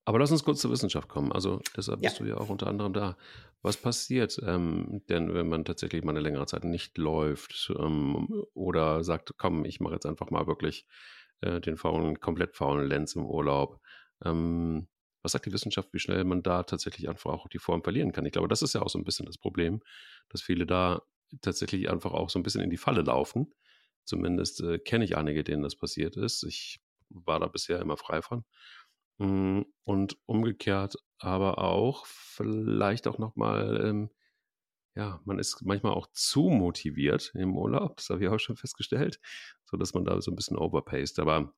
Aber 0.05 0.19
lass 0.19 0.31
uns 0.31 0.43
kurz 0.43 0.61
zur 0.61 0.71
Wissenschaft 0.71 1.09
kommen. 1.09 1.31
Also 1.31 1.61
deshalb 1.75 2.01
ja. 2.03 2.09
bist 2.09 2.19
du 2.19 2.25
ja 2.25 2.37
auch 2.37 2.49
unter 2.49 2.67
anderem 2.67 2.93
da. 2.93 3.17
Was 3.63 3.77
passiert 3.77 4.39
ähm, 4.45 5.01
denn, 5.09 5.33
wenn 5.33 5.49
man 5.49 5.65
tatsächlich 5.65 6.03
mal 6.03 6.11
eine 6.11 6.19
längere 6.19 6.45
Zeit 6.45 6.63
nicht 6.63 6.99
läuft 6.99 7.73
ähm, 7.79 8.45
oder 8.53 9.03
sagt, 9.03 9.33
komm, 9.37 9.65
ich 9.65 9.79
mache 9.79 9.95
jetzt 9.95 10.05
einfach 10.05 10.29
mal 10.29 10.45
wirklich 10.45 10.85
äh, 11.41 11.59
den 11.59 11.75
faulen, 11.75 12.19
komplett 12.19 12.55
faulen 12.55 12.87
Lenz 12.87 13.15
im 13.15 13.25
Urlaub? 13.25 13.79
Ähm, 14.23 14.87
was 15.23 15.31
sagt 15.31 15.47
die 15.47 15.53
Wissenschaft, 15.53 15.91
wie 15.91 15.99
schnell 15.99 16.23
man 16.23 16.43
da 16.43 16.61
tatsächlich 16.61 17.09
einfach 17.09 17.31
auch 17.31 17.47
die 17.47 17.57
Form 17.57 17.81
verlieren 17.81 18.11
kann? 18.11 18.27
Ich 18.27 18.33
glaube, 18.33 18.47
das 18.47 18.61
ist 18.61 18.75
ja 18.75 18.83
auch 18.83 18.89
so 18.89 18.99
ein 18.99 19.03
bisschen 19.03 19.25
das 19.25 19.39
Problem, 19.39 19.81
dass 20.29 20.43
viele 20.43 20.67
da 20.67 21.01
tatsächlich 21.41 21.89
einfach 21.89 22.11
auch 22.11 22.29
so 22.29 22.37
ein 22.37 22.43
bisschen 22.43 22.61
in 22.61 22.69
die 22.69 22.77
Falle 22.77 23.01
laufen. 23.01 23.51
Zumindest 24.03 24.61
äh, 24.61 24.77
kenne 24.77 25.03
ich 25.03 25.17
einige, 25.17 25.43
denen 25.43 25.63
das 25.63 25.75
passiert 25.75 26.15
ist. 26.15 26.43
Ich 26.43 26.79
war 27.25 27.39
da 27.39 27.47
bisher 27.47 27.79
immer 27.81 27.97
frei 27.97 28.21
von. 28.21 28.45
Hm, 29.19 29.65
und 29.85 30.17
umgekehrt 30.25 30.95
aber 31.19 31.59
auch 31.59 32.05
vielleicht 32.07 33.07
auch 33.07 33.17
nochmal, 33.19 33.81
ähm, 33.85 34.09
ja, 34.95 35.21
man 35.25 35.39
ist 35.39 35.61
manchmal 35.63 35.93
auch 35.93 36.07
zu 36.13 36.43
motiviert 36.49 37.31
im 37.35 37.57
Urlaub, 37.57 37.97
das 37.97 38.09
habe 38.09 38.23
ich 38.23 38.29
auch 38.29 38.39
schon 38.39 38.57
festgestellt, 38.57 39.19
so 39.65 39.77
dass 39.77 39.93
man 39.93 40.05
da 40.05 40.21
so 40.21 40.31
ein 40.31 40.35
bisschen 40.37 40.57
overpaced. 40.57 41.19
Aber 41.19 41.53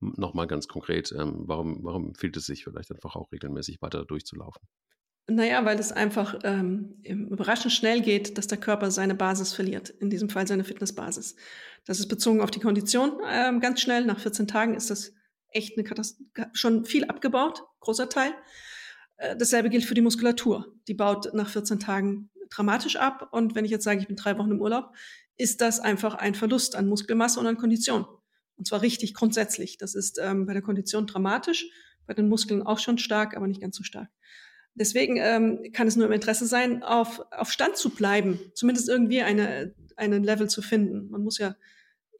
nochmal 0.00 0.46
ganz 0.48 0.68
konkret, 0.68 1.12
ähm, 1.12 1.44
warum, 1.48 1.84
warum 1.84 2.08
empfiehlt 2.08 2.36
es 2.36 2.46
sich 2.46 2.64
vielleicht 2.64 2.92
einfach 2.92 3.16
auch 3.16 3.32
regelmäßig 3.32 3.82
weiter 3.82 4.04
durchzulaufen? 4.04 4.62
Naja, 5.30 5.64
weil 5.64 5.78
es 5.78 5.92
einfach 5.92 6.40
ähm, 6.42 6.96
überraschend 7.04 7.72
schnell 7.72 8.00
geht, 8.00 8.36
dass 8.36 8.48
der 8.48 8.58
Körper 8.58 8.90
seine 8.90 9.14
Basis 9.14 9.52
verliert, 9.52 9.88
in 9.88 10.10
diesem 10.10 10.28
Fall 10.28 10.48
seine 10.48 10.64
Fitnessbasis. 10.64 11.36
Das 11.86 12.00
ist 12.00 12.08
bezogen 12.08 12.40
auf 12.40 12.50
die 12.50 12.58
Kondition 12.58 13.12
ähm, 13.30 13.60
ganz 13.60 13.80
schnell. 13.80 14.04
Nach 14.04 14.18
14 14.18 14.48
Tagen 14.48 14.74
ist 14.74 14.90
das 14.90 15.12
echt 15.50 15.76
eine 15.76 15.84
Katastrophe, 15.84 16.50
schon 16.52 16.84
viel 16.84 17.04
abgebaut, 17.04 17.62
großer 17.78 18.08
Teil. 18.08 18.32
Äh, 19.18 19.36
dasselbe 19.36 19.70
gilt 19.70 19.84
für 19.84 19.94
die 19.94 20.00
Muskulatur. 20.00 20.74
Die 20.88 20.94
baut 20.94 21.32
nach 21.32 21.48
14 21.48 21.78
Tagen 21.78 22.30
dramatisch 22.50 22.96
ab. 22.96 23.28
Und 23.30 23.54
wenn 23.54 23.64
ich 23.64 23.70
jetzt 23.70 23.84
sage, 23.84 24.00
ich 24.00 24.08
bin 24.08 24.16
drei 24.16 24.36
Wochen 24.36 24.50
im 24.50 24.60
Urlaub, 24.60 24.92
ist 25.36 25.60
das 25.60 25.78
einfach 25.78 26.14
ein 26.14 26.34
Verlust 26.34 26.74
an 26.74 26.88
Muskelmasse 26.88 27.38
und 27.38 27.46
an 27.46 27.56
Kondition. 27.56 28.04
Und 28.56 28.66
zwar 28.66 28.82
richtig 28.82 29.14
grundsätzlich. 29.14 29.78
Das 29.78 29.94
ist 29.94 30.18
ähm, 30.20 30.46
bei 30.46 30.54
der 30.54 30.62
Kondition 30.62 31.06
dramatisch, 31.06 31.66
bei 32.06 32.14
den 32.14 32.28
Muskeln 32.28 32.62
auch 32.62 32.80
schon 32.80 32.98
stark, 32.98 33.36
aber 33.36 33.46
nicht 33.46 33.60
ganz 33.60 33.76
so 33.76 33.84
stark. 33.84 34.08
Deswegen 34.74 35.16
ähm, 35.18 35.72
kann 35.72 35.86
es 35.86 35.96
nur 35.96 36.06
im 36.06 36.12
Interesse 36.12 36.46
sein, 36.46 36.82
auf, 36.82 37.22
auf 37.30 37.50
Stand 37.50 37.76
zu 37.76 37.90
bleiben, 37.90 38.38
zumindest 38.54 38.88
irgendwie 38.88 39.22
eine, 39.22 39.74
einen 39.96 40.24
Level 40.24 40.48
zu 40.48 40.62
finden. 40.62 41.10
Man 41.10 41.22
muss 41.22 41.38
ja 41.38 41.56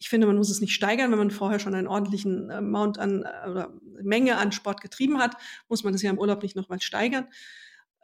ich 0.00 0.08
finde, 0.08 0.26
man 0.26 0.36
muss 0.36 0.50
es 0.50 0.62
nicht 0.62 0.72
steigern, 0.72 1.10
wenn 1.12 1.18
man 1.18 1.30
vorher 1.30 1.58
schon 1.58 1.74
einen 1.74 1.86
ordentlichen 1.86 2.50
Amount 2.50 2.98
an 2.98 3.22
äh, 3.22 3.48
oder 3.48 3.74
Menge 4.02 4.38
an 4.38 4.50
Sport 4.50 4.80
getrieben 4.80 5.18
hat, 5.18 5.36
muss 5.68 5.84
man 5.84 5.92
das 5.92 6.02
ja 6.02 6.10
im 6.10 6.18
Urlaub 6.18 6.42
nicht 6.42 6.56
nochmal 6.56 6.80
steigern. 6.80 7.28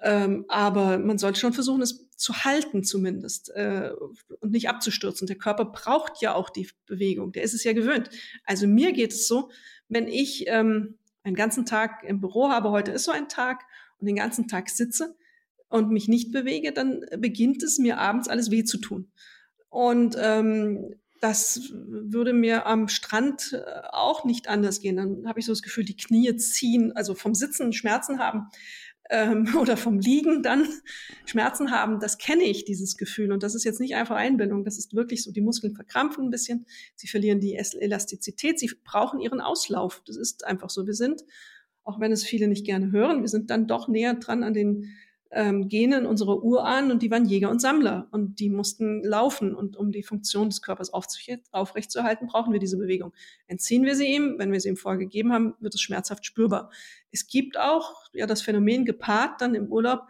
Ähm, 0.02 0.44
aber 0.48 0.98
man 0.98 1.16
sollte 1.16 1.40
schon 1.40 1.54
versuchen, 1.54 1.80
es 1.80 2.10
zu 2.10 2.44
halten 2.44 2.84
zumindest 2.84 3.48
äh, 3.54 3.92
und 4.40 4.52
nicht 4.52 4.68
abzustürzen. 4.68 5.26
Der 5.26 5.38
Körper 5.38 5.64
braucht 5.64 6.20
ja 6.20 6.34
auch 6.34 6.50
die 6.50 6.68
Bewegung, 6.84 7.32
der 7.32 7.44
ist 7.44 7.54
es 7.54 7.64
ja 7.64 7.72
gewöhnt. 7.72 8.10
Also 8.44 8.66
mir 8.66 8.92
geht 8.92 9.12
es 9.12 9.26
so, 9.26 9.50
wenn 9.88 10.06
ich 10.06 10.44
ähm, 10.48 10.98
einen 11.22 11.34
ganzen 11.34 11.64
Tag 11.64 12.04
im 12.04 12.20
Büro 12.20 12.50
habe, 12.50 12.70
heute 12.72 12.92
ist 12.92 13.04
so 13.04 13.10
ein 13.10 13.30
Tag, 13.30 13.64
und 13.98 14.06
den 14.06 14.16
ganzen 14.16 14.48
Tag 14.48 14.68
sitze 14.68 15.16
und 15.68 15.90
mich 15.90 16.08
nicht 16.08 16.32
bewege, 16.32 16.72
dann 16.72 17.04
beginnt 17.18 17.62
es 17.62 17.78
mir 17.78 17.98
abends 17.98 18.28
alles 18.28 18.50
weh 18.50 18.64
zu 18.64 18.78
tun. 18.78 19.10
Und 19.68 20.16
ähm, 20.18 20.94
das 21.20 21.72
würde 21.72 22.32
mir 22.32 22.66
am 22.66 22.88
Strand 22.88 23.52
äh, 23.52 23.62
auch 23.90 24.24
nicht 24.24 24.48
anders 24.48 24.80
gehen. 24.80 24.96
Dann 24.96 25.26
habe 25.26 25.40
ich 25.40 25.46
so 25.46 25.52
das 25.52 25.62
Gefühl, 25.62 25.84
die 25.84 25.96
Knie 25.96 26.36
ziehen, 26.36 26.92
also 26.94 27.14
vom 27.14 27.34
Sitzen 27.34 27.72
Schmerzen 27.72 28.18
haben 28.18 28.48
ähm, 29.10 29.46
oder 29.60 29.76
vom 29.76 29.98
Liegen 29.98 30.42
dann 30.42 30.68
Schmerzen 31.24 31.70
haben. 31.70 32.00
Das 32.00 32.18
kenne 32.18 32.44
ich, 32.44 32.64
dieses 32.64 32.96
Gefühl. 32.96 33.32
Und 33.32 33.42
das 33.42 33.54
ist 33.54 33.64
jetzt 33.64 33.80
nicht 33.80 33.94
einfach 33.94 34.16
Einbildung. 34.16 34.64
Das 34.64 34.78
ist 34.78 34.94
wirklich 34.94 35.22
so, 35.22 35.32
die 35.32 35.40
Muskeln 35.40 35.74
verkrampfen 35.74 36.24
ein 36.24 36.30
bisschen. 36.30 36.66
Sie 36.94 37.08
verlieren 37.08 37.40
die 37.40 37.56
Elastizität. 37.56 38.58
Sie 38.58 38.70
brauchen 38.84 39.20
ihren 39.20 39.40
Auslauf. 39.40 40.02
Das 40.06 40.16
ist 40.16 40.44
einfach 40.44 40.70
so. 40.70 40.86
Wir 40.86 40.94
sind, 40.94 41.22
auch 41.86 42.00
wenn 42.00 42.12
es 42.12 42.24
viele 42.24 42.48
nicht 42.48 42.66
gerne 42.66 42.90
hören, 42.90 43.22
wir 43.22 43.28
sind 43.28 43.48
dann 43.48 43.66
doch 43.66 43.88
näher 43.88 44.14
dran 44.14 44.42
an 44.42 44.52
den 44.52 44.96
ähm, 45.30 45.68
Genen 45.68 46.06
unserer 46.06 46.42
Urahnen 46.42 46.90
und 46.90 47.02
die 47.02 47.10
waren 47.10 47.24
Jäger 47.24 47.50
und 47.50 47.60
Sammler 47.60 48.08
und 48.10 48.38
die 48.40 48.48
mussten 48.50 49.02
laufen 49.02 49.54
und 49.54 49.76
um 49.76 49.92
die 49.92 50.02
Funktion 50.02 50.48
des 50.48 50.62
Körpers 50.62 50.92
aufrechtzuerhalten, 50.92 52.26
brauchen 52.26 52.52
wir 52.52 52.60
diese 52.60 52.76
Bewegung. 52.76 53.12
Entziehen 53.46 53.84
wir 53.84 53.96
sie 53.96 54.06
ihm, 54.06 54.34
wenn 54.38 54.52
wir 54.52 54.60
sie 54.60 54.68
ihm 54.68 54.76
vorgegeben 54.76 55.32
haben, 55.32 55.54
wird 55.60 55.74
es 55.74 55.80
schmerzhaft 55.80 56.26
spürbar. 56.26 56.70
Es 57.10 57.26
gibt 57.26 57.58
auch 57.58 58.04
ja 58.12 58.26
das 58.26 58.42
Phänomen 58.42 58.84
gepaart 58.84 59.40
dann 59.40 59.54
im 59.54 59.66
Urlaub 59.68 60.02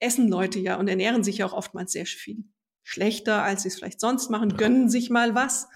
essen 0.00 0.28
Leute 0.28 0.58
ja 0.58 0.76
und 0.76 0.88
ernähren 0.88 1.24
sich 1.24 1.38
ja 1.38 1.46
auch 1.46 1.52
oftmals 1.52 1.92
sehr 1.92 2.06
viel 2.06 2.44
schlechter, 2.82 3.42
als 3.42 3.62
sie 3.62 3.68
es 3.68 3.76
vielleicht 3.76 4.00
sonst 4.00 4.30
machen, 4.30 4.56
gönnen 4.56 4.88
sich 4.88 5.10
mal 5.10 5.34
was. 5.34 5.68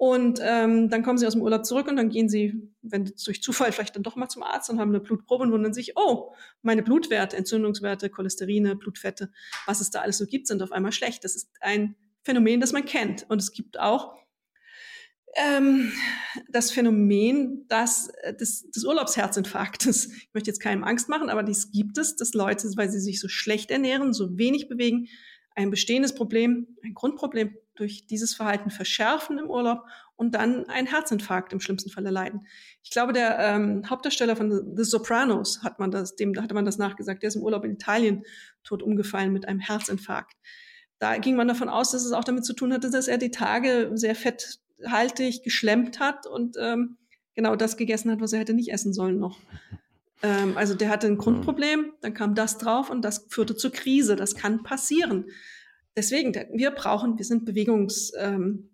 Und 0.00 0.40
ähm, 0.42 0.88
dann 0.88 1.02
kommen 1.02 1.18
sie 1.18 1.26
aus 1.26 1.34
dem 1.34 1.42
Urlaub 1.42 1.66
zurück 1.66 1.86
und 1.86 1.96
dann 1.96 2.08
gehen 2.08 2.30
sie, 2.30 2.72
wenn 2.80 3.12
durch 3.22 3.42
Zufall 3.42 3.70
vielleicht 3.70 3.96
dann 3.96 4.02
doch 4.02 4.16
mal 4.16 4.30
zum 4.30 4.42
Arzt 4.42 4.70
und 4.70 4.80
haben 4.80 4.88
eine 4.88 5.00
Blutprobe 5.00 5.44
und 5.44 5.52
wundern 5.52 5.74
sich, 5.74 5.92
oh, 5.94 6.32
meine 6.62 6.82
Blutwerte, 6.82 7.36
Entzündungswerte, 7.36 8.08
Cholesterine, 8.08 8.76
Blutfette, 8.76 9.30
was 9.66 9.82
es 9.82 9.90
da 9.90 10.00
alles 10.00 10.16
so 10.16 10.24
gibt, 10.24 10.46
sind 10.46 10.62
auf 10.62 10.72
einmal 10.72 10.92
schlecht. 10.92 11.22
Das 11.22 11.36
ist 11.36 11.50
ein 11.60 11.96
Phänomen, 12.22 12.62
das 12.62 12.72
man 12.72 12.86
kennt. 12.86 13.26
Und 13.28 13.42
es 13.42 13.52
gibt 13.52 13.78
auch 13.78 14.14
ähm, 15.36 15.92
das 16.48 16.70
Phänomen 16.70 17.66
dass, 17.68 18.08
äh, 18.22 18.34
des, 18.34 18.70
des 18.70 18.86
Urlaubsherzinfarktes. 18.86 20.06
Ich 20.16 20.30
möchte 20.32 20.48
jetzt 20.48 20.60
keinem 20.60 20.82
Angst 20.82 21.10
machen, 21.10 21.28
aber 21.28 21.42
dies 21.42 21.72
gibt 21.72 21.98
es, 21.98 22.16
dass 22.16 22.32
Leute, 22.32 22.66
weil 22.76 22.88
sie 22.88 23.00
sich 23.00 23.20
so 23.20 23.28
schlecht 23.28 23.70
ernähren, 23.70 24.14
so 24.14 24.38
wenig 24.38 24.66
bewegen, 24.70 25.08
ein 25.54 25.70
bestehendes 25.70 26.14
Problem, 26.14 26.68
ein 26.82 26.94
Grundproblem 26.94 27.54
durch 27.80 28.06
dieses 28.06 28.34
Verhalten 28.34 28.70
verschärfen 28.70 29.38
im 29.38 29.48
Urlaub 29.48 29.84
und 30.16 30.34
dann 30.34 30.68
einen 30.68 30.86
Herzinfarkt 30.86 31.52
im 31.52 31.60
schlimmsten 31.60 31.90
Falle 31.90 32.10
leiden. 32.10 32.46
Ich 32.82 32.90
glaube, 32.90 33.12
der 33.14 33.38
ähm, 33.38 33.88
Hauptdarsteller 33.88 34.36
von 34.36 34.76
The 34.76 34.84
Sopranos 34.84 35.62
hat 35.62 35.78
man 35.78 35.90
das, 35.90 36.14
dem 36.14 36.40
hatte 36.40 36.54
man 36.54 36.66
das 36.66 36.76
nachgesagt. 36.76 37.22
Der 37.22 37.28
ist 37.28 37.36
im 37.36 37.42
Urlaub 37.42 37.64
in 37.64 37.72
Italien 37.72 38.24
tot 38.62 38.82
umgefallen 38.82 39.32
mit 39.32 39.48
einem 39.48 39.60
Herzinfarkt. 39.60 40.36
Da 40.98 41.16
ging 41.16 41.36
man 41.36 41.48
davon 41.48 41.70
aus, 41.70 41.90
dass 41.92 42.04
es 42.04 42.12
auch 42.12 42.24
damit 42.24 42.44
zu 42.44 42.52
tun 42.52 42.72
hatte, 42.72 42.90
dass 42.90 43.08
er 43.08 43.16
die 43.16 43.30
Tage 43.30 43.90
sehr 43.94 44.14
fetthaltig 44.14 45.42
geschlemmt 45.42 45.98
hat 45.98 46.26
und 46.26 46.56
ähm, 46.60 46.98
genau 47.34 47.56
das 47.56 47.78
gegessen 47.78 48.10
hat, 48.10 48.20
was 48.20 48.34
er 48.34 48.40
hätte 48.40 48.52
nicht 48.52 48.70
essen 48.70 48.92
sollen 48.92 49.18
noch. 49.18 49.38
Ähm, 50.22 50.58
also 50.58 50.74
der 50.74 50.90
hatte 50.90 51.06
ein 51.06 51.16
Grundproblem, 51.16 51.94
dann 52.02 52.12
kam 52.12 52.34
das 52.34 52.58
drauf 52.58 52.90
und 52.90 53.02
das 53.02 53.26
führte 53.30 53.56
zur 53.56 53.72
Krise. 53.72 54.16
Das 54.16 54.34
kann 54.34 54.62
passieren. 54.62 55.30
Deswegen, 55.96 56.34
wir 56.52 56.70
brauchen, 56.70 57.18
wir 57.18 57.24
sind 57.24 57.44
Bewegungstiere. 57.44 58.68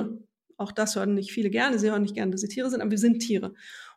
Ähm, 0.00 0.28
Auch 0.56 0.72
das 0.72 0.96
hören 0.96 1.14
nicht 1.14 1.32
viele 1.32 1.50
gerne. 1.50 1.78
Sie 1.78 1.90
hören 1.90 2.02
nicht 2.02 2.14
gerne, 2.14 2.32
dass 2.32 2.40
sie 2.40 2.48
Tiere 2.48 2.70
sind, 2.70 2.80
aber 2.80 2.90
wir 2.90 2.98
sind 2.98 3.20
Tiere. 3.20 3.54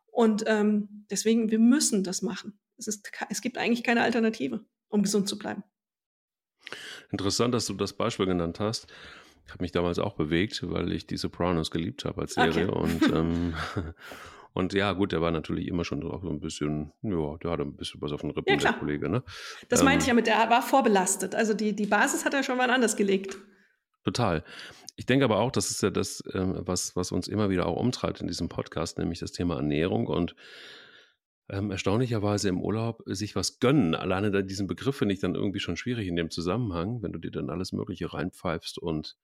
Und 0.08 0.44
ähm, 0.48 1.06
deswegen, 1.10 1.52
wir 1.52 1.60
müssen 1.60 2.04
das 2.04 2.22
machen. 2.22 2.60
Es, 2.78 2.88
ist, 2.88 3.10
es 3.30 3.42
gibt 3.42 3.58
eigentlich 3.58 3.84
keine 3.84 4.02
Alternative, 4.02 4.66
um 4.90 5.04
gesund 5.04 5.30
zu 5.30 5.38
bleiben. 5.38 5.64
Interessant, 7.12 7.54
dass 7.54 7.66
du 7.66 7.74
das 7.74 7.94
Beispiel 7.94 8.26
genannt 8.26 8.60
hast. 8.60 8.88
Ich 9.46 9.52
habe 9.52 9.64
mich 9.64 9.72
damals 9.72 10.00
auch 10.00 10.16
bewegt, 10.16 10.62
weil 10.64 10.92
ich 10.92 11.06
die 11.06 11.18
Sopranos 11.18 11.70
geliebt 11.70 12.06
habe 12.06 12.22
als 12.22 12.34
Serie. 12.34 12.72
Okay. 12.72 12.80
Und, 12.80 13.14
ähm, 13.14 13.54
und 14.56 14.72
ja, 14.72 14.94
gut, 14.94 15.12
der 15.12 15.20
war 15.20 15.32
natürlich 15.32 15.68
immer 15.68 15.84
schon 15.84 16.02
auch 16.10 16.24
so 16.24 16.30
ein 16.30 16.40
bisschen, 16.40 16.94
ja, 17.02 17.36
der 17.44 17.52
hatte 17.52 17.64
ein 17.64 17.76
bisschen 17.76 18.02
was 18.02 18.14
auf 18.14 18.22
den 18.22 18.32
Rippen, 18.32 18.58
ja, 18.58 18.72
der 18.72 18.80
Kollege. 18.80 19.10
Ne? 19.10 19.22
Das 19.68 19.82
ähm, 19.82 19.86
meinte 19.86 20.04
ich 20.04 20.08
ja 20.08 20.14
mit, 20.14 20.28
der 20.28 20.50
war 20.50 20.62
vorbelastet. 20.62 21.36
Also 21.36 21.54
die, 21.54 21.76
die 21.76 21.86
Basis 21.86 22.24
hat 22.24 22.34
er 22.34 22.42
schon 22.42 22.58
mal 22.58 22.70
anders 22.70 22.96
gelegt. 22.96 23.38
Total. 24.06 24.46
Ich 24.96 25.06
denke 25.06 25.26
aber 25.26 25.40
auch, 25.40 25.52
das 25.52 25.72
ist 25.72 25.84
ja 25.84 25.90
das, 25.90 26.24
ähm, 26.34 26.56
was, 26.60 26.96
was 26.96 27.12
uns 27.12 27.28
immer 27.28 27.50
wieder 27.50 27.66
auch 27.66 27.76
umtreibt 27.76 28.22
in 28.22 28.28
diesem 28.28 28.48
Podcast, 28.48 28.98
nämlich 28.98 29.20
das 29.20 29.34
Thema 29.34 29.58
Ernährung 29.58 30.08
und 30.08 30.38
ähm, 31.50 31.70
erstaunlicherweise 31.70 32.48
im 32.48 32.62
Urlaub 32.62 33.04
sich 33.08 33.36
was 33.36 33.60
gönnen. 33.60 33.94
Alleine 33.94 34.32
da 34.32 34.42
diesen 34.42 34.68
Begriff 34.68 34.96
finde 34.96 35.14
ich 35.14 35.20
dann 35.20 35.36
irgendwie 35.36 35.60
schon 35.60 35.76
schwierig 35.76 36.08
in 36.08 36.16
dem 36.16 36.32
Zusammenhang, 36.32 37.02
wenn 37.02 37.12
du 37.12 37.20
dir 37.20 37.32
dann 37.32 37.50
alles 37.50 37.74
Mögliche 37.74 38.14
reinpfeifst 38.14 38.78
und 38.78 39.18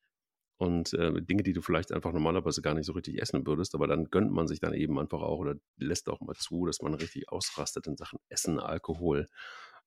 und 0.62 0.94
äh, 0.94 1.20
Dinge, 1.24 1.42
die 1.42 1.54
du 1.54 1.64
vielleicht 1.64 1.92
einfach 1.92 2.14
normalerweise 2.14 2.62
gar 2.62 2.76
nicht 2.76 2.86
so 2.86 2.94
richtig 2.94 3.20
essen 3.20 3.48
würdest, 3.48 3.74
aber 3.74 3.88
dann 3.88 4.12
gönnt 4.12 4.32
man 4.32 4.48
sich 4.48 4.60
dann 4.60 4.76
eben 4.76 5.00
einfach 5.00 5.24
auch 5.24 5.40
oder 5.40 5.56
lässt 5.78 6.08
auch 6.08 6.22
mal 6.22 6.36
zu, 6.36 6.68
dass 6.68 6.84
man 6.84 6.94
richtig 6.94 7.30
ausrastet 7.30 7.88
in 7.88 7.98
Sachen 7.98 8.20
Essen, 8.30 8.60
Alkohol, 8.60 9.28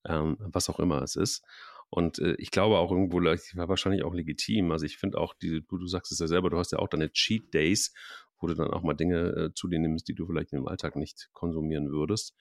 ähm, 0.04 0.36
was 0.40 0.68
auch 0.68 0.80
immer 0.80 1.00
es 1.02 1.14
ist. 1.14 1.44
Und 1.90 2.18
äh, 2.18 2.34
ich 2.38 2.50
glaube 2.50 2.78
auch 2.78 2.90
irgendwo, 2.90 3.18
war 3.18 3.68
wahrscheinlich 3.68 4.02
auch 4.02 4.14
legitim. 4.14 4.72
Also 4.72 4.84
ich 4.84 4.96
finde 4.96 5.18
auch, 5.18 5.32
die, 5.34 5.64
du, 5.64 5.78
du 5.78 5.86
sagst 5.86 6.10
es 6.10 6.18
ja 6.18 6.26
selber, 6.26 6.50
du 6.50 6.58
hast 6.58 6.72
ja 6.72 6.80
auch 6.80 6.88
deine 6.88 7.12
Cheat 7.12 7.54
Days, 7.54 7.94
wo 8.40 8.48
du 8.48 8.54
dann 8.54 8.72
auch 8.72 8.82
mal 8.82 8.94
Dinge 8.94 9.28
äh, 9.28 9.54
zu 9.54 9.68
dir 9.68 9.78
nimmst, 9.78 10.08
die 10.08 10.14
du 10.16 10.26
vielleicht 10.26 10.52
im 10.54 10.66
Alltag 10.66 10.96
nicht 10.96 11.28
konsumieren 11.34 11.92
würdest. 11.92 12.34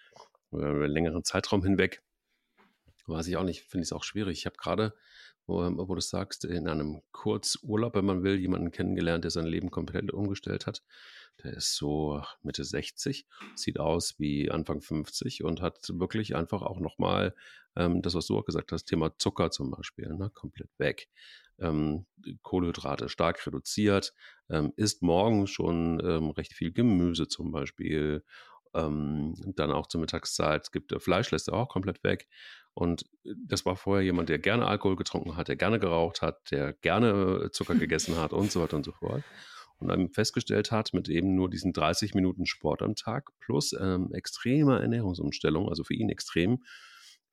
Über 0.50 0.70
einen 0.70 0.90
längeren 0.90 1.24
Zeitraum 1.24 1.64
hinweg. 1.64 2.02
Weiß 3.06 3.28
ich 3.28 3.38
auch 3.38 3.44
nicht, 3.44 3.62
finde 3.62 3.84
ich 3.84 3.90
es 3.90 3.94
auch 3.94 4.04
schwierig. 4.04 4.40
Ich 4.40 4.48
habe 4.48 4.56
gerade 4.58 4.96
wo, 5.46 5.58
wo 5.62 5.96
du 5.96 6.02
sagst, 6.02 6.46
in 6.46 6.68
einem 6.68 7.02
Kurzurlaub, 7.12 7.96
wenn 7.96 8.06
man 8.06 8.24
will, 8.24 8.40
jemanden 8.40 8.72
kennengelernt, 8.72 9.24
der 9.24 9.32
sein 9.32 9.46
Leben 9.46 9.72
komplett 9.72 10.12
umgestellt 10.12 10.68
hat. 10.68 10.84
Der 11.44 11.54
ist 11.54 11.76
so 11.76 12.22
Mitte 12.44 12.64
60, 12.64 13.26
sieht 13.56 13.80
aus 13.80 14.20
wie 14.20 14.52
Anfang 14.52 14.82
50 14.82 15.44
und 15.44 15.62
hat 15.62 15.80
wirklich 15.90 16.36
einfach 16.36 16.62
auch 16.62 16.80
nochmal 16.80 17.34
ähm, 17.76 18.02
das, 18.02 18.14
was 18.14 18.28
du 18.28 18.38
auch 18.38 18.46
gesagt 18.46 18.72
hast, 18.72 18.86
Thema 18.86 19.18
Zucker 19.18 19.52
zum 19.52 19.72
Beispiel, 19.72 20.14
ne, 20.14 20.30
komplett 20.34 20.70
weg. 20.78 21.10
Ähm, 21.60 22.06
Kohlenhydrate 22.42 23.10
stark 23.10 23.46
reduziert, 23.46 24.14
ähm, 24.50 24.74
isst 24.76 25.02
morgens 25.02 25.50
schon 25.50 26.02
ähm, 26.04 26.30
recht 26.32 26.54
viel 26.54 26.72
Gemüse 26.72 27.28
zum 27.28 27.52
Beispiel, 27.52 28.24
ähm, 28.74 29.36
dann 29.56 29.72
auch 29.72 29.88
zur 29.88 30.02
Mittagszeit 30.02 30.72
gibt 30.72 30.92
er 30.92 31.00
Fleisch, 31.00 31.32
lässt 31.32 31.48
er 31.48 31.56
auch 31.56 31.70
komplett 31.70 32.04
weg 32.04 32.28
und 32.74 33.04
äh, 33.26 33.34
das 33.48 33.66
war 33.66 33.76
vorher 33.76 34.04
jemand, 34.04 34.30
der 34.30 34.40
gerne 34.40 34.68
Alkohol 34.68 34.96
getrunken 34.96 35.38
hat, 35.38 35.48
der 35.48 35.56
gerne 35.56 35.80
geraucht 35.80 36.22
hat, 36.22 36.52
der 36.52 36.74
gerne 36.74 37.46
äh, 37.46 37.52
Zucker 37.52 37.76
gegessen 37.80 38.18
hat 38.18 38.34
und 38.34 38.52
so 38.52 38.62
weiter 38.62 38.78
und 38.78 38.86
so 38.86 38.92
fort. 38.92 39.24
Und 39.78 39.90
dann 39.90 40.10
festgestellt 40.10 40.72
hat, 40.72 40.94
mit 40.94 41.10
eben 41.10 41.36
nur 41.36 41.50
diesen 41.50 41.74
30 41.74 42.14
Minuten 42.14 42.46
Sport 42.46 42.82
am 42.82 42.96
Tag 42.96 43.32
plus 43.40 43.74
ähm, 43.74 44.14
extremer 44.14 44.82
Ernährungsumstellung, 44.82 45.68
also 45.68 45.84
für 45.84 45.94
ihn 45.94 46.10
extrem, 46.10 46.64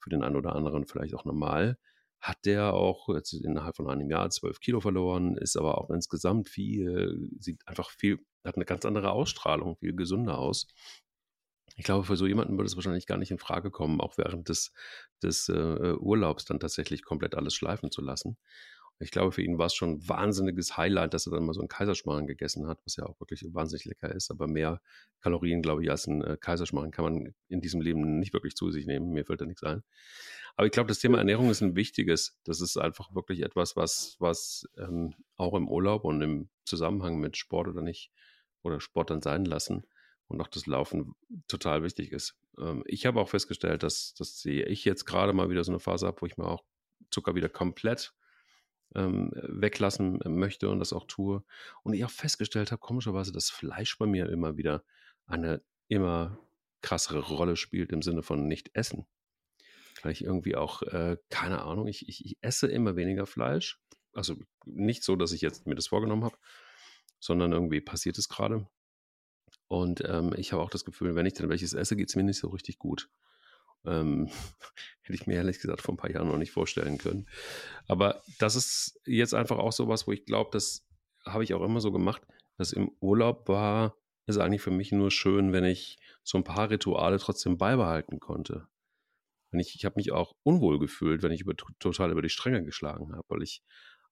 für 0.01 0.11
den 0.11 0.23
einen 0.23 0.37
oder 0.37 0.57
anderen 0.57 0.87
vielleicht 0.87 1.15
auch 1.15 1.25
normal, 1.25 1.79
hat 2.21 2.45
der 2.45 2.75
auch 2.75 3.09
jetzt 3.15 3.33
innerhalb 3.33 3.77
von 3.77 3.89
einem 3.89 4.11
Jahr 4.11 4.29
zwölf 4.31 4.61
Kilo 4.61 4.81
verloren, 4.81 5.37
ist 5.37 5.57
aber 5.57 5.79
auch 5.79 5.91
insgesamt 5.91 6.49
viel, 6.49 7.31
sieht 7.39 7.67
einfach 7.67 7.91
viel, 7.91 8.19
hat 8.45 8.57
eine 8.57 8.65
ganz 8.65 8.85
andere 8.85 9.13
Ausstrahlung, 9.13 9.77
viel 9.77 9.95
gesünder 9.95 10.39
aus. 10.39 10.67
Ich 11.81 11.85
glaube, 11.85 12.05
für 12.05 12.17
so 12.17 12.27
jemanden 12.27 12.59
würde 12.59 12.67
es 12.67 12.77
wahrscheinlich 12.77 13.07
gar 13.07 13.17
nicht 13.17 13.31
in 13.31 13.39
Frage 13.39 13.71
kommen, 13.71 14.03
auch 14.03 14.19
während 14.19 14.51
des, 14.51 14.71
des 15.23 15.49
äh, 15.49 15.95
Urlaubs 15.99 16.45
dann 16.45 16.61
tatsächlich 16.61 17.03
komplett 17.03 17.35
alles 17.35 17.55
schleifen 17.55 17.91
zu 17.91 18.03
lassen. 18.03 18.37
Ich 18.99 19.11
glaube, 19.11 19.33
für 19.33 19.41
ihn 19.41 19.57
war 19.57 19.65
es 19.65 19.75
schon 19.75 19.93
ein 19.93 20.07
wahnsinniges 20.07 20.77
Highlight, 20.77 21.15
dass 21.15 21.27
er 21.27 21.33
dann 21.33 21.47
mal 21.47 21.55
so 21.55 21.63
einen 21.63 21.69
Kaiserschmarrn 21.69 22.27
gegessen 22.27 22.67
hat, 22.67 22.81
was 22.85 22.97
ja 22.97 23.07
auch 23.07 23.19
wirklich 23.19 23.47
wahnsinnig 23.55 23.87
lecker 23.87 24.15
ist. 24.15 24.31
Aber 24.31 24.47
mehr 24.47 24.83
Kalorien, 25.23 25.63
glaube 25.63 25.83
ich, 25.83 25.91
als 25.91 26.07
ein 26.07 26.23
äh, 26.23 26.37
Kaiserschmarrn 26.39 26.91
kann 26.91 27.07
man 27.07 27.35
in 27.49 27.63
diesem 27.63 27.81
Leben 27.81 28.19
nicht 28.19 28.35
wirklich 28.35 28.57
zu 28.57 28.71
sich 28.71 28.85
nehmen. 28.85 29.13
Mir 29.13 29.25
fällt 29.25 29.41
da 29.41 29.47
nichts 29.47 29.63
ein. 29.63 29.83
Aber 30.57 30.67
ich 30.67 30.73
glaube, 30.73 30.89
das 30.89 30.99
Thema 30.99 31.17
Ernährung 31.17 31.49
ist 31.49 31.63
ein 31.63 31.77
wichtiges. 31.77 32.39
Das 32.45 32.61
ist 32.61 32.77
einfach 32.77 33.15
wirklich 33.15 33.41
etwas, 33.41 33.75
was, 33.75 34.17
was 34.19 34.69
ähm, 34.77 35.15
auch 35.37 35.55
im 35.55 35.67
Urlaub 35.67 36.05
und 36.05 36.21
im 36.21 36.51
Zusammenhang 36.67 37.19
mit 37.21 37.39
Sport 37.39 37.69
oder 37.69 37.81
nicht 37.81 38.13
oder 38.61 38.81
Sport 38.81 39.09
dann 39.09 39.23
sein 39.23 39.47
lassen 39.47 39.87
und 40.31 40.41
auch 40.41 40.49
das 40.49 40.67
Laufen 40.67 41.15
total 41.49 41.83
wichtig 41.83 42.13
ist. 42.13 42.39
Ähm, 42.59 42.85
ich 42.87 43.05
habe 43.05 43.21
auch 43.21 43.29
festgestellt, 43.29 43.83
dass, 43.83 44.15
dass 44.15 44.45
ich 44.45 44.85
jetzt 44.85 45.05
gerade 45.05 45.33
mal 45.33 45.51
wieder 45.51 45.65
so 45.65 45.73
eine 45.73 45.81
Phase 45.81 46.07
habe, 46.07 46.23
wo 46.23 46.27
ich 46.27 46.39
mir 46.39 46.47
auch 46.47 46.65
Zucker 47.11 47.35
wieder 47.35 47.49
komplett 47.49 48.15
ähm, 48.95 49.33
weglassen 49.35 50.21
möchte 50.25 50.69
und 50.69 50.79
das 50.79 50.93
auch 50.93 51.07
tue. 51.07 51.43
Und 51.83 51.95
ich 51.95 52.05
auch 52.05 52.11
festgestellt 52.11 52.71
habe, 52.71 52.81
komischerweise, 52.81 53.33
dass 53.33 53.51
Fleisch 53.51 53.99
bei 53.99 54.07
mir 54.07 54.29
immer 54.29 54.57
wieder 54.57 54.85
eine 55.27 55.63
immer 55.89 56.39
krassere 56.81 57.19
Rolle 57.19 57.57
spielt 57.57 57.91
im 57.91 58.01
Sinne 58.03 58.23
von 58.23 58.47
nicht 58.47 58.71
essen. 58.75 59.07
Weil 60.03 60.13
ich 60.13 60.23
irgendwie 60.25 60.55
auch, 60.55 60.83
äh, 60.83 61.17
keine 61.29 61.63
Ahnung, 61.63 61.89
ich, 61.89 62.09
ich, 62.09 62.25
ich 62.25 62.39
esse 62.41 62.69
immer 62.69 62.95
weniger 62.95 63.27
Fleisch. 63.27 63.81
Also 64.13 64.37
nicht 64.65 65.03
so, 65.03 65.17
dass 65.17 65.33
ich 65.33 65.41
jetzt 65.41 65.67
mir 65.67 65.75
das 65.75 65.89
vorgenommen 65.89 66.25
habe, 66.25 66.39
sondern 67.19 67.53
irgendwie 67.53 67.81
passiert 67.81 68.17
es 68.17 68.29
gerade. 68.29 68.69
Und 69.71 70.03
ähm, 70.05 70.35
ich 70.37 70.53
habe 70.53 70.63
auch 70.63 70.71
das 70.71 70.85
Gefühl, 70.85 71.15
wenn 71.15 71.27
ich 71.27 71.35
dann 71.35 71.49
welches 71.49 71.75
esse, 71.75 71.95
geht 71.95 72.09
es 72.09 72.17
mir 72.17 72.25
nicht 72.25 72.41
so 72.41 72.49
richtig 72.49 72.81
gut. 72.81 73.09
Ähm, 73.85 74.27
hätte 75.03 75.15
ich 75.15 75.29
mir 75.29 75.35
ehrlich 75.35 75.61
gesagt 75.61 75.81
vor 75.81 75.95
ein 75.95 75.97
paar 75.97 76.11
Jahren 76.11 76.27
noch 76.27 76.39
nicht 76.39 76.51
vorstellen 76.51 76.99
können. 76.99 77.29
Aber 77.87 78.21
das 78.41 78.57
ist 78.57 79.01
jetzt 79.07 79.33
einfach 79.33 79.59
auch 79.59 79.71
sowas, 79.71 80.09
wo 80.09 80.13
ich 80.13 80.25
glaube, 80.25 80.51
dass 80.53 80.85
habe 81.25 81.45
ich 81.45 81.55
auch 81.55 81.63
immer 81.63 81.81
so 81.81 81.93
gemacht, 81.93 82.21
dass 82.57 82.73
im 82.73 82.91
Urlaub 82.99 83.49
war, 83.49 83.95
ist 84.27 84.39
eigentlich 84.39 84.61
für 84.61 84.73
mich 84.73 84.91
nur 84.91 85.13
schön, 85.13 85.53
wenn 85.53 85.65
ich 85.65 85.99
so 86.25 86.37
ein 86.37 86.45
paar 86.45 86.69
Rituale 86.71 87.19
trotzdem 87.19 87.57
beibehalten 87.57 88.19
konnte. 88.19 88.67
Wenn 89.53 89.61
ich, 89.61 89.77
ich 89.77 89.85
habe 89.85 89.99
mich 89.99 90.11
auch 90.11 90.35
unwohl 90.43 90.81
gefühlt, 90.81 91.23
wenn 91.23 91.31
ich 91.31 91.43
über, 91.43 91.55
total 91.57 92.11
über 92.11 92.23
die 92.23 92.29
Stränge 92.29 92.65
geschlagen 92.65 93.13
habe, 93.15 93.25
weil 93.29 93.43
ich 93.43 93.63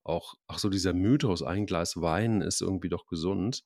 auch, 0.05 0.35
ach 0.47 0.61
so 0.61 0.69
dieser 0.69 0.93
Mythos, 0.93 1.43
ein 1.43 1.67
Glas 1.67 1.97
Wein 2.01 2.43
ist 2.43 2.61
irgendwie 2.61 2.89
doch 2.89 3.07
gesund. 3.07 3.65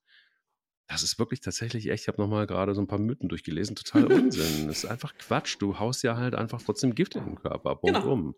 Das 0.88 1.02
ist 1.02 1.18
wirklich 1.18 1.40
tatsächlich 1.40 1.88
echt. 1.88 2.04
Ich 2.04 2.08
habe 2.08 2.20
nochmal 2.20 2.46
gerade 2.46 2.74
so 2.74 2.80
ein 2.80 2.86
paar 2.86 2.98
Mythen 2.98 3.28
durchgelesen. 3.28 3.76
Total 3.76 4.12
Unsinn. 4.12 4.66
das 4.68 4.84
ist 4.84 4.86
einfach 4.86 5.14
Quatsch. 5.16 5.56
Du 5.58 5.78
haust 5.78 6.02
ja 6.02 6.16
halt 6.16 6.34
einfach 6.34 6.60
trotzdem 6.62 6.94
Gift 6.94 7.14
in 7.14 7.24
den 7.24 7.34
Körper. 7.36 7.76
Punkt 7.76 7.96
genau. 7.96 8.12
um. 8.12 8.34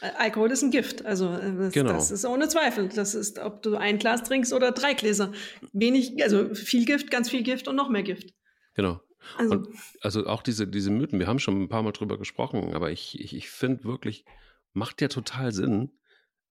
Alkohol 0.00 0.50
ist 0.50 0.62
ein 0.62 0.70
Gift. 0.70 1.04
Also 1.04 1.32
äh, 1.32 1.54
das, 1.56 1.72
genau. 1.72 1.92
das 1.92 2.10
ist 2.10 2.24
ohne 2.24 2.48
Zweifel. 2.48 2.88
Das 2.88 3.14
ist, 3.14 3.38
ob 3.38 3.62
du 3.62 3.76
ein 3.76 3.98
Glas 3.98 4.22
trinkst 4.24 4.52
oder 4.52 4.72
drei 4.72 4.94
Gläser. 4.94 5.32
Wenig, 5.72 6.22
also 6.22 6.54
viel 6.54 6.84
Gift, 6.84 7.10
ganz 7.10 7.30
viel 7.30 7.42
Gift 7.42 7.68
und 7.68 7.76
noch 7.76 7.88
mehr 7.88 8.02
Gift. 8.02 8.34
Genau. 8.74 9.00
Also, 9.38 9.52
und, 9.52 9.68
also 10.00 10.26
auch 10.26 10.42
diese, 10.42 10.66
diese 10.66 10.90
Mythen, 10.90 11.20
wir 11.20 11.28
haben 11.28 11.38
schon 11.38 11.62
ein 11.62 11.68
paar 11.68 11.82
Mal 11.82 11.92
drüber 11.92 12.18
gesprochen, 12.18 12.74
aber 12.74 12.90
ich, 12.90 13.20
ich, 13.20 13.36
ich 13.36 13.48
finde 13.48 13.84
wirklich, 13.84 14.24
macht 14.72 15.00
ja 15.00 15.08
total 15.08 15.52
Sinn, 15.52 15.92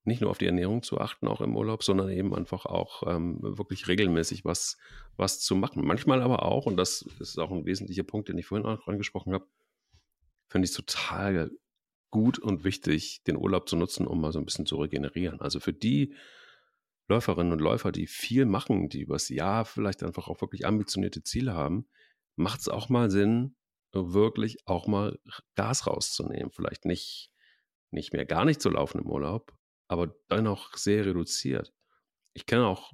nicht 0.03 0.21
nur 0.21 0.31
auf 0.31 0.37
die 0.37 0.47
Ernährung 0.47 0.81
zu 0.81 0.99
achten, 0.99 1.27
auch 1.27 1.41
im 1.41 1.55
Urlaub, 1.55 1.83
sondern 1.83 2.09
eben 2.09 2.33
einfach 2.33 2.65
auch 2.65 3.03
ähm, 3.05 3.37
wirklich 3.41 3.87
regelmäßig 3.87 4.45
was, 4.45 4.77
was 5.15 5.39
zu 5.39 5.55
machen. 5.55 5.85
Manchmal 5.85 6.21
aber 6.21 6.43
auch, 6.43 6.65
und 6.65 6.77
das 6.77 7.03
ist 7.19 7.37
auch 7.39 7.51
ein 7.51 7.65
wesentlicher 7.65 8.03
Punkt, 8.03 8.29
den 8.29 8.37
ich 8.37 8.47
vorhin 8.47 8.65
auch 8.65 8.87
angesprochen 8.87 9.33
habe, 9.33 9.45
finde 10.47 10.65
ich 10.65 10.71
es 10.71 10.77
total 10.77 11.51
gut 12.09 12.39
und 12.39 12.63
wichtig, 12.63 13.23
den 13.23 13.37
Urlaub 13.37 13.69
zu 13.69 13.75
nutzen, 13.75 14.07
um 14.07 14.19
mal 14.19 14.31
so 14.31 14.39
ein 14.39 14.45
bisschen 14.45 14.65
zu 14.65 14.77
regenerieren. 14.77 15.39
Also 15.39 15.59
für 15.59 15.73
die 15.73 16.13
Läuferinnen 17.07 17.53
und 17.53 17.61
Läufer, 17.61 17.91
die 17.91 18.07
viel 18.07 18.45
machen, 18.45 18.89
die 18.89 19.01
übers 19.01 19.29
Jahr 19.29 19.65
vielleicht 19.65 20.03
einfach 20.03 20.27
auch 20.27 20.41
wirklich 20.41 20.65
ambitionierte 20.65 21.23
Ziele 21.23 21.53
haben, 21.53 21.87
macht 22.35 22.61
es 22.61 22.69
auch 22.69 22.89
mal 22.89 23.11
Sinn, 23.11 23.55
wirklich 23.93 24.65
auch 24.65 24.87
mal 24.87 25.19
Gas 25.55 25.87
rauszunehmen. 25.87 26.51
Vielleicht 26.51 26.85
nicht, 26.85 27.31
nicht 27.91 28.13
mehr 28.13 28.25
gar 28.25 28.45
nicht 28.45 28.61
zu 28.61 28.69
laufen 28.69 28.99
im 28.99 29.09
Urlaub, 29.09 29.53
aber 29.91 30.15
dann 30.29 30.47
auch 30.47 30.73
sehr 30.77 31.05
reduziert. 31.05 31.73
Ich 32.31 32.45
kenne 32.45 32.65
auch 32.65 32.93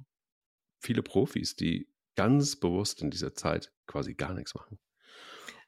viele 0.80 1.04
Profis, 1.04 1.54
die 1.54 1.88
ganz 2.16 2.56
bewusst 2.56 3.02
in 3.02 3.10
dieser 3.10 3.34
Zeit 3.34 3.72
quasi 3.86 4.14
gar 4.14 4.34
nichts 4.34 4.56
machen. 4.56 4.80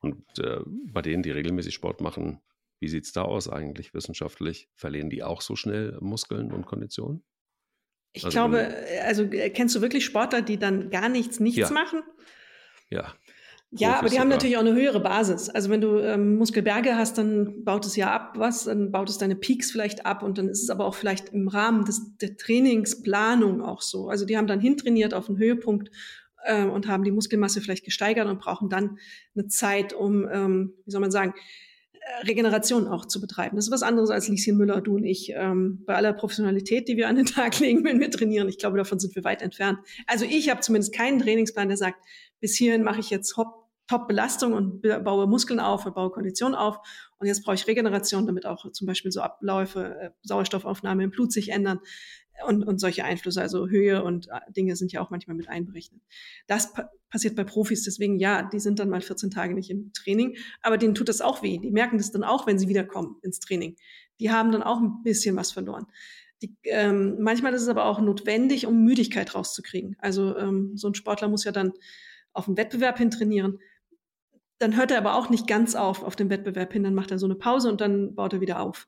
Und 0.01 0.25
äh, 0.41 0.59
bei 0.67 1.03
denen, 1.03 1.23
die 1.23 1.31
regelmäßig 1.31 1.73
Sport 1.73 2.01
machen, 2.01 2.43
wie 2.81 2.89
sieht 2.89 3.05
es 3.05 3.13
da 3.13 3.23
aus 3.23 3.49
eigentlich 3.49 3.95
wissenschaftlich? 3.95 4.69
Verlieren 4.75 5.09
die 5.09 5.23
auch 5.23 5.41
so 5.41 5.55
schnell 5.55 5.97
Muskeln 6.01 6.51
und 6.51 6.67
Konditionen? 6.67 7.23
Ich 8.13 8.25
also, 8.25 8.35
glaube, 8.35 8.75
also 9.05 9.23
äh, 9.23 9.51
kennst 9.51 9.77
du 9.77 9.83
wirklich 9.83 10.05
Sportler, 10.05 10.43
die 10.43 10.59
dann 10.59 10.91
gar 10.91 11.09
nichts, 11.09 11.39
nichts 11.39 11.59
ja. 11.59 11.71
machen? 11.71 12.03
Ja. 12.89 13.15
Ja, 13.73 13.99
aber 13.99 14.09
die 14.09 14.19
haben 14.19 14.29
natürlich 14.29 14.57
auch 14.57 14.63
eine 14.63 14.75
höhere 14.75 14.99
Basis. 14.99 15.49
Also 15.49 15.71
wenn 15.71 15.81
du 15.81 15.99
ähm, 15.99 16.37
Muskelberge 16.37 16.97
hast, 16.97 17.19
dann 17.19 17.65
baut 17.65 17.87
es 17.87 17.95
ja 17.95 18.13
ab 18.13 18.35
was, 18.37 18.65
dann 18.65 18.91
baut 18.91 19.09
es 19.09 19.19
deine 19.19 19.37
Peaks 19.37 19.71
vielleicht 19.71 20.07
ab 20.07 20.25
und 20.25 20.39
dann 20.39 20.49
ist 20.49 20.63
es 20.63 20.71
aber 20.71 20.87
auch 20.87 20.95
vielleicht 20.95 21.29
im 21.29 21.47
Rahmen 21.47 21.85
des, 21.85 22.17
der 22.21 22.37
Trainingsplanung 22.37 23.63
auch 23.63 23.81
so. 23.81 24.09
Also 24.09 24.27
die 24.27 24.37
haben 24.37 24.49
dann 24.49 24.59
hintrainiert 24.59 25.15
auf 25.15 25.27
den 25.27 25.39
Höhepunkt 25.39 25.91
äh, 26.45 26.65
und 26.65 26.89
haben 26.89 27.05
die 27.05 27.13
Muskelmasse 27.13 27.61
vielleicht 27.61 27.85
gesteigert 27.85 28.27
und 28.27 28.41
brauchen 28.41 28.69
dann 28.69 28.99
eine 29.37 29.47
Zeit, 29.47 29.93
um, 29.93 30.29
ähm, 30.29 30.75
wie 30.85 30.91
soll 30.91 31.01
man 31.01 31.13
sagen, 31.13 31.35
Regeneration 32.23 32.87
auch 32.87 33.07
zu 33.07 33.21
betreiben. 33.21 33.57
Das 33.57 33.67
ist 33.67 33.73
was 33.73 33.83
anderes 33.83 34.11
als 34.11 34.29
Lieschen 34.29 34.57
Müller, 34.57 34.81
du 34.81 34.97
und 34.97 35.05
ich. 35.05 35.33
Ähm, 35.35 35.83
bei 35.87 35.95
aller 35.95 36.13
Professionalität, 36.13 36.89
die 36.89 36.97
wir 36.97 37.09
an 37.09 37.17
den 37.17 37.27
Tag 37.27 37.59
legen, 37.61 37.85
wenn 37.85 38.01
wir 38.01 38.11
trainieren. 38.11 38.49
Ich 38.49 38.59
glaube, 38.59 38.79
davon 38.79 38.99
sind 38.99 39.15
wir 39.15 39.25
weit 39.25 39.43
entfernt. 39.43 39.79
Also 40.07 40.25
ich 40.25 40.51
habe 40.51 40.61
zumindest 40.61 40.95
keinen 40.95 41.21
Trainingsplan, 41.21 41.69
der 41.69 41.77
sagt, 41.77 41.99
bis 42.41 42.57
hierhin 42.57 42.83
mache 42.83 43.01
ich 43.01 43.11
jetzt 43.11 43.37
Top-Belastung 43.91 44.53
und 44.53 44.83
baue 44.83 45.27
Muskeln 45.27 45.59
auf 45.59 45.85
und 45.85 45.97
baue 45.97 46.11
Kondition 46.11 46.55
auf. 46.55 46.79
Und 47.19 47.27
jetzt 47.27 47.45
brauche 47.45 47.57
ich 47.57 47.67
Regeneration, 47.67 48.25
damit 48.25 48.47
auch 48.47 48.71
zum 48.71 48.87
Beispiel 48.87 49.11
so 49.11 49.21
Abläufe, 49.21 49.97
äh, 50.01 50.11
Sauerstoffaufnahme 50.23 51.03
im 51.03 51.11
Blut 51.11 51.33
sich 51.33 51.49
ändern 51.49 51.81
und, 52.47 52.63
und 52.63 52.79
solche 52.79 53.05
Einflüsse, 53.05 53.43
also 53.43 53.67
Höhe 53.67 54.05
und 54.05 54.29
äh, 54.29 54.53
Dinge 54.53 54.77
sind 54.77 54.93
ja 54.93 55.01
auch 55.01 55.11
manchmal 55.11 55.37
mit 55.37 55.49
einberechnet. 55.49 56.01
Das 56.47 56.73
pa 56.73 56.89
passiert 57.11 57.35
bei 57.35 57.43
Profis, 57.43 57.83
deswegen 57.83 58.21
ja, 58.21 58.49
die 58.49 58.61
sind 58.61 58.79
dann 58.79 58.89
mal 58.89 59.01
14 59.01 59.33
Tage 59.33 59.53
nicht 59.55 59.69
im 59.69 59.93
Training, 59.93 60.37
aber 60.63 60.79
denen 60.79 60.95
tut 60.95 61.09
das 61.09 61.21
auch 61.21 61.43
weh. 61.43 61.59
Die 61.59 61.73
merken 61.73 61.99
das 61.99 62.13
dann 62.13 62.23
auch, 62.23 62.47
wenn 62.47 62.61
sie 62.61 62.69
wiederkommen 62.69 63.17
ins 63.23 63.41
Training. 63.41 63.75
Die 64.21 64.31
haben 64.31 64.53
dann 64.53 64.63
auch 64.63 64.79
ein 64.79 65.03
bisschen 65.03 65.35
was 65.35 65.51
verloren. 65.51 65.87
Die, 66.43 66.57
ähm, 66.63 67.17
manchmal 67.19 67.53
ist 67.55 67.63
es 67.63 67.69
aber 67.69 67.87
auch 67.87 68.01
notwendig, 68.01 68.67
um 68.67 68.85
Müdigkeit 68.85 69.35
rauszukriegen. 69.35 69.97
Also 69.99 70.37
ähm, 70.37 70.77
so 70.77 70.89
ein 70.89 70.95
Sportler 70.95 71.29
muss 71.29 71.43
ja 71.43 71.51
dann 71.51 71.73
auf 72.33 72.45
den 72.45 72.57
Wettbewerb 72.57 72.99
hin 72.99 73.11
trainieren. 73.11 73.59
Dann 74.61 74.77
hört 74.77 74.91
er 74.91 74.99
aber 74.99 75.15
auch 75.15 75.31
nicht 75.31 75.47
ganz 75.47 75.75
auf 75.75 76.05
auf 76.05 76.17
den 76.17 76.31
Wettbewerb 76.31 76.73
hin, 76.73 76.85
dann 76.85 76.95
macht 76.95 77.11
er 77.11 77.19
so 77.19 77.27
eine 77.27 77.35
Pause 77.35 77.71
und 77.71 77.81
dann 77.81 78.15
baut 78.15 78.35
er 78.35 78.41
wieder 78.41 78.61
auf. 78.61 78.87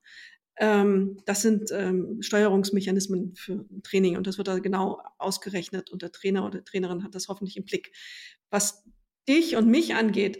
Ähm, 0.56 1.16
das 1.24 1.40
sind 1.40 1.70
ähm, 1.72 2.20
Steuerungsmechanismen 2.20 3.34
für 3.34 3.64
Training 3.82 4.16
und 4.16 4.26
das 4.26 4.36
wird 4.36 4.48
da 4.48 4.58
genau 4.58 5.02
ausgerechnet 5.18 5.90
und 5.90 6.02
der 6.02 6.12
Trainer 6.12 6.44
oder 6.44 6.62
Trainerin 6.62 7.02
hat 7.02 7.14
das 7.14 7.28
hoffentlich 7.28 7.56
im 7.56 7.64
Blick. 7.64 7.92
Was 8.50 8.84
dich 9.26 9.56
und 9.56 9.68
mich 9.68 9.94
angeht, 9.94 10.38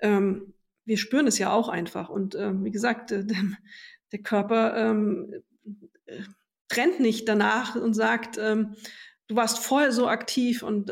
ähm, 0.00 0.52
wir 0.84 0.98
spüren 0.98 1.26
es 1.26 1.38
ja 1.38 1.52
auch 1.52 1.70
einfach 1.70 2.10
und 2.10 2.34
ähm, 2.34 2.64
wie 2.64 2.70
gesagt, 2.70 3.12
äh, 3.12 3.24
der, 4.12 4.22
Körper 4.22 4.76
ähm, 4.76 5.42
äh, 6.04 6.20
trennt 6.68 7.00
nicht 7.00 7.26
danach 7.26 7.76
und 7.76 7.94
sagt, 7.94 8.36
ähm, 8.38 8.76
du 9.26 9.36
warst 9.36 9.58
vorher 9.58 9.90
so 9.90 10.06
aktiv 10.06 10.62
und 10.62 10.90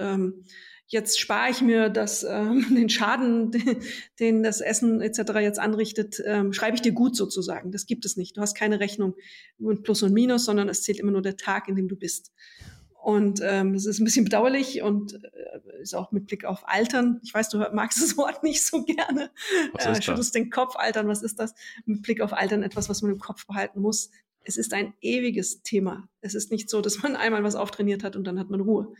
jetzt 0.86 1.18
spare 1.18 1.50
ich 1.50 1.60
mir 1.60 1.88
das, 1.88 2.24
ähm, 2.24 2.66
den 2.74 2.88
Schaden, 2.88 3.50
den, 3.50 3.78
den 4.20 4.42
das 4.42 4.60
Essen 4.60 5.00
etc. 5.00 5.34
jetzt 5.40 5.58
anrichtet, 5.58 6.22
ähm, 6.24 6.52
schreibe 6.52 6.76
ich 6.76 6.82
dir 6.82 6.92
gut 6.92 7.16
sozusagen. 7.16 7.72
Das 7.72 7.86
gibt 7.86 8.04
es 8.04 8.16
nicht. 8.16 8.36
Du 8.36 8.40
hast 8.40 8.54
keine 8.54 8.80
Rechnung 8.80 9.14
mit 9.58 9.82
Plus 9.82 10.02
und 10.02 10.12
Minus, 10.12 10.44
sondern 10.44 10.68
es 10.68 10.82
zählt 10.82 10.98
immer 10.98 11.12
nur 11.12 11.22
der 11.22 11.36
Tag, 11.36 11.68
in 11.68 11.76
dem 11.76 11.88
du 11.88 11.96
bist. 11.96 12.32
Und 13.04 13.40
ähm, 13.42 13.74
das 13.74 13.84
ist 13.84 14.00
ein 14.00 14.04
bisschen 14.04 14.24
bedauerlich 14.24 14.80
und 14.80 15.12
äh, 15.22 15.82
ist 15.82 15.94
auch 15.94 16.10
mit 16.10 16.26
Blick 16.26 16.46
auf 16.46 16.66
Altern. 16.66 17.20
Ich 17.22 17.34
weiß, 17.34 17.50
du 17.50 17.58
magst 17.74 18.02
das 18.02 18.16
Wort 18.16 18.42
nicht 18.42 18.64
so 18.64 18.82
gerne. 18.82 19.30
Was 19.74 19.84
äh, 19.84 20.02
schüttelst 20.02 20.34
den 20.34 20.48
Kopf, 20.48 20.74
Altern, 20.76 21.06
was 21.06 21.22
ist 21.22 21.38
das? 21.38 21.54
Mit 21.84 22.00
Blick 22.00 22.22
auf 22.22 22.32
Altern 22.32 22.62
etwas, 22.62 22.88
was 22.88 23.02
man 23.02 23.12
im 23.12 23.18
Kopf 23.18 23.46
behalten 23.46 23.82
muss. 23.82 24.10
Es 24.40 24.56
ist 24.56 24.72
ein 24.72 24.94
ewiges 25.02 25.62
Thema. 25.62 26.08
Es 26.22 26.34
ist 26.34 26.50
nicht 26.50 26.70
so, 26.70 26.80
dass 26.80 27.02
man 27.02 27.14
einmal 27.16 27.44
was 27.44 27.56
auftrainiert 27.56 28.04
hat 28.04 28.16
und 28.16 28.24
dann 28.24 28.38
hat 28.38 28.48
man 28.48 28.62
Ruhe. 28.62 28.94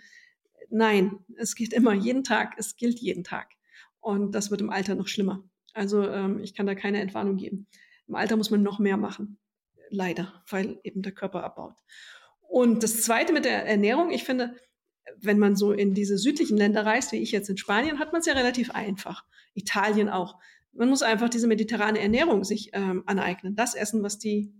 Nein, 0.70 1.18
es 1.36 1.54
gilt 1.54 1.72
immer 1.72 1.92
jeden 1.92 2.24
Tag, 2.24 2.54
es 2.56 2.76
gilt 2.76 2.98
jeden 3.00 3.24
Tag. 3.24 3.52
Und 4.00 4.34
das 4.34 4.50
wird 4.50 4.60
im 4.60 4.70
Alter 4.70 4.94
noch 4.94 5.08
schlimmer. 5.08 5.42
Also 5.72 6.08
ähm, 6.08 6.40
ich 6.40 6.54
kann 6.54 6.66
da 6.66 6.74
keine 6.74 7.00
Entwarnung 7.00 7.36
geben. 7.36 7.66
Im 8.06 8.14
Alter 8.14 8.36
muss 8.36 8.50
man 8.50 8.62
noch 8.62 8.78
mehr 8.78 8.96
machen. 8.96 9.38
Leider, 9.90 10.42
weil 10.48 10.80
eben 10.82 11.02
der 11.02 11.12
Körper 11.12 11.44
abbaut. 11.44 11.74
Und 12.40 12.82
das 12.82 13.02
Zweite 13.02 13.32
mit 13.32 13.44
der 13.44 13.66
Ernährung, 13.66 14.10
ich 14.10 14.24
finde, 14.24 14.54
wenn 15.18 15.38
man 15.38 15.56
so 15.56 15.72
in 15.72 15.94
diese 15.94 16.18
südlichen 16.18 16.56
Länder 16.56 16.86
reist, 16.86 17.12
wie 17.12 17.18
ich 17.18 17.32
jetzt 17.32 17.50
in 17.50 17.56
Spanien, 17.56 17.98
hat 17.98 18.12
man 18.12 18.20
es 18.20 18.26
ja 18.26 18.34
relativ 18.34 18.70
einfach. 18.70 19.24
Italien 19.54 20.08
auch. 20.08 20.38
Man 20.72 20.88
muss 20.88 21.02
einfach 21.02 21.28
diese 21.28 21.46
mediterrane 21.46 22.00
Ernährung 22.00 22.44
sich 22.44 22.70
ähm, 22.72 23.04
aneignen. 23.06 23.54
Das 23.54 23.74
essen, 23.74 24.02
was 24.02 24.18
die 24.18 24.52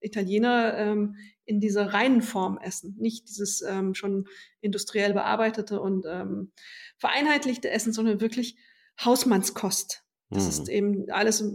Italiener 0.00 0.76
ähm, 0.76 1.16
in 1.46 1.60
dieser 1.60 1.92
reinen 1.92 2.22
Form 2.22 2.58
essen, 2.58 2.96
nicht 2.98 3.28
dieses 3.28 3.62
ähm, 3.62 3.94
schon 3.94 4.26
industriell 4.60 5.12
bearbeitete 5.12 5.80
und 5.80 6.06
ähm, 6.08 6.52
vereinheitlichte 6.96 7.70
Essen, 7.70 7.92
sondern 7.92 8.20
wirklich 8.20 8.56
Hausmannskost. 9.02 10.04
Das 10.30 10.44
mhm. 10.44 10.50
ist 10.50 10.68
eben 10.68 11.10
alles, 11.10 11.40
äh, 11.42 11.48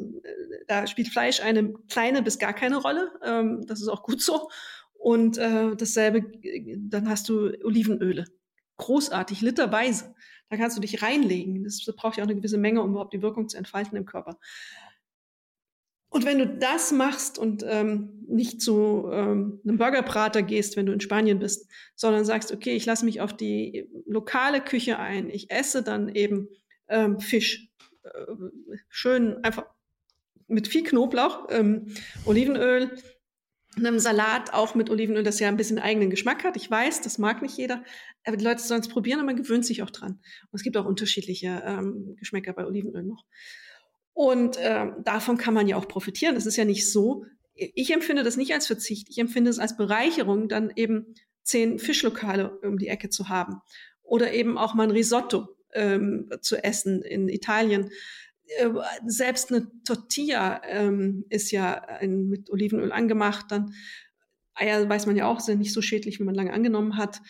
da 0.68 0.88
spielt 0.88 1.10
Fleisch 1.10 1.42
eine 1.42 1.74
kleine 1.90 2.22
bis 2.22 2.40
gar 2.40 2.54
keine 2.54 2.78
Rolle. 2.78 3.12
Ähm, 3.24 3.66
das 3.66 3.82
ist 3.82 3.88
auch 3.88 4.04
gut 4.04 4.22
so. 4.22 4.50
Und 4.94 5.38
äh, 5.38 5.76
dasselbe, 5.76 6.26
dann 6.78 7.10
hast 7.10 7.30
du 7.30 7.52
Olivenöle. 7.64 8.26
Großartig, 8.78 9.42
literweise. 9.42 10.14
Da 10.50 10.58
kannst 10.58 10.78
du 10.78 10.82
dich 10.82 11.02
reinlegen. 11.02 11.64
Das 11.64 11.84
braucht 11.96 12.18
ja 12.18 12.24
auch 12.24 12.28
eine 12.28 12.36
gewisse 12.36 12.58
Menge, 12.58 12.82
um 12.82 12.92
überhaupt 12.92 13.14
die 13.14 13.22
Wirkung 13.22 13.48
zu 13.48 13.58
entfalten 13.58 13.98
im 13.98 14.06
Körper. 14.06 14.40
Und 16.10 16.26
wenn 16.26 16.40
du 16.40 16.48
das 16.48 16.92
machst 16.92 17.38
und 17.38 17.64
ähm, 17.68 18.26
nicht 18.28 18.62
zu 18.62 19.10
ähm, 19.12 19.62
einem 19.64 19.78
Burgerbrater 19.78 20.42
gehst, 20.42 20.76
wenn 20.76 20.88
du 20.88 20.92
in 20.92 21.02
Spanien 21.02 21.40
bist, 21.40 21.70
sondern 21.96 22.26
sagst, 22.26 22.52
okay, 22.52 22.76
ich 22.76 22.86
lasse 22.86 23.06
mich 23.06 23.22
auf 23.22 23.36
die 23.36 23.88
lokale 24.06 24.62
Küche 24.62 24.98
ein, 24.98 25.30
ich 25.30 25.52
esse 25.52 25.84
dann 25.84 26.10
eben 26.10 26.50
ähm, 26.88 27.20
Fisch, 27.20 27.70
äh, 28.04 28.10
schön 28.90 29.44
einfach 29.44 29.66
mit 30.48 30.68
viel 30.68 30.84
Knoblauch, 30.84 31.48
ähm, 31.52 31.94
Olivenöl, 32.26 32.92
einem 33.78 34.00
Salat 34.00 34.52
auch 34.54 34.74
mit 34.74 34.90
Olivenöl, 34.90 35.24
das 35.24 35.40
ja 35.40 35.48
ein 35.48 35.58
bisschen 35.58 35.78
eigenen 35.78 36.10
Geschmack 36.10 36.44
hat. 36.44 36.58
Ich 36.58 36.70
weiß, 36.70 37.02
das 37.02 37.20
mag 37.20 37.42
nicht 37.44 37.56
jeder, 37.56 37.84
aber 38.26 38.36
die 38.36 38.44
Leute 38.44 38.62
sollen 38.62 38.82
es 38.82 38.90
probieren 38.90 39.20
und 39.20 39.28
man 39.28 39.36
gewöhnt 39.36 39.66
sich 39.66 39.84
auch 39.84 39.92
dran. 39.92 40.14
Und 40.14 40.54
es 40.54 40.64
gibt 40.64 40.76
auch 40.76 40.86
unterschiedliche 40.86 41.62
ähm, 41.66 42.16
Geschmäcker 42.18 42.54
bei 42.54 42.66
Olivenöl 42.66 43.04
noch. 43.04 43.26
Und 44.20 44.58
äh, 44.58 44.88
davon 45.06 45.38
kann 45.38 45.54
man 45.54 45.70
ja 45.70 45.78
auch 45.78 45.88
profitieren. 45.88 46.36
Das 46.36 46.46
ist 46.46 46.58
ja 46.58 46.66
nicht 46.66 46.92
so. 46.92 47.24
Ich 47.54 47.94
empfinde 47.94 48.22
das 48.22 48.36
nicht 48.36 48.54
als 48.54 48.68
Verzicht. 48.68 49.08
Ich 49.10 49.18
empfinde 49.18 49.50
es 49.50 49.60
als 49.60 49.78
Bereicherung, 49.78 50.50
dann 50.50 50.74
eben 50.76 51.16
zehn 51.44 51.80
Fischlokale 51.80 52.60
um 52.60 52.78
die 52.78 52.90
Ecke 52.90 53.10
zu 53.10 53.30
haben. 53.30 53.62
Oder 54.04 54.34
eben 54.34 54.58
auch 54.58 54.74
mal 54.74 54.84
ein 54.84 54.92
Risotto 54.92 55.56
ähm, 55.74 56.30
zu 56.42 56.62
essen 56.62 57.02
in 57.02 57.30
Italien. 57.30 57.92
Äh, 58.58 58.72
selbst 59.08 59.54
eine 59.54 59.72
Tortilla 59.86 60.64
ähm, 60.66 61.24
ist 61.30 61.52
ja 61.52 61.76
ein, 61.76 62.28
mit 62.28 62.50
Olivenöl 62.50 62.92
angemacht. 62.92 63.46
Dann 63.48 63.74
Eier 64.54 64.90
weiß 64.90 65.06
man 65.06 65.16
ja 65.16 65.28
auch, 65.28 65.40
sind 65.40 65.60
nicht 65.60 65.72
so 65.72 65.82
schädlich, 65.82 66.20
wie 66.20 66.26
man 66.26 66.36
lange 66.36 66.52
angenommen 66.52 66.98
hat. 66.98 67.22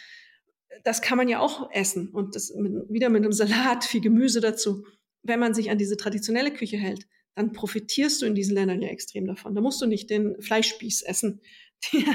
Das 0.84 1.04
kann 1.04 1.20
man 1.20 1.30
ja 1.30 1.38
auch 1.38 1.70
essen 1.72 2.10
und 2.10 2.34
das 2.34 2.52
mit, 2.56 2.74
wieder 2.90 3.10
mit 3.10 3.24
einem 3.24 3.32
Salat, 3.32 3.84
viel 3.84 4.02
Gemüse 4.02 4.42
dazu. 4.42 4.86
Wenn 5.24 5.40
man 5.40 5.54
sich 5.54 5.70
an 5.70 5.78
diese 5.78 5.98
traditionelle 5.98 6.52
Küche 6.52 6.78
hält, 6.78 7.08
dann 7.36 7.54
profitierst 7.54 8.22
du 8.22 8.26
in 8.26 8.36
diesen 8.36 8.56
Ländern 8.56 8.82
ja 8.82 8.90
extrem 8.90 9.26
davon. 9.26 9.56
Da 9.56 9.62
musst 9.62 9.82
du 9.82 9.86
nicht 9.86 10.10
den 10.10 10.42
Fleischspieß 10.42 11.04
essen. 11.04 11.42
Den 11.94 12.06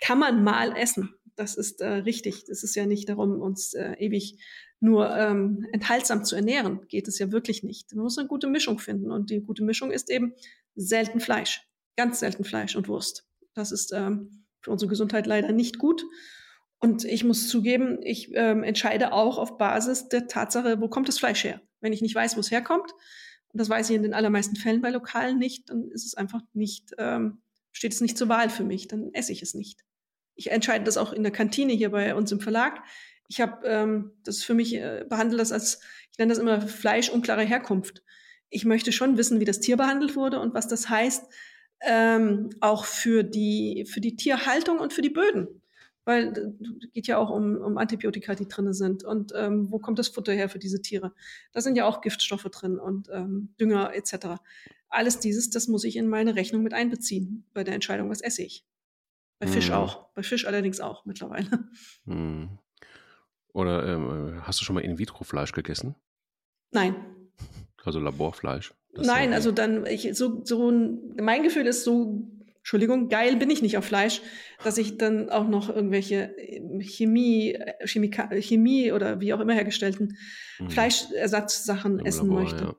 kann 0.00 0.18
man 0.18 0.44
mal 0.44 0.76
essen. 0.76 1.14
Das 1.36 1.56
ist 1.56 1.80
äh, 1.80 1.88
richtig. 1.88 2.44
Das 2.44 2.62
ist 2.62 2.74
ja 2.74 2.84
nicht 2.84 3.08
darum, 3.08 3.40
uns 3.40 3.72
äh, 3.72 3.94
ewig 3.98 4.38
nur 4.80 5.16
ähm, 5.16 5.66
enthaltsam 5.72 6.24
zu 6.24 6.36
ernähren. 6.36 6.86
Geht 6.88 7.08
es 7.08 7.18
ja 7.18 7.32
wirklich 7.32 7.62
nicht. 7.62 7.94
Man 7.94 8.02
muss 8.04 8.18
eine 8.18 8.28
gute 8.28 8.48
Mischung 8.48 8.78
finden. 8.78 9.10
Und 9.10 9.30
die 9.30 9.40
gute 9.40 9.64
Mischung 9.64 9.90
ist 9.90 10.10
eben 10.10 10.34
selten 10.74 11.20
Fleisch. 11.20 11.62
Ganz 11.96 12.20
selten 12.20 12.44
Fleisch 12.44 12.76
und 12.76 12.88
Wurst. 12.88 13.26
Das 13.54 13.72
ist 13.72 13.92
ähm, 13.92 14.44
für 14.60 14.70
unsere 14.70 14.88
Gesundheit 14.88 15.26
leider 15.26 15.52
nicht 15.52 15.78
gut. 15.78 16.04
Und 16.80 17.04
ich 17.04 17.24
muss 17.24 17.48
zugeben, 17.48 17.98
ich 18.02 18.30
ähm, 18.34 18.62
entscheide 18.62 19.12
auch 19.12 19.38
auf 19.38 19.58
Basis 19.58 20.08
der 20.08 20.28
Tatsache, 20.28 20.80
wo 20.80 20.88
kommt 20.88 21.08
das 21.08 21.18
Fleisch 21.18 21.42
her? 21.42 21.60
Wenn 21.80 21.92
ich 21.92 22.02
nicht 22.02 22.14
weiß, 22.14 22.36
wo 22.36 22.40
es 22.40 22.50
herkommt, 22.50 22.92
und 23.52 23.60
das 23.60 23.70
weiß 23.70 23.90
ich 23.90 23.96
in 23.96 24.02
den 24.02 24.14
allermeisten 24.14 24.56
Fällen 24.56 24.82
bei 24.82 24.90
Lokalen 24.90 25.38
nicht, 25.38 25.70
dann 25.70 25.90
ist 25.90 26.04
es 26.04 26.14
einfach 26.14 26.42
nicht, 26.52 26.94
ähm, 26.98 27.40
steht 27.72 27.92
es 27.92 28.00
nicht 28.00 28.18
zur 28.18 28.28
Wahl 28.28 28.50
für 28.50 28.64
mich, 28.64 28.88
dann 28.88 29.12
esse 29.14 29.32
ich 29.32 29.42
es 29.42 29.54
nicht. 29.54 29.84
Ich 30.34 30.50
entscheide 30.50 30.84
das 30.84 30.96
auch 30.96 31.12
in 31.12 31.22
der 31.22 31.32
Kantine 31.32 31.72
hier 31.72 31.90
bei 31.90 32.14
uns 32.14 32.30
im 32.30 32.40
Verlag. 32.40 32.82
Ich 33.28 33.40
habe 33.40 33.66
ähm, 33.66 34.12
das 34.22 34.42
für 34.42 34.54
mich 34.54 34.74
äh, 34.74 35.04
behandelt 35.08 35.40
das 35.40 35.52
als, 35.52 35.80
ich 36.12 36.18
nenne 36.18 36.30
das 36.30 36.38
immer 36.38 36.60
Fleisch 36.60 37.10
unklare 37.10 37.42
Herkunft. 37.42 38.02
Ich 38.50 38.64
möchte 38.64 38.92
schon 38.92 39.16
wissen, 39.16 39.40
wie 39.40 39.44
das 39.44 39.60
Tier 39.60 39.76
behandelt 39.76 40.16
wurde 40.16 40.40
und 40.40 40.54
was 40.54 40.68
das 40.68 40.88
heißt, 40.88 41.24
ähm, 41.82 42.50
auch 42.60 42.84
für 42.84 43.22
die, 43.22 43.86
für 43.90 44.00
die 44.00 44.16
Tierhaltung 44.16 44.78
und 44.78 44.92
für 44.92 45.02
die 45.02 45.10
Böden. 45.10 45.62
Weil 46.08 46.56
es 46.80 46.90
geht 46.94 47.06
ja 47.06 47.18
auch 47.18 47.28
um, 47.28 47.58
um 47.58 47.76
Antibiotika, 47.76 48.34
die 48.34 48.48
drin 48.48 48.72
sind. 48.72 49.04
Und 49.04 49.34
ähm, 49.36 49.70
wo 49.70 49.78
kommt 49.78 49.98
das 49.98 50.08
Futter 50.08 50.32
her 50.32 50.48
für 50.48 50.58
diese 50.58 50.80
Tiere? 50.80 51.12
Da 51.52 51.60
sind 51.60 51.76
ja 51.76 51.84
auch 51.84 52.00
Giftstoffe 52.00 52.44
drin 52.44 52.78
und 52.78 53.10
ähm, 53.12 53.52
Dünger 53.60 53.94
etc. 53.94 54.40
Alles 54.88 55.20
dieses, 55.20 55.50
das 55.50 55.68
muss 55.68 55.84
ich 55.84 55.96
in 55.96 56.08
meine 56.08 56.34
Rechnung 56.34 56.62
mit 56.62 56.72
einbeziehen 56.72 57.44
bei 57.52 57.62
der 57.62 57.74
Entscheidung, 57.74 58.08
was 58.08 58.22
esse 58.22 58.42
ich. 58.42 58.64
Bei 59.38 59.44
hm. 59.44 59.52
Fisch 59.52 59.70
auch. 59.70 60.08
Bei 60.14 60.22
Fisch 60.22 60.46
allerdings 60.46 60.80
auch 60.80 61.04
mittlerweile. 61.04 61.68
Hm. 62.06 62.58
Oder 63.52 63.86
ähm, 63.86 64.40
hast 64.44 64.62
du 64.62 64.64
schon 64.64 64.76
mal 64.76 64.84
In-vitro-Fleisch 64.84 65.52
gegessen? 65.52 65.94
Nein. 66.70 66.96
Also 67.84 68.00
Laborfleisch? 68.00 68.72
Nein, 68.94 69.34
also 69.34 69.52
dann, 69.52 69.84
ich, 69.84 70.16
so, 70.16 70.42
so, 70.42 70.72
mein 71.20 71.42
Gefühl 71.42 71.66
ist 71.66 71.84
so, 71.84 72.26
Entschuldigung, 72.68 73.08
geil 73.08 73.36
bin 73.36 73.48
ich 73.48 73.62
nicht 73.62 73.78
auf 73.78 73.86
Fleisch, 73.86 74.20
dass 74.62 74.76
ich 74.76 74.98
dann 74.98 75.30
auch 75.30 75.48
noch 75.48 75.70
irgendwelche 75.70 76.36
äh, 76.36 76.82
Chemie, 76.82 77.54
äh, 77.54 77.86
Chemika 77.86 78.28
Chemie 78.42 78.92
oder 78.92 79.22
wie 79.22 79.32
auch 79.32 79.40
immer 79.40 79.54
hergestellten 79.54 80.18
hm. 80.58 80.68
Fleischersatzsachen 80.68 82.04
essen 82.04 82.28
Labor, 82.28 82.42
möchte. 82.42 82.64
Ja. 82.64 82.76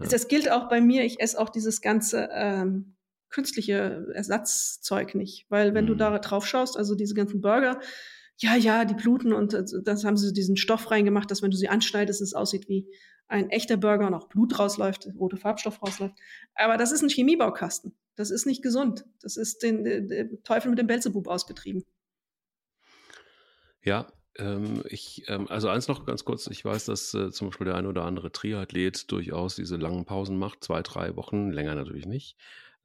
Ja. 0.00 0.08
Das 0.08 0.28
gilt 0.28 0.50
auch 0.50 0.70
bei 0.70 0.80
mir, 0.80 1.04
ich 1.04 1.20
esse 1.20 1.38
auch 1.38 1.50
dieses 1.50 1.82
ganze 1.82 2.30
ähm, 2.32 2.96
künstliche 3.28 4.06
Ersatzzeug 4.14 5.14
nicht, 5.14 5.44
weil 5.50 5.74
wenn 5.74 5.86
hm. 5.86 5.88
du 5.88 5.94
da 5.96 6.18
drauf 6.18 6.46
schaust, 6.46 6.78
also 6.78 6.94
diese 6.94 7.12
ganzen 7.12 7.42
Burger, 7.42 7.78
ja, 8.38 8.56
ja, 8.56 8.84
die 8.84 8.94
bluten 8.94 9.32
und 9.32 9.54
äh, 9.54 9.64
das 9.84 10.04
haben 10.04 10.16
sie 10.16 10.32
diesen 10.32 10.56
Stoff 10.56 10.90
reingemacht, 10.90 11.30
dass 11.30 11.42
wenn 11.42 11.50
du 11.50 11.56
sie 11.56 11.68
anschneidest, 11.68 12.20
es 12.20 12.34
aussieht 12.34 12.68
wie 12.68 12.86
ein 13.28 13.50
echter 13.50 13.76
Burger 13.76 14.06
und 14.06 14.14
auch 14.14 14.28
Blut 14.28 14.58
rausläuft, 14.58 15.08
rote 15.18 15.36
Farbstoff 15.36 15.82
rausläuft. 15.82 16.14
Aber 16.54 16.76
das 16.76 16.92
ist 16.92 17.02
ein 17.02 17.08
Chemiebaukasten. 17.08 17.96
Das 18.14 18.30
ist 18.30 18.46
nicht 18.46 18.62
gesund. 18.62 19.04
Das 19.20 19.36
ist 19.36 19.62
den, 19.62 19.84
den, 19.84 20.08
den 20.08 20.42
Teufel 20.44 20.70
mit 20.70 20.78
dem 20.78 20.86
Belzebub 20.86 21.26
ausgetrieben. 21.26 21.84
Ja, 23.82 24.06
ähm, 24.38 24.82
ich, 24.88 25.24
ähm, 25.28 25.48
also 25.48 25.68
eins 25.68 25.88
noch 25.88 26.06
ganz 26.06 26.24
kurz. 26.24 26.46
Ich 26.46 26.64
weiß, 26.64 26.86
dass 26.86 27.14
äh, 27.14 27.30
zum 27.30 27.48
Beispiel 27.48 27.66
der 27.66 27.76
ein 27.76 27.86
oder 27.86 28.04
andere 28.04 28.32
Triathlet 28.32 29.10
durchaus 29.10 29.56
diese 29.56 29.76
langen 29.76 30.04
Pausen 30.04 30.38
macht, 30.38 30.62
zwei, 30.62 30.82
drei 30.82 31.16
Wochen, 31.16 31.50
länger 31.50 31.74
natürlich 31.74 32.06
nicht. 32.06 32.36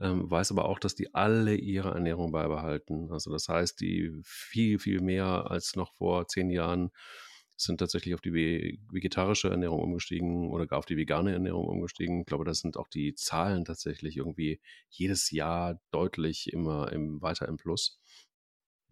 Ähm, 0.01 0.29
weiß 0.29 0.51
aber 0.51 0.65
auch, 0.65 0.79
dass 0.79 0.95
die 0.95 1.13
alle 1.13 1.55
ihre 1.55 1.91
Ernährung 1.91 2.31
beibehalten. 2.31 3.11
Also 3.11 3.31
das 3.31 3.47
heißt, 3.47 3.79
die 3.81 4.11
viel, 4.23 4.79
viel 4.79 4.99
mehr 4.99 5.51
als 5.51 5.75
noch 5.75 5.93
vor 5.93 6.27
zehn 6.27 6.49
Jahren 6.49 6.89
sind 7.55 7.77
tatsächlich 7.77 8.15
auf 8.15 8.21
die 8.21 8.79
vegetarische 8.91 9.49
Ernährung 9.49 9.81
umgestiegen 9.81 10.49
oder 10.49 10.65
gar 10.65 10.79
auf 10.79 10.87
die 10.87 10.97
vegane 10.97 11.33
Ernährung 11.33 11.67
umgestiegen. 11.67 12.21
Ich 12.21 12.25
glaube, 12.25 12.45
das 12.45 12.59
sind 12.59 12.77
auch 12.77 12.87
die 12.87 13.13
Zahlen 13.13 13.63
tatsächlich 13.63 14.17
irgendwie 14.17 14.59
jedes 14.89 15.29
Jahr 15.29 15.79
deutlich 15.91 16.51
immer 16.51 16.91
im, 16.91 17.21
weiter 17.21 17.47
im 17.47 17.57
Plus. 17.57 17.99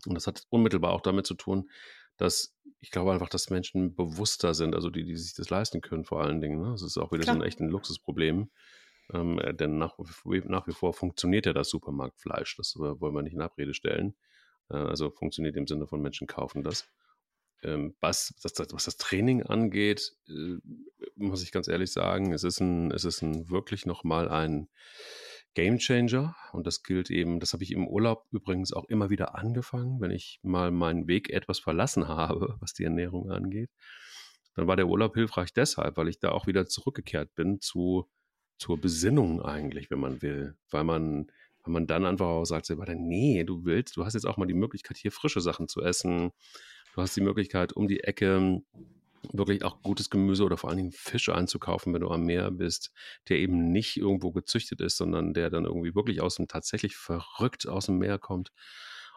Und 0.05 0.13
das 0.13 0.27
hat 0.27 0.43
unmittelbar 0.49 0.93
auch 0.93 1.01
damit 1.01 1.25
zu 1.25 1.33
tun, 1.33 1.69
dass 2.17 2.55
ich 2.81 2.91
glaube 2.91 3.11
einfach, 3.11 3.29
dass 3.29 3.49
Menschen 3.49 3.95
bewusster 3.95 4.53
sind, 4.53 4.75
also 4.75 4.89
die, 4.89 5.03
die 5.03 5.17
sich 5.17 5.33
das 5.33 5.49
leisten 5.49 5.81
können 5.81 6.05
vor 6.05 6.21
allen 6.21 6.39
Dingen. 6.39 6.61
Ne? 6.61 6.71
Das 6.71 6.83
ist 6.83 6.97
auch 6.97 7.11
wieder 7.11 7.23
Klar. 7.23 7.35
so 7.35 7.41
ein 7.41 7.47
echt 7.47 7.59
ein 7.59 7.69
Luxusproblem. 7.69 8.51
Ähm, 9.13 9.39
äh, 9.39 9.53
denn 9.53 9.77
nach, 9.77 9.97
nach, 10.25 10.67
wie 10.67 10.73
vor 10.73 10.93
funktioniert 10.93 11.45
ja 11.45 11.53
das 11.53 11.69
Supermarktfleisch. 11.69 12.55
Das 12.57 12.75
wollen 12.77 13.13
wir 13.13 13.21
nicht 13.21 13.33
in 13.33 13.41
Abrede 13.41 13.73
stellen. 13.73 14.15
Äh, 14.69 14.77
also 14.77 15.09
funktioniert 15.11 15.55
im 15.55 15.67
Sinne 15.67 15.87
von 15.87 16.01
Menschen 16.01 16.27
kaufen 16.27 16.63
das. 16.63 16.87
Ähm, 17.61 17.95
was, 17.99 18.33
das, 18.41 18.53
was 18.71 18.85
das 18.85 18.97
Training 18.97 19.43
angeht, 19.43 20.15
äh, 20.27 20.57
muss 21.15 21.43
ich 21.43 21.51
ganz 21.51 21.67
ehrlich 21.67 21.91
sagen, 21.91 22.31
es 22.31 22.43
ist 22.43 22.61
ein, 22.61 22.91
es 22.91 23.03
ist 23.03 23.21
ein 23.21 23.49
wirklich 23.49 23.85
nochmal 23.85 24.29
ein 24.29 24.69
Game 25.55 25.77
Changer. 25.77 26.35
Und 26.53 26.67
das 26.67 26.83
gilt 26.83 27.09
eben, 27.09 27.39
das 27.39 27.53
habe 27.53 27.63
ich 27.63 27.71
im 27.71 27.87
Urlaub 27.87 28.27
übrigens 28.31 28.73
auch 28.73 28.85
immer 28.85 29.09
wieder 29.09 29.35
angefangen, 29.35 29.99
wenn 29.99 30.11
ich 30.11 30.39
mal 30.43 30.71
meinen 30.71 31.07
Weg 31.07 31.29
etwas 31.29 31.59
verlassen 31.59 32.07
habe, 32.07 32.55
was 32.59 32.73
die 32.73 32.83
Ernährung 32.83 33.29
angeht. 33.31 33.71
Dann 34.55 34.67
war 34.67 34.75
der 34.75 34.87
Urlaub 34.87 35.15
hilfreich 35.15 35.53
deshalb, 35.53 35.97
weil 35.97 36.09
ich 36.09 36.19
da 36.19 36.31
auch 36.31 36.47
wieder 36.47 36.67
zurückgekehrt 36.67 37.33
bin 37.35 37.61
zu, 37.61 38.09
zur 38.59 38.79
Besinnung 38.79 39.41
eigentlich, 39.41 39.89
wenn 39.89 39.99
man 39.99 40.21
will. 40.21 40.55
Weil 40.69 40.83
man, 40.83 41.27
weil 41.63 41.73
man 41.73 41.87
dann 41.87 42.05
einfach 42.05 42.27
auch 42.27 42.45
sagt, 42.45 42.69
nee, 42.69 43.43
du 43.43 43.65
willst, 43.65 43.97
du 43.97 44.05
hast 44.05 44.13
jetzt 44.13 44.27
auch 44.27 44.37
mal 44.37 44.45
die 44.45 44.53
Möglichkeit, 44.53 44.97
hier 44.97 45.11
frische 45.11 45.41
Sachen 45.41 45.67
zu 45.67 45.81
essen 45.81 46.31
Du 46.93 47.01
hast 47.01 47.15
die 47.15 47.21
Möglichkeit, 47.21 47.73
um 47.73 47.87
die 47.87 48.01
Ecke 48.01 48.61
wirklich 49.31 49.63
auch 49.63 49.81
gutes 49.83 50.09
Gemüse 50.09 50.43
oder 50.43 50.57
vor 50.57 50.69
allen 50.69 50.77
Dingen 50.77 50.91
Fische 50.91 51.35
einzukaufen, 51.35 51.93
wenn 51.93 52.01
du 52.01 52.09
am 52.09 52.23
Meer 52.23 52.51
bist, 52.51 52.91
der 53.27 53.37
eben 53.37 53.71
nicht 53.71 53.97
irgendwo 53.97 54.31
gezüchtet 54.31 54.81
ist, 54.81 54.97
sondern 54.97 55.33
der 55.33 55.49
dann 55.49 55.65
irgendwie 55.65 55.93
wirklich 55.93 56.21
aus 56.21 56.35
dem 56.35 56.47
tatsächlich 56.47 56.95
verrückt 56.95 57.67
aus 57.67 57.87
dem 57.87 57.99
Meer 57.99 58.17
kommt. 58.17 58.51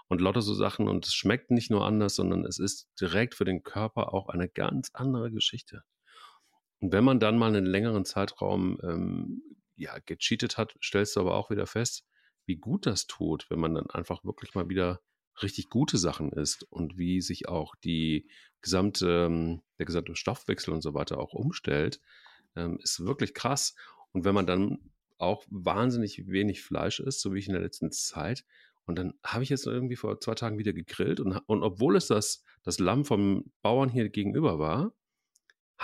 Und 0.09 0.21
lauter 0.21 0.43
so 0.43 0.53
Sachen. 0.53 0.89
Und 0.89 1.07
es 1.07 1.15
schmeckt 1.15 1.51
nicht 1.51 1.71
nur 1.71 1.87
anders, 1.87 2.17
sondern 2.17 2.45
es 2.45 2.59
ist 2.59 2.89
direkt 3.01 3.35
für 3.35 3.45
den 3.45 3.63
Körper 3.63 4.13
auch 4.13 4.29
eine 4.29 4.49
ganz 4.49 4.91
andere 4.93 5.31
Geschichte. 5.31 5.83
Und 6.83 6.93
wenn 6.93 7.05
man 7.05 7.21
dann 7.21 7.39
mal 7.39 7.47
einen 7.47 7.65
längeren 7.65 8.05
Zeitraum 8.05 8.77
ähm, 8.83 9.41
ja, 9.77 9.97
gecheatet 10.05 10.59
hat, 10.59 10.75
stellst 10.83 11.15
du 11.15 11.21
aber 11.21 11.37
auch 11.37 11.49
wieder 11.49 11.69
fest, 11.69 12.05
wie 12.45 12.57
gut 12.57 12.87
das 12.87 13.07
tut, 13.07 13.47
wenn 13.51 13.61
man 13.61 13.77
dann 13.77 13.89
einfach 13.91 14.25
wirklich 14.25 14.57
mal 14.57 14.69
wieder 14.69 15.01
richtig 15.41 15.69
gute 15.69 15.97
Sachen 15.97 16.33
isst 16.33 16.65
und 16.65 16.99
wie 16.99 17.21
sich 17.21 17.49
auch 17.49 17.77
die 17.77 18.29
gesamte, 18.63 19.27
ähm, 19.27 19.63
der 19.79 19.87
gesamte 19.87 20.17
Stoffwechsel 20.17 20.75
und 20.75 20.83
so 20.83 20.93
weiter 20.93 21.19
auch 21.19 21.35
umstellt, 21.35 22.01
ähm, 22.57 22.81
ist 22.83 23.07
wirklich 23.07 23.33
krass. 23.33 23.77
Und 24.11 24.25
wenn 24.25 24.35
man 24.35 24.49
dann 24.49 24.91
auch 25.19 25.45
wahnsinnig 25.51 26.27
wenig 26.27 26.65
Fleisch 26.65 26.99
isst, 26.99 27.21
so 27.21 27.33
wie 27.33 27.39
ich 27.39 27.47
in 27.47 27.55
der 27.55 27.63
letzten 27.63 27.93
Zeit, 27.93 28.45
und 28.87 28.99
dann 28.99 29.15
habe 29.23 29.45
ich 29.45 29.51
jetzt 29.51 29.69
irgendwie 29.69 29.95
vor 29.95 30.19
zwei 30.19 30.35
Tagen 30.35 30.59
wieder 30.59 30.73
gegrillt 30.73 31.21
und, 31.21 31.37
und 31.47 31.63
obwohl 31.63 31.95
es 31.95 32.09
das, 32.09 32.43
das 32.65 32.81
Lamm 32.81 33.05
vom 33.05 33.53
Bauern 33.63 33.89
hier 33.89 34.09
gegenüber 34.09 34.59
war, 34.59 34.93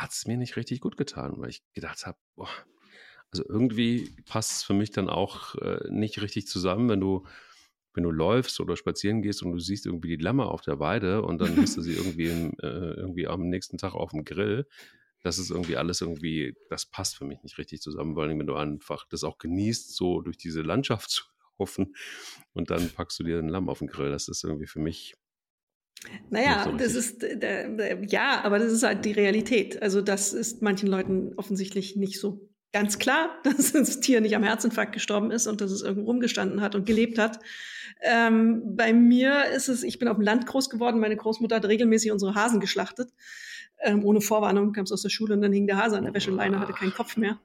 hat 0.00 0.12
es 0.12 0.26
mir 0.26 0.36
nicht 0.36 0.56
richtig 0.56 0.80
gut 0.80 0.96
getan, 0.96 1.34
weil 1.36 1.50
ich 1.50 1.62
gedacht 1.72 2.06
habe, 2.06 2.18
also 3.30 3.44
irgendwie 3.48 4.10
passt 4.26 4.52
es 4.52 4.62
für 4.62 4.74
mich 4.74 4.90
dann 4.90 5.08
auch 5.08 5.54
äh, 5.56 5.80
nicht 5.90 6.22
richtig 6.22 6.46
zusammen, 6.46 6.88
wenn 6.88 7.00
du 7.00 7.26
wenn 7.94 8.04
du 8.04 8.12
läufst 8.12 8.60
oder 8.60 8.76
spazieren 8.76 9.22
gehst 9.22 9.42
und 9.42 9.50
du 9.50 9.58
siehst 9.58 9.84
irgendwie 9.84 10.16
die 10.16 10.22
Lämmer 10.22 10.52
auf 10.52 10.60
der 10.60 10.78
Weide 10.78 11.22
und 11.22 11.40
dann 11.40 11.56
hast 11.60 11.76
du 11.76 11.82
sie 11.82 11.94
irgendwie, 11.94 12.28
im, 12.28 12.52
äh, 12.62 12.94
irgendwie 12.94 13.26
am 13.26 13.48
nächsten 13.48 13.76
Tag 13.76 13.94
auf 13.94 14.12
dem 14.12 14.24
Grill. 14.24 14.68
Das 15.24 15.38
ist 15.38 15.50
irgendwie 15.50 15.76
alles 15.76 16.00
irgendwie, 16.00 16.54
das 16.70 16.86
passt 16.86 17.16
für 17.16 17.24
mich 17.24 17.42
nicht 17.42 17.58
richtig 17.58 17.80
zusammen, 17.80 18.14
vor 18.14 18.22
allem 18.22 18.38
wenn 18.38 18.46
du 18.46 18.54
einfach 18.54 19.04
das 19.08 19.24
auch 19.24 19.38
genießt, 19.38 19.96
so 19.96 20.20
durch 20.20 20.36
diese 20.36 20.62
Landschaft 20.62 21.10
zu 21.10 21.24
laufen 21.58 21.96
und 22.52 22.70
dann 22.70 22.88
packst 22.90 23.18
du 23.18 23.24
dir 23.24 23.40
ein 23.40 23.48
Lamm 23.48 23.68
auf 23.68 23.80
den 23.80 23.88
Grill. 23.88 24.10
Das 24.10 24.28
ist 24.28 24.44
irgendwie 24.44 24.68
für 24.68 24.80
mich 24.80 25.16
naja, 26.30 26.64
so 26.64 26.72
das 26.72 26.94
ist, 26.94 27.24
äh, 27.24 27.98
ja, 28.06 28.42
aber 28.44 28.58
das 28.58 28.72
ist 28.72 28.82
halt 28.82 29.04
die 29.04 29.12
Realität. 29.12 29.82
Also 29.82 30.00
das 30.00 30.32
ist 30.32 30.62
manchen 30.62 30.88
Leuten 30.88 31.32
offensichtlich 31.36 31.96
nicht 31.96 32.20
so 32.20 32.48
ganz 32.72 32.98
klar, 32.98 33.30
dass 33.44 33.72
das 33.72 34.00
Tier 34.00 34.20
nicht 34.20 34.36
am 34.36 34.42
Herzinfarkt 34.42 34.92
gestorben 34.92 35.30
ist 35.30 35.46
und 35.46 35.60
dass 35.60 35.70
es 35.70 35.82
irgendwo 35.82 36.10
rumgestanden 36.10 36.60
hat 36.60 36.74
und 36.74 36.86
gelebt 36.86 37.18
hat. 37.18 37.40
Ähm, 38.02 38.76
bei 38.76 38.92
mir 38.92 39.46
ist 39.46 39.68
es, 39.68 39.82
ich 39.82 39.98
bin 39.98 40.08
auf 40.08 40.16
dem 40.16 40.24
Land 40.24 40.46
groß 40.46 40.70
geworden, 40.70 41.00
meine 41.00 41.16
Großmutter 41.16 41.56
hat 41.56 41.64
regelmäßig 41.64 42.12
unsere 42.12 42.34
Hasen 42.34 42.60
geschlachtet. 42.60 43.10
Ähm, 43.80 44.04
ohne 44.04 44.20
Vorwarnung 44.20 44.72
kam 44.72 44.84
es 44.84 44.92
aus 44.92 45.02
der 45.02 45.08
Schule 45.08 45.34
und 45.34 45.40
dann 45.40 45.52
hing 45.52 45.66
der 45.66 45.78
Hase 45.78 45.96
an 45.96 46.04
der 46.04 46.14
Wäscheleine, 46.14 46.60
hatte 46.60 46.72
keinen 46.72 46.94
Kopf 46.94 47.16
mehr. 47.16 47.40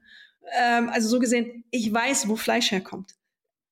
Ähm, 0.59 0.89
also 0.89 1.07
so 1.07 1.19
gesehen, 1.19 1.63
ich 1.71 1.91
weiß, 1.91 2.27
wo 2.27 2.35
Fleisch 2.35 2.71
herkommt. 2.71 3.15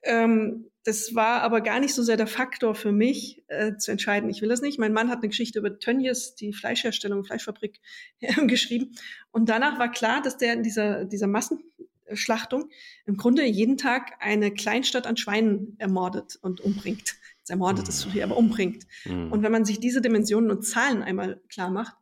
Ähm, 0.04 0.71
das 0.84 1.14
war 1.14 1.42
aber 1.42 1.62
gar 1.62 1.80
nicht 1.80 1.94
so 1.94 2.02
sehr 2.02 2.18
der 2.18 2.28
Faktor 2.28 2.74
für 2.74 2.92
mich, 2.92 3.44
äh, 3.48 3.78
zu 3.78 3.92
entscheiden, 3.92 4.30
ich 4.30 4.42
will 4.42 4.50
das 4.50 4.62
nicht. 4.62 4.80
Mein 4.80 4.94
Mann 4.94 5.10
hat 5.10 5.20
eine 5.20 5.30
Geschichte 5.30 5.60
über 5.60 5.78
Tönnies, 5.78 6.36
die 6.36 6.54
Fleischherstellung, 6.54 7.24
Fleischfabrik, 7.24 7.80
äh, 8.20 8.46
geschrieben. 8.48 8.96
Und 9.32 9.50
danach 9.50 9.78
war 9.80 9.92
klar, 9.92 10.22
dass 10.22 10.38
der 10.38 10.54
in 10.54 10.64
dieser, 10.64 11.06
dieser 11.06 11.28
Massenschlachtung 11.28 12.70
im 13.06 13.18
Grunde 13.18 13.46
jeden 13.46 13.78
Tag 13.78 14.14
eine 14.20 14.52
Kleinstadt 14.52 15.06
an 15.06 15.18
Schweinen 15.18 15.76
ermordet 15.78 16.38
und 16.42 16.62
umbringt. 16.62 17.16
Das 17.42 17.52
ermordet 17.52 17.88
ist 17.88 18.00
zu 18.00 18.10
viel, 18.10 18.24
aber 18.24 18.38
umbringt. 18.38 18.86
Mhm. 19.06 19.32
Und 19.32 19.44
wenn 19.44 19.52
man 19.52 19.66
sich 19.66 19.80
diese 19.80 20.02
Dimensionen 20.02 20.50
und 20.50 20.64
Zahlen 20.64 21.04
einmal 21.04 21.42
klar 21.50 21.70
macht, 21.70 21.96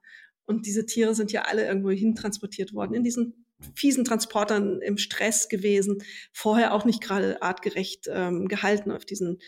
und 0.45 0.65
diese 0.65 0.87
Tiere 0.87 1.13
sind 1.13 1.31
ja 1.31 1.43
alle 1.43 1.67
irgendwo 1.67 1.91
hin 1.91 2.15
transportiert 2.15 2.73
worden 2.73 2.95
in 2.95 3.03
diesen 3.03 3.45
fiesen 3.75 4.05
Transportern 4.05 4.81
im 4.81 4.97
Stress 4.97 5.49
gewesen, 5.49 6.03
vorher 6.31 6.73
auch 6.73 6.85
nicht 6.85 7.01
gerade 7.01 7.41
artgerecht 7.41 8.09
ähm, 8.11 8.47
gehalten, 8.47 8.91
auf 8.91 9.05
diesen, 9.05 9.39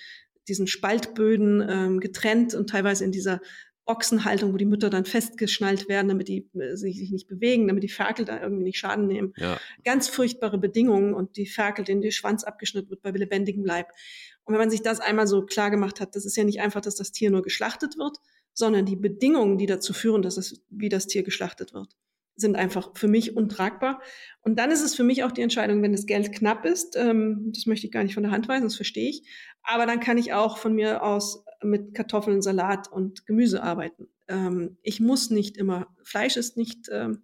diesen 0.47 0.67
Spaltböden 0.67 1.65
ähm, 1.67 1.99
getrennt 1.99 2.53
und 2.53 2.69
teilweise 2.69 3.05
in 3.05 3.11
dieser 3.11 3.41
Ochsenhaltung, 3.85 4.53
wo 4.53 4.57
die 4.57 4.65
Mütter 4.65 4.89
dann 4.89 5.05
festgeschnallt 5.05 5.89
werden, 5.89 6.07
damit 6.07 6.27
die 6.27 6.49
äh, 6.53 6.75
sich 6.75 7.11
nicht 7.11 7.27
bewegen, 7.27 7.67
damit 7.67 7.83
die 7.83 7.89
Ferkel 7.89 8.25
da 8.25 8.41
irgendwie 8.41 8.63
nicht 8.63 8.77
Schaden 8.77 9.07
nehmen. 9.07 9.33
Ja. 9.37 9.59
Ganz 9.83 10.07
furchtbare 10.07 10.57
Bedingungen 10.57 11.13
und 11.13 11.35
die 11.35 11.47
Ferkel, 11.47 11.83
denen 11.83 12.01
der 12.01 12.11
Schwanz 12.11 12.43
abgeschnitten 12.43 12.89
wird 12.89 13.01
bei 13.01 13.11
lebendigem 13.11 13.65
Leib. 13.65 13.87
Und 14.43 14.53
wenn 14.53 14.61
man 14.61 14.69
sich 14.69 14.81
das 14.81 14.99
einmal 14.99 15.27
so 15.27 15.45
klar 15.45 15.71
gemacht 15.71 15.99
hat, 15.99 16.15
das 16.15 16.25
ist 16.25 16.37
ja 16.37 16.43
nicht 16.43 16.61
einfach, 16.61 16.81
dass 16.81 16.95
das 16.95 17.11
Tier 17.11 17.31
nur 17.31 17.41
geschlachtet 17.41 17.97
wird, 17.97 18.17
sondern 18.53 18.85
die 18.85 18.95
Bedingungen, 18.95 19.57
die 19.57 19.65
dazu 19.65 19.93
führen, 19.93 20.21
dass 20.21 20.37
es, 20.37 20.61
wie 20.69 20.89
das 20.89 21.07
Tier 21.07 21.23
geschlachtet 21.23 21.73
wird 21.73 21.95
sind 22.35 22.55
einfach 22.55 22.91
für 22.95 23.07
mich 23.07 23.35
untragbar. 23.35 24.01
Und 24.41 24.57
dann 24.57 24.71
ist 24.71 24.81
es 24.81 24.95
für 24.95 25.03
mich 25.03 25.23
auch 25.23 25.31
die 25.31 25.41
Entscheidung, 25.41 25.81
wenn 25.81 25.91
das 25.91 26.05
Geld 26.05 26.33
knapp 26.33 26.65
ist, 26.65 26.95
ähm, 26.95 27.51
das 27.53 27.65
möchte 27.65 27.85
ich 27.85 27.91
gar 27.91 28.03
nicht 28.03 28.13
von 28.13 28.23
der 28.23 28.31
Hand 28.31 28.47
weisen, 28.47 28.63
das 28.63 28.75
verstehe 28.75 29.09
ich, 29.09 29.27
aber 29.63 29.85
dann 29.85 29.99
kann 29.99 30.17
ich 30.17 30.33
auch 30.33 30.57
von 30.57 30.73
mir 30.73 31.03
aus 31.03 31.45
mit 31.63 31.93
Kartoffeln, 31.93 32.41
Salat 32.41 32.91
und 32.91 33.25
Gemüse 33.25 33.61
arbeiten. 33.61 34.07
Ähm, 34.27 34.77
ich 34.81 34.99
muss 34.99 35.29
nicht 35.29 35.57
immer, 35.57 35.87
Fleisch 36.03 36.37
ist 36.37 36.57
nicht, 36.57 36.89
ähm, 36.91 37.23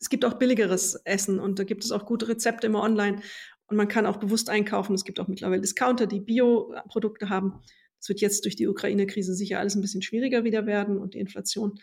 es 0.00 0.10
gibt 0.10 0.24
auch 0.24 0.34
billigeres 0.34 0.94
Essen 1.04 1.40
und 1.40 1.58
da 1.58 1.64
gibt 1.64 1.84
es 1.84 1.92
auch 1.92 2.06
gute 2.06 2.28
Rezepte 2.28 2.66
immer 2.66 2.82
online 2.82 3.20
und 3.66 3.76
man 3.76 3.88
kann 3.88 4.06
auch 4.06 4.18
bewusst 4.18 4.48
einkaufen. 4.50 4.94
Es 4.94 5.04
gibt 5.04 5.20
auch 5.20 5.28
mittlerweile 5.28 5.60
Discounter, 5.60 6.06
die 6.06 6.20
Bio-Produkte 6.20 7.28
haben. 7.28 7.60
Es 8.00 8.08
wird 8.08 8.20
jetzt 8.20 8.44
durch 8.44 8.56
die 8.56 8.68
Ukraine-Krise 8.68 9.34
sicher 9.34 9.58
alles 9.58 9.74
ein 9.74 9.80
bisschen 9.80 10.02
schwieriger 10.02 10.44
wieder 10.44 10.66
werden 10.66 10.98
und 10.98 11.14
die 11.14 11.18
Inflation. 11.18 11.80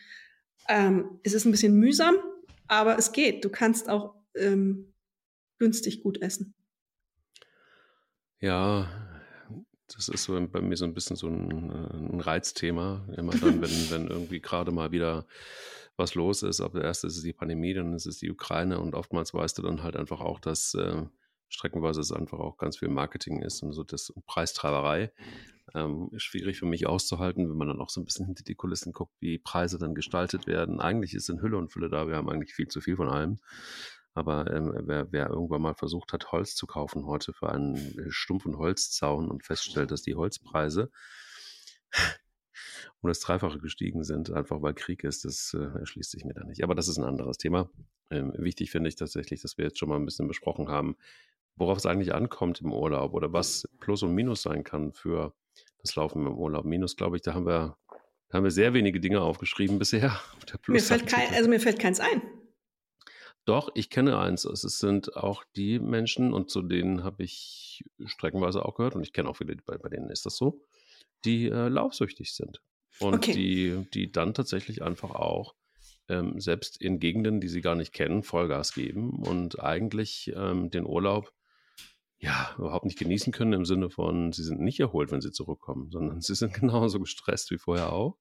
Ähm, 0.67 1.19
es 1.23 1.33
ist 1.33 1.45
ein 1.45 1.51
bisschen 1.51 1.75
mühsam, 1.75 2.15
aber 2.67 2.97
es 2.97 3.11
geht. 3.11 3.45
Du 3.45 3.49
kannst 3.49 3.89
auch 3.89 4.15
ähm, 4.35 4.93
günstig 5.59 6.01
gut 6.01 6.21
essen. 6.21 6.53
Ja, 8.39 8.89
das 9.87 10.09
ist 10.09 10.23
so 10.23 10.39
bei 10.47 10.61
mir 10.61 10.75
so 10.75 10.85
ein 10.85 10.93
bisschen 10.93 11.15
so 11.15 11.27
ein, 11.27 11.71
äh, 11.71 12.13
ein 12.13 12.19
Reizthema. 12.19 13.07
Immer 13.15 13.33
dann, 13.33 13.61
wenn, 13.61 13.69
wenn 13.89 14.07
irgendwie 14.07 14.41
gerade 14.41 14.71
mal 14.71 14.91
wieder 14.91 15.25
was 15.97 16.15
los 16.15 16.43
ist. 16.43 16.61
Aber 16.61 16.83
erst 16.83 17.03
ist 17.05 17.17
es 17.17 17.23
die 17.23 17.33
Pandemie, 17.33 17.73
dann 17.73 17.93
ist 17.93 18.05
es 18.05 18.17
die 18.17 18.31
Ukraine 18.31 18.79
und 18.79 18.95
oftmals 18.95 19.33
weißt 19.33 19.57
du 19.57 19.61
dann 19.61 19.83
halt 19.83 19.95
einfach 19.95 20.19
auch, 20.19 20.39
dass 20.39 20.73
äh, 20.73 21.03
streckenweise 21.47 22.01
es 22.01 22.11
einfach 22.11 22.39
auch 22.39 22.57
ganz 22.57 22.77
viel 22.77 22.89
Marketing 22.89 23.41
ist 23.41 23.63
und 23.63 23.73
so 23.73 23.83
das 23.83 24.13
Preistreiberei. 24.25 25.11
Ähm, 25.75 26.09
schwierig 26.15 26.57
für 26.57 26.65
mich 26.65 26.87
auszuhalten, 26.87 27.49
wenn 27.49 27.57
man 27.57 27.67
dann 27.67 27.81
auch 27.81 27.89
so 27.89 27.99
ein 27.99 28.05
bisschen 28.05 28.25
hinter 28.25 28.45
die 28.45 28.55
Kulissen 28.55 28.93
guckt, 28.93 29.13
wie 29.19 29.37
Preise 29.37 29.77
dann 29.77 29.93
gestaltet 29.93 30.47
werden. 30.47 30.79
Eigentlich 30.79 31.13
ist 31.13 31.29
in 31.29 31.41
Hülle 31.41 31.57
und 31.57 31.69
Fülle 31.69 31.89
da, 31.89 32.07
wir 32.07 32.15
haben 32.15 32.29
eigentlich 32.29 32.53
viel 32.53 32.69
zu 32.69 32.79
viel 32.79 32.95
von 32.95 33.09
allem. 33.09 33.39
Aber 34.13 34.49
ähm, 34.53 34.73
wer, 34.85 35.11
wer, 35.11 35.29
irgendwann 35.29 35.61
mal 35.61 35.75
versucht 35.75 36.13
hat, 36.13 36.31
Holz 36.31 36.55
zu 36.55 36.65
kaufen 36.65 37.05
heute 37.05 37.33
für 37.33 37.49
einen 37.49 37.75
äh, 37.75 38.09
stumpfen 38.09 38.57
Holzzaun 38.57 39.29
und 39.29 39.43
feststellt, 39.43 39.91
dass 39.91 40.03
die 40.03 40.15
Holzpreise 40.15 40.89
um 43.01 43.09
das 43.09 43.19
Dreifache 43.19 43.59
gestiegen 43.59 44.05
sind, 44.05 44.31
einfach 44.31 44.61
weil 44.61 44.73
Krieg 44.73 45.03
ist, 45.03 45.25
das 45.25 45.53
äh, 45.53 45.79
erschließt 45.79 46.11
sich 46.11 46.23
mir 46.23 46.33
da 46.33 46.45
nicht. 46.45 46.63
Aber 46.63 46.75
das 46.75 46.87
ist 46.87 46.97
ein 46.97 47.03
anderes 47.03 47.37
Thema. 47.37 47.69
Ähm, 48.09 48.33
wichtig 48.37 48.71
finde 48.71 48.87
ich 48.87 48.95
tatsächlich, 48.95 49.41
dass 49.41 49.57
wir 49.57 49.65
jetzt 49.65 49.79
schon 49.79 49.89
mal 49.89 49.97
ein 49.97 50.05
bisschen 50.05 50.29
besprochen 50.29 50.69
haben, 50.69 50.95
worauf 51.57 51.77
es 51.77 51.85
eigentlich 51.85 52.13
ankommt 52.13 52.61
im 52.61 52.71
Urlaub 52.71 53.13
oder 53.13 53.33
was 53.33 53.67
Plus 53.81 54.01
und 54.01 54.15
Minus 54.15 54.43
sein 54.43 54.63
kann 54.63 54.93
für 54.93 55.33
das 55.85 55.95
Laufen 55.95 56.25
im 56.25 56.37
Urlaub. 56.37 56.65
Minus, 56.65 56.95
glaube 56.95 57.15
ich, 57.17 57.21
da 57.21 57.33
haben 57.33 57.45
wir, 57.45 57.77
da 58.29 58.37
haben 58.37 58.43
wir 58.43 58.51
sehr 58.51 58.73
wenige 58.73 58.99
Dinge 58.99 59.21
aufgeschrieben 59.21 59.79
bisher. 59.79 60.19
mir 60.67 60.81
fällt 60.81 61.07
kein, 61.07 61.33
also 61.33 61.49
mir 61.49 61.59
fällt 61.59 61.79
keins 61.79 61.99
ein. 61.99 62.21
Doch, 63.45 63.69
ich 63.75 63.91
kenne 63.91 64.17
eins. 64.17 64.43
Es 64.45 64.61
sind 64.61 65.15
auch 65.15 65.43
die 65.55 65.79
Menschen, 65.79 66.33
und 66.33 66.49
zu 66.49 66.63
denen 66.63 67.03
habe 67.03 67.23
ich 67.23 67.83
streckenweise 68.05 68.65
auch 68.65 68.75
gehört, 68.75 68.95
und 68.95 69.03
ich 69.03 69.13
kenne 69.13 69.29
auch 69.29 69.37
viele, 69.37 69.55
bei, 69.57 69.77
bei 69.77 69.89
denen 69.89 70.09
ist 70.09 70.25
das 70.25 70.35
so, 70.35 70.65
die 71.25 71.45
äh, 71.47 71.67
laufsüchtig 71.67 72.33
sind. 72.33 72.61
Und 72.99 73.15
okay. 73.15 73.33
die, 73.33 73.87
die 73.93 74.11
dann 74.11 74.33
tatsächlich 74.33 74.81
einfach 74.81 75.11
auch 75.11 75.53
ähm, 76.07 76.39
selbst 76.39 76.81
in 76.81 76.99
Gegenden, 76.99 77.39
die 77.39 77.47
sie 77.47 77.61
gar 77.61 77.75
nicht 77.75 77.93
kennen, 77.93 78.23
Vollgas 78.23 78.73
geben 78.73 79.21
und 79.23 79.59
eigentlich 79.61 80.31
ähm, 80.35 80.71
den 80.71 80.85
Urlaub 80.85 81.31
ja, 82.19 82.55
überhaupt 82.57 82.85
nicht 82.85 82.97
genießen 82.97 83.33
können 83.33 83.53
im 83.53 83.65
Sinne 83.65 83.89
von, 83.89 84.31
sie 84.31 84.43
sind 84.43 84.61
nicht 84.61 84.79
erholt, 84.79 85.11
wenn 85.11 85.21
sie 85.21 85.31
zurückkommen, 85.31 85.89
sondern 85.91 86.21
sie 86.21 86.35
sind 86.35 86.53
genauso 86.53 86.99
gestresst 86.99 87.51
wie 87.51 87.57
vorher 87.57 87.91
auch, 87.93 88.17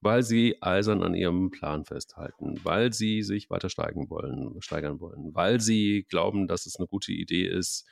weil 0.00 0.22
sie 0.22 0.60
eisern 0.60 1.02
an 1.02 1.14
ihrem 1.14 1.50
Plan 1.50 1.84
festhalten, 1.84 2.60
weil 2.64 2.92
sie 2.92 3.22
sich 3.22 3.50
weiter 3.50 3.70
steigen 3.70 4.10
wollen, 4.10 4.60
steigern 4.60 5.00
wollen, 5.00 5.34
weil 5.34 5.60
sie 5.60 6.06
glauben, 6.08 6.48
dass 6.48 6.66
es 6.66 6.76
eine 6.76 6.86
gute 6.86 7.12
Idee 7.12 7.46
ist, 7.46 7.86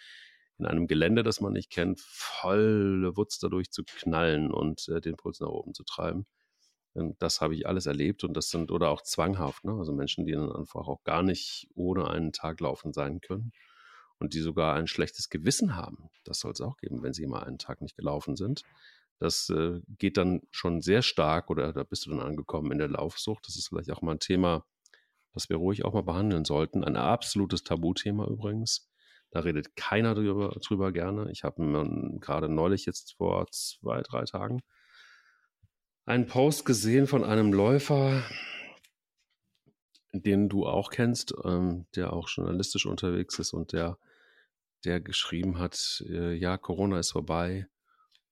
in 0.58 0.66
einem 0.66 0.86
Gelände, 0.86 1.22
das 1.22 1.40
man 1.40 1.54
nicht 1.54 1.70
kennt, 1.70 2.00
volle 2.00 3.16
Wutz 3.16 3.38
dadurch 3.38 3.70
zu 3.70 3.82
knallen 3.84 4.52
und 4.52 4.86
äh, 4.88 5.00
den 5.00 5.16
Puls 5.16 5.40
nach 5.40 5.48
oben 5.48 5.74
zu 5.74 5.82
treiben. 5.82 6.26
Und 6.94 7.20
das 7.22 7.40
habe 7.40 7.54
ich 7.54 7.66
alles 7.66 7.86
erlebt 7.86 8.22
und 8.22 8.36
das 8.36 8.50
sind, 8.50 8.70
oder 8.70 8.90
auch 8.90 9.02
zwanghaft, 9.02 9.64
ne? 9.64 9.72
also 9.72 9.92
Menschen, 9.92 10.26
die 10.26 10.32
dann 10.32 10.52
einfach 10.52 10.86
auch 10.88 11.02
gar 11.04 11.22
nicht 11.22 11.68
ohne 11.74 12.08
einen 12.08 12.32
Tag 12.32 12.60
laufen 12.60 12.92
sein 12.92 13.20
können 13.20 13.52
und 14.22 14.34
die 14.34 14.40
sogar 14.40 14.74
ein 14.74 14.86
schlechtes 14.86 15.28
Gewissen 15.28 15.76
haben. 15.76 16.08
Das 16.24 16.40
soll 16.40 16.52
es 16.52 16.60
auch 16.60 16.76
geben, 16.76 17.02
wenn 17.02 17.12
sie 17.12 17.26
mal 17.26 17.42
einen 17.42 17.58
Tag 17.58 17.82
nicht 17.82 17.96
gelaufen 17.96 18.36
sind. 18.36 18.62
Das 19.18 19.50
äh, 19.50 19.80
geht 19.98 20.16
dann 20.16 20.42
schon 20.50 20.80
sehr 20.80 21.02
stark 21.02 21.50
oder 21.50 21.72
da 21.72 21.82
bist 21.82 22.06
du 22.06 22.10
dann 22.10 22.20
angekommen 22.20 22.72
in 22.72 22.78
der 22.78 22.88
Laufsucht. 22.88 23.46
Das 23.46 23.56
ist 23.56 23.68
vielleicht 23.68 23.90
auch 23.90 24.00
mal 24.00 24.12
ein 24.12 24.20
Thema, 24.20 24.64
das 25.34 25.48
wir 25.48 25.56
ruhig 25.56 25.84
auch 25.84 25.92
mal 25.92 26.02
behandeln 26.02 26.44
sollten. 26.44 26.84
Ein 26.84 26.96
absolutes 26.96 27.64
Tabuthema 27.64 28.26
übrigens. 28.26 28.88
Da 29.30 29.40
redet 29.40 29.76
keiner 29.76 30.14
drüber, 30.14 30.56
drüber 30.64 30.92
gerne. 30.92 31.30
Ich 31.32 31.42
habe 31.42 31.62
gerade 32.20 32.48
neulich 32.48 32.86
jetzt 32.86 33.14
vor 33.16 33.46
zwei, 33.50 34.02
drei 34.02 34.24
Tagen 34.24 34.62
einen 36.04 36.26
Post 36.26 36.64
gesehen 36.64 37.06
von 37.06 37.24
einem 37.24 37.52
Läufer, 37.52 38.22
den 40.12 40.48
du 40.48 40.66
auch 40.66 40.90
kennst, 40.90 41.34
ähm, 41.44 41.86
der 41.94 42.12
auch 42.12 42.28
journalistisch 42.28 42.86
unterwegs 42.86 43.38
ist 43.38 43.52
und 43.52 43.72
der 43.72 43.98
der 44.84 45.00
geschrieben 45.00 45.58
hat, 45.58 46.04
äh, 46.08 46.34
ja, 46.34 46.56
Corona 46.56 46.98
ist 46.98 47.12
vorbei 47.12 47.66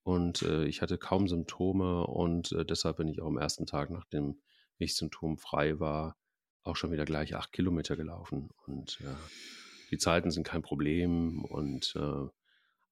und 0.03 0.41
äh, 0.43 0.65
ich 0.65 0.81
hatte 0.81 0.97
kaum 0.97 1.27
Symptome 1.27 2.05
und 2.05 2.51
äh, 2.51 2.65
deshalb 2.65 2.97
bin 2.97 3.07
ich 3.07 3.21
auch 3.21 3.27
am 3.27 3.37
ersten 3.37 3.65
Tag, 3.65 3.89
nachdem 3.89 4.41
ich 4.77 4.95
symptomfrei 4.95 5.79
war, 5.79 6.17
auch 6.63 6.75
schon 6.75 6.91
wieder 6.91 7.05
gleich 7.05 7.35
acht 7.35 7.51
Kilometer 7.51 7.95
gelaufen 7.95 8.49
und 8.65 8.99
äh, 9.01 9.15
die 9.91 9.97
Zeiten 9.97 10.31
sind 10.31 10.45
kein 10.45 10.61
Problem 10.61 11.43
und 11.43 11.93
äh, 11.95 12.27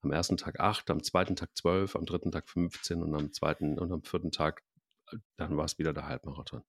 am 0.01 0.11
ersten 0.11 0.37
Tag 0.37 0.59
acht, 0.59 0.89
am 0.89 1.03
zweiten 1.03 1.35
Tag 1.35 1.55
zwölf, 1.55 1.95
am 1.95 2.05
dritten 2.05 2.31
Tag 2.31 2.47
15 2.49 3.01
und 3.01 3.15
am 3.15 3.33
zweiten 3.33 3.77
und 3.77 3.91
am 3.91 4.03
vierten 4.03 4.31
Tag, 4.31 4.63
äh, 5.11 5.17
dann 5.37 5.57
war 5.57 5.65
es 5.65 5.77
wieder 5.77 5.93
der 5.93 6.07
Halbmarathon. 6.07 6.63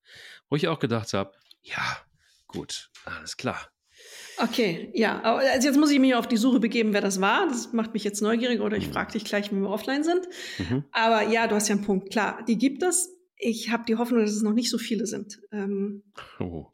Wo 0.49 0.57
ich 0.57 0.69
auch 0.69 0.79
gedacht 0.79 1.13
habe, 1.13 1.33
ja, 1.63 1.99
gut, 2.47 2.91
alles 3.05 3.37
klar. 3.37 3.71
Okay, 4.39 4.91
ja. 4.95 5.21
Also 5.23 5.69
jetzt 5.69 5.79
muss 5.79 5.91
ich 5.91 5.99
mich 5.99 6.15
auf 6.15 6.27
die 6.27 6.37
Suche 6.37 6.61
begeben, 6.61 6.93
wer 6.93 7.01
das 7.01 7.21
war. 7.21 7.47
Das 7.49 7.73
macht 7.73 7.93
mich 7.93 8.05
jetzt 8.05 8.23
neugierig 8.23 8.61
oder 8.61 8.77
ich 8.77 8.89
mhm. 8.89 8.93
frage 8.93 9.13
dich 9.13 9.25
gleich, 9.25 9.53
wenn 9.53 9.61
wir 9.61 9.71
offline 9.71 10.03
sind. 10.03 10.27
Mhm. 10.59 10.85
Aber 10.93 11.29
ja, 11.29 11.47
du 11.47 11.55
hast 11.55 11.69
ja 11.69 11.75
einen 11.75 11.85
Punkt. 11.85 12.11
Klar, 12.11 12.43
die 12.47 12.57
gibt 12.57 12.83
es. 12.83 13.11
Ich 13.37 13.71
habe 13.71 13.85
die 13.87 13.97
Hoffnung, 13.97 14.21
dass 14.21 14.31
es 14.31 14.43
noch 14.43 14.53
nicht 14.53 14.71
so 14.71 14.79
viele 14.79 15.07
sind. 15.07 15.41
Ähm, 15.53 16.03
oh, 16.39 16.67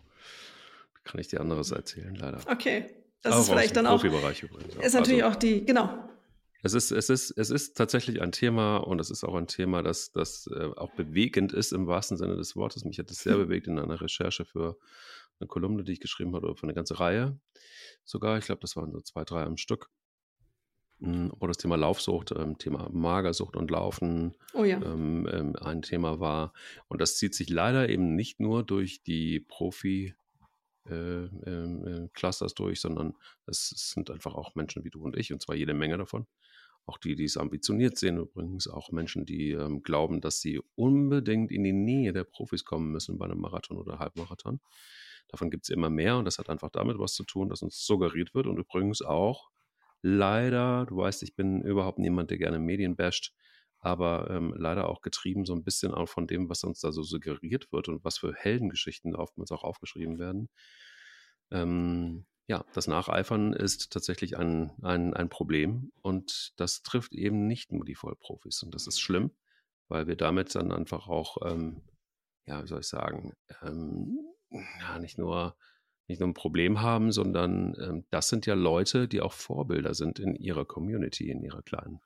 kann 1.04 1.20
ich 1.20 1.28
dir 1.28 1.40
anderes 1.40 1.70
erzählen, 1.70 2.14
leider. 2.14 2.40
Okay, 2.50 2.86
das 3.22 3.34
auch 3.34 3.40
ist 3.40 3.48
vielleicht 3.48 3.76
dann 3.76 3.86
auch. 3.86 4.02
Übrigens 4.02 4.42
Ist 4.82 4.94
natürlich 4.94 5.24
also, 5.24 5.36
auch 5.36 5.38
die, 5.38 5.64
genau. 5.64 5.90
Es 6.62 6.74
ist, 6.74 6.90
es, 6.90 7.10
ist, 7.10 7.30
es 7.30 7.50
ist 7.50 7.76
tatsächlich 7.76 8.20
ein 8.20 8.32
Thema 8.32 8.78
und 8.78 9.00
es 9.00 9.10
ist 9.10 9.22
auch 9.22 9.36
ein 9.36 9.46
Thema, 9.46 9.82
das, 9.82 10.10
das 10.10 10.50
äh, 10.52 10.64
auch 10.76 10.90
bewegend 10.90 11.52
ist 11.52 11.72
im 11.72 11.86
wahrsten 11.86 12.16
Sinne 12.16 12.36
des 12.36 12.56
Wortes. 12.56 12.84
Mich 12.84 12.98
hat 12.98 13.10
es 13.10 13.18
sehr 13.18 13.36
bewegt 13.36 13.68
in 13.68 13.78
einer 13.78 14.00
Recherche 14.00 14.44
für 14.44 14.76
eine 15.38 15.48
Kolumne, 15.48 15.84
die 15.84 15.92
ich 15.92 16.00
geschrieben 16.00 16.34
habe, 16.34 16.46
oder 16.46 16.56
für 16.56 16.64
eine 16.64 16.74
ganze 16.74 16.98
Reihe 17.00 17.38
sogar. 18.04 18.38
Ich 18.38 18.46
glaube, 18.46 18.60
das 18.60 18.76
waren 18.76 18.92
so 18.92 19.00
zwei, 19.00 19.24
drei 19.24 19.42
am 19.42 19.56
Stück. 19.56 19.90
Hm, 21.00 21.30
wo 21.38 21.46
das 21.46 21.58
Thema 21.58 21.76
Laufsucht, 21.76 22.32
ähm, 22.32 22.56
Thema 22.56 22.88
Magersucht 22.90 23.56
und 23.56 23.70
Laufen 23.70 24.34
Oh 24.54 24.64
ja. 24.64 24.80
ähm, 24.80 25.28
ähm, 25.30 25.54
ein 25.56 25.82
Thema 25.82 26.20
war. 26.20 26.54
Und 26.88 27.02
das 27.02 27.18
zieht 27.18 27.34
sich 27.34 27.50
leider 27.50 27.90
eben 27.90 28.14
nicht 28.14 28.40
nur 28.40 28.62
durch 28.62 29.02
die 29.02 29.40
Profi- 29.40 30.14
äh, 30.88 31.24
ähm, 31.24 31.86
äh, 31.86 32.08
Clusters 32.14 32.54
durch, 32.54 32.80
sondern 32.80 33.14
es, 33.46 33.72
es 33.72 33.90
sind 33.90 34.10
einfach 34.10 34.34
auch 34.34 34.54
Menschen 34.54 34.84
wie 34.84 34.90
du 34.90 35.02
und 35.02 35.16
ich, 35.16 35.32
und 35.32 35.42
zwar 35.42 35.54
jede 35.56 35.74
Menge 35.74 35.98
davon. 35.98 36.26
Auch 36.86 36.98
die, 36.98 37.16
die 37.16 37.24
es 37.24 37.36
ambitioniert 37.36 37.98
sehen, 37.98 38.18
übrigens 38.18 38.68
auch 38.68 38.92
Menschen, 38.92 39.26
die 39.26 39.50
ähm, 39.50 39.82
glauben, 39.82 40.20
dass 40.20 40.40
sie 40.40 40.60
unbedingt 40.76 41.50
in 41.50 41.64
die 41.64 41.72
Nähe 41.72 42.12
der 42.12 42.24
Profis 42.24 42.64
kommen 42.64 42.92
müssen 42.92 43.18
bei 43.18 43.24
einem 43.24 43.40
Marathon 43.40 43.76
oder 43.76 43.98
Halbmarathon. 43.98 44.60
Davon 45.28 45.50
gibt 45.50 45.64
es 45.64 45.70
immer 45.70 45.90
mehr 45.90 46.16
und 46.16 46.24
das 46.24 46.38
hat 46.38 46.48
einfach 46.50 46.70
damit 46.70 46.98
was 46.98 47.14
zu 47.14 47.24
tun, 47.24 47.48
dass 47.48 47.62
uns 47.62 47.84
suggeriert 47.84 48.34
wird 48.34 48.46
und 48.46 48.58
übrigens 48.58 49.02
auch 49.02 49.50
leider, 50.02 50.86
du 50.86 50.98
weißt, 50.98 51.22
ich 51.22 51.34
bin 51.34 51.62
überhaupt 51.62 51.98
niemand, 51.98 52.30
der 52.30 52.38
gerne 52.38 52.58
Medien 52.58 52.96
basht, 52.96 53.32
aber 53.80 54.30
ähm, 54.30 54.54
leider 54.56 54.88
auch 54.88 55.00
getrieben 55.02 55.44
so 55.44 55.54
ein 55.54 55.64
bisschen 55.64 55.92
auch 55.92 56.08
von 56.08 56.26
dem, 56.26 56.48
was 56.48 56.64
uns 56.64 56.80
da 56.80 56.92
so 56.92 57.02
suggeriert 57.02 57.72
wird 57.72 57.88
und 57.88 58.04
was 58.04 58.18
für 58.18 58.34
Heldengeschichten 58.34 59.14
oftmals 59.14 59.50
auch 59.52 59.64
aufgeschrieben 59.64 60.18
werden. 60.18 60.48
Ähm, 61.50 62.26
ja, 62.48 62.64
das 62.74 62.86
Nacheifern 62.86 63.52
ist 63.52 63.92
tatsächlich 63.92 64.36
ein, 64.38 64.72
ein, 64.82 65.14
ein 65.14 65.28
Problem 65.28 65.92
und 66.02 66.52
das 66.56 66.82
trifft 66.82 67.12
eben 67.14 67.46
nicht 67.46 67.72
nur 67.72 67.84
die 67.84 67.96
Vollprofis 67.96 68.62
und 68.62 68.74
das 68.74 68.86
ist 68.86 69.00
schlimm, 69.00 69.32
weil 69.88 70.06
wir 70.06 70.16
damit 70.16 70.54
dann 70.54 70.72
einfach 70.72 71.08
auch, 71.08 71.38
ähm, 71.44 71.82
ja, 72.46 72.62
wie 72.62 72.68
soll 72.68 72.80
ich 72.80 72.88
sagen, 72.88 73.32
ähm, 73.62 74.18
ja, 74.80 74.98
nicht 74.98 75.18
nur 75.18 75.56
nicht 76.08 76.20
nur 76.20 76.28
ein 76.28 76.34
Problem 76.34 76.82
haben, 76.82 77.10
sondern 77.10 77.74
ähm, 77.82 78.04
das 78.10 78.28
sind 78.28 78.46
ja 78.46 78.54
Leute, 78.54 79.08
die 79.08 79.20
auch 79.20 79.32
Vorbilder 79.32 79.92
sind 79.94 80.18
in 80.18 80.36
ihrer 80.36 80.64
Community, 80.64 81.28
in 81.30 81.42
ihrer 81.42 81.62
kleinen. 81.62 82.00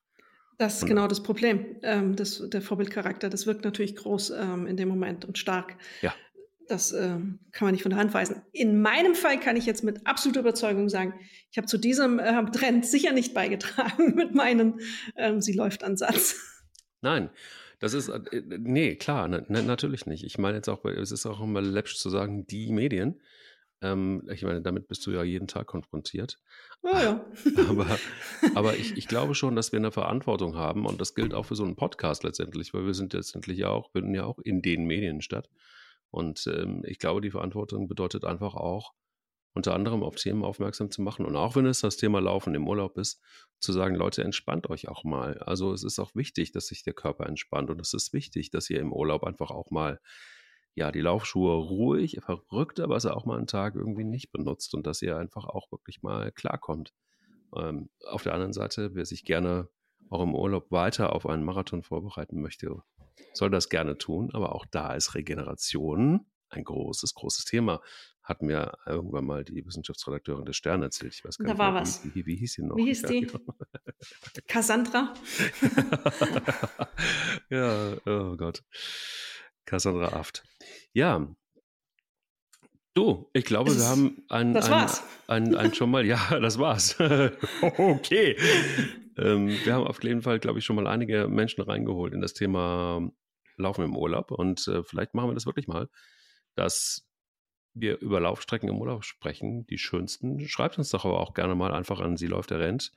Das 0.57 0.77
ist 0.77 0.83
Und- 0.83 0.89
genau 0.89 1.07
das 1.07 1.23
Problem. 1.23 1.77
Ähm, 1.83 2.17
das, 2.17 2.43
der 2.49 2.63
Vorbildcharakter, 2.63 3.29
das 3.29 3.47
wirkt 3.47 3.65
natürlich 3.65 3.97
groß 3.97 4.31
ähm, 4.31 4.67
in 4.67 4.77
dem 4.77 4.89
Moment 4.89 5.25
und 5.25 5.39
stark. 5.39 5.77
Ja. 6.03 6.15
Das 6.69 6.93
ähm, 6.93 7.41
kann 7.51 7.67
man 7.67 7.73
nicht 7.73 7.83
von 7.83 7.91
der 7.91 7.99
Hand 7.99 8.15
weisen. 8.15 8.43
In 8.53 8.81
meinem 8.81 9.15
Fall 9.15 9.41
kann 9.41 9.57
ich 9.57 9.67
jetzt 9.67 9.83
mit 9.83 10.07
absoluter 10.07 10.41
Überzeugung 10.41 10.89
sagen, 10.89 11.15
ich 11.51 11.59
habe 11.59 11.67
zu 11.67 11.79
diesem 11.79 12.21
ähm, 12.23 12.53
Trend 12.53 12.87
sicher 12.87 13.13
nicht 13.13 13.35
beigetragen 13.35 14.15
mit 14.17 14.35
meinem 14.35 14.79
ähm, 15.17 15.41
Sie 15.41 15.53
läuft 15.53 15.83
Ansatz. 15.83 16.37
Nein, 17.03 17.31
das 17.81 17.95
ist, 17.95 18.09
äh, 18.09 18.43
nee, 18.59 18.95
klar, 18.95 19.27
na, 19.27 19.43
na, 19.49 19.63
natürlich 19.63 20.07
nicht. 20.07 20.23
Ich 20.25 20.39
meine 20.39 20.57
jetzt 20.59 20.69
auch, 20.69 20.85
es 20.85 21.11
ist 21.11 21.27
auch 21.27 21.41
immer 21.41 21.61
läppisch 21.63 21.99
zu 21.99 22.11
sagen, 22.11 22.47
die 22.47 22.71
Medien. 22.73 23.21
Ähm, 23.83 24.29
ich 24.31 24.43
meine, 24.43 24.61
damit 24.61 24.87
bist 24.87 25.07
du 25.07 25.11
ja 25.11 25.23
jeden 25.23 25.49
Tag 25.49 25.67
konfrontiert. 25.67 26.39
Oh 26.83 26.89
ja. 26.89 27.25
Aber, 27.69 27.99
aber 28.55 28.77
ich, 28.77 28.97
ich 28.97 29.09
glaube 29.09 29.35
schon, 29.35 29.57
dass 29.57 29.73
wir 29.73 29.79
eine 29.79 29.93
Verantwortung 29.93 30.55
haben 30.57 30.87
und 30.87 31.01
das 31.01 31.15
gilt 31.15 31.35
auch 31.35 31.47
für 31.47 31.57
so 31.57 31.65
einen 31.65 31.77
Podcast 31.77 32.23
letztendlich, 32.23 32.75
weil 32.75 32.85
wir 32.85 32.95
sind 32.95 33.15
letztendlich 33.15 33.59
ja 33.59 33.69
auch, 33.69 33.91
finden 33.93 34.15
ja 34.15 34.25
auch 34.25 34.39
in 34.39 34.61
den 34.63 34.85
Medien 34.85 35.23
statt. 35.23 35.49
Und 36.11 36.47
ähm, 36.47 36.83
ich 36.87 36.99
glaube, 36.99 37.21
die 37.23 37.31
Verantwortung 37.31 37.89
bedeutet 37.89 38.25
einfach 38.25 38.55
auch, 38.55 38.93
unter 39.53 39.75
anderem 39.75 40.03
auf 40.03 40.15
Themen 40.17 40.45
aufmerksam 40.45 40.91
zu 40.91 41.03
machen. 41.03 41.27
Und 41.27 41.37
auch 41.37 41.57
wenn 41.57 41.67
es 41.67 41.81
das 41.81 41.97
Thema 41.97 42.21
Laufen 42.21 42.55
im 42.55 42.69
Urlaub 42.69 42.97
ist, 42.99 43.21
zu 43.59 43.73
sagen, 43.73 43.95
Leute, 43.95 44.23
entspannt 44.23 44.71
euch 44.71 44.89
auch 44.89 45.05
mal. 45.05 45.39
Also 45.39 45.73
es 45.73 45.83
ist 45.83 45.99
auch 45.99 46.15
wichtig, 46.15 46.53
dass 46.53 46.67
sich 46.67 46.83
der 46.83 46.95
Körper 46.95 47.27
entspannt. 47.27 47.71
Und 47.71 47.81
es 47.81 47.93
ist 47.93 48.13
wichtig, 48.13 48.51
dass 48.51 48.71
ihr 48.71 48.81
im 48.81 48.93
Urlaub 48.93 49.25
einfach 49.25 49.51
auch 49.51 49.71
mal, 49.71 50.01
ja, 50.75 50.93
die 50.93 51.01
Laufschuhe 51.01 51.53
ruhig, 51.55 52.19
verrückt, 52.25 52.79
aber 52.81 52.99
sie 53.01 53.15
auch 53.15 53.27
mal 53.27 53.37
einen 53.37 53.49
Tag 53.49 53.75
irgendwie 53.75 54.05
nicht 54.05 54.31
benutzt 54.31 54.73
und 54.75 54.87
dass 54.87 55.03
ihr 55.03 55.17
einfach 55.19 55.45
auch 55.45 55.71
wirklich 55.73 56.03
mal 56.03 56.31
klarkommt. 56.31 56.95
Ähm, 57.57 57.91
auf 58.07 58.23
der 58.23 58.35
anderen 58.35 58.53
Seite, 58.53 58.95
wer 58.95 59.05
sich 59.05 59.25
gerne 59.25 59.69
auch 60.11 60.23
im 60.23 60.35
Urlaub 60.35 60.71
weiter 60.71 61.13
auf 61.13 61.27
einen 61.27 61.45
Marathon 61.45 61.83
vorbereiten 61.83 62.41
möchte, 62.41 62.83
soll 63.33 63.51
das 63.51 63.69
gerne 63.69 63.99
tun. 63.99 64.31
Aber 64.33 64.55
auch 64.55 64.65
da 64.71 64.95
ist 64.95 65.15
Regeneration 65.15 66.27
ein 66.51 66.65
großes, 66.65 67.15
großes 67.15 67.45
Thema. 67.45 67.81
Hat 68.31 68.43
mir 68.43 68.75
irgendwann 68.87 69.25
mal 69.25 69.43
die 69.43 69.67
Wissenschaftsredakteurin 69.67 70.45
des 70.45 70.55
Stern 70.55 70.85
erzählt. 70.85 71.15
Ich 71.15 71.25
weiß 71.25 71.37
gar 71.39 71.49
Da 71.49 71.53
nicht, 71.53 71.59
war 71.59 71.73
mehr, 71.73 71.81
was. 71.81 72.05
Wie, 72.05 72.15
wie, 72.15 72.27
wie 72.27 72.37
hieß 72.37 72.53
sie 72.53 72.63
noch? 72.63 72.77
Wie 72.77 72.85
hieß 72.85 73.03
die? 73.03 73.27
Cassandra? 74.47 75.15
ja, 77.51 77.97
oh 78.07 78.37
Gott. 78.37 78.63
Cassandra 79.65 80.13
Aft. 80.13 80.45
Ja. 80.93 81.27
Du, 82.95 83.29
ich 83.33 83.45
glaube, 83.45 83.77
wir 83.77 83.85
haben 83.85 84.23
ein, 84.29 84.55
das 84.55 84.67
ein, 84.67 84.71
war's. 84.71 85.03
Ein, 85.27 85.57
ein 85.57 85.75
schon 85.75 85.91
mal, 85.91 86.07
ja, 86.07 86.21
das 86.41 86.57
war's. 86.61 87.01
okay. 87.63 88.37
Ähm, 89.19 89.49
wir 89.65 89.75
haben 89.75 89.89
auf 89.89 90.05
jeden 90.05 90.23
Fall, 90.23 90.39
glaube 90.39 90.61
ich, 90.61 90.65
schon 90.65 90.77
mal 90.77 90.87
einige 90.87 91.27
Menschen 91.27 91.63
reingeholt 91.63 92.15
in 92.15 92.21
das 92.21 92.33
Thema 92.35 93.11
Laufen 93.57 93.85
im 93.85 93.97
Urlaub. 93.97 94.31
Und 94.31 94.69
äh, 94.69 94.85
vielleicht 94.85 95.15
machen 95.15 95.31
wir 95.31 95.35
das 95.35 95.47
wirklich 95.47 95.67
mal, 95.67 95.89
dass 96.55 97.10
wir 97.75 97.99
über 97.99 98.21
Laufstrecken 98.21 98.69
im 98.69 98.81
Urlaub 98.81 99.05
sprechen, 99.05 99.67
die 99.67 99.79
schönsten. 99.79 100.47
Schreibt 100.49 100.79
uns 100.79 100.91
doch 100.91 101.05
aber 101.05 101.21
auch 101.21 101.35
gerne 101.35 101.55
mal 101.55 101.73
einfach 101.73 102.01
an 102.01 102.17
sie 102.17 102.27
läuft 102.27 102.51
der 102.51 102.61
rennt 102.61 102.93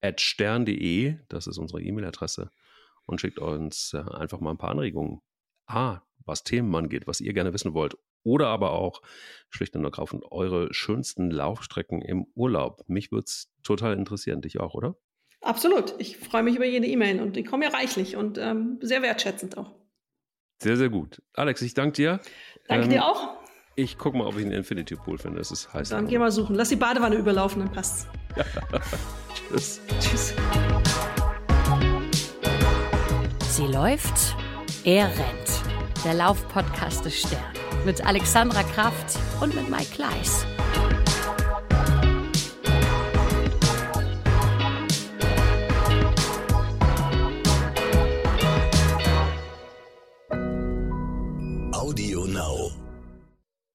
at 0.00 0.20
stern.de, 0.20 1.16
das 1.28 1.46
ist 1.46 1.58
unsere 1.58 1.82
E-Mail-Adresse, 1.82 2.50
und 3.06 3.20
schickt 3.20 3.38
uns 3.38 3.94
äh, 3.94 3.98
einfach 3.98 4.40
mal 4.40 4.50
ein 4.50 4.58
paar 4.58 4.70
Anregungen. 4.70 5.20
A, 5.66 6.02
was 6.24 6.44
Themen 6.44 6.74
angeht, 6.74 7.06
was 7.06 7.20
ihr 7.20 7.32
gerne 7.32 7.52
wissen 7.52 7.74
wollt. 7.74 7.96
Oder 8.22 8.48
aber 8.48 8.72
auch 8.72 9.02
schlicht 9.50 9.76
und 9.76 9.84
ergreifend 9.84 10.24
eure 10.30 10.72
schönsten 10.74 11.30
Laufstrecken 11.30 12.02
im 12.02 12.26
Urlaub. 12.34 12.82
Mich 12.88 13.12
würde 13.12 13.24
es 13.26 13.52
total 13.62 13.96
interessieren, 13.96 14.42
dich 14.42 14.58
auch, 14.58 14.74
oder? 14.74 14.96
Absolut. 15.40 15.94
Ich 15.98 16.16
freue 16.16 16.42
mich 16.42 16.56
über 16.56 16.64
jede 16.64 16.86
E-Mail 16.86 17.20
und 17.20 17.36
die 17.36 17.44
kommen 17.44 17.62
ja 17.62 17.68
reichlich 17.68 18.16
und 18.16 18.38
ähm, 18.38 18.78
sehr 18.80 19.02
wertschätzend 19.02 19.56
auch. 19.56 19.76
Sehr, 20.60 20.76
sehr 20.76 20.88
gut. 20.88 21.22
Alex, 21.34 21.62
ich 21.62 21.74
danke 21.74 21.92
dir. 21.92 22.20
Danke 22.66 22.86
Ähm, 22.86 22.90
dir 22.90 23.04
auch. 23.04 23.45
Ich 23.78 23.98
gucke 23.98 24.16
mal, 24.16 24.26
ob 24.26 24.38
ich 24.38 24.42
einen 24.42 24.52
Infinity 24.52 24.96
Pool 24.96 25.18
finde. 25.18 25.38
Es 25.38 25.50
ist 25.50 25.70
heiß. 25.74 25.90
Dann 25.90 26.08
geh 26.08 26.16
mal 26.16 26.30
suchen. 26.30 26.56
Lass 26.56 26.70
die 26.70 26.76
Badewanne 26.76 27.16
überlaufen, 27.16 27.60
dann 27.60 27.70
passt's. 27.70 28.06
Tschüss. 29.50 29.82
Tschüss. 30.00 30.34
Sie 33.50 33.66
läuft, 33.66 34.34
er 34.84 35.08
rennt. 35.08 35.62
Der 36.06 36.14
Laufpodcast 36.14 37.04
des 37.04 37.20
Stern. 37.20 37.42
Mit 37.84 38.04
Alexandra 38.06 38.62
Kraft 38.62 39.18
und 39.42 39.54
mit 39.54 39.68
Mike 39.68 39.92
Kleiss. 39.94 40.46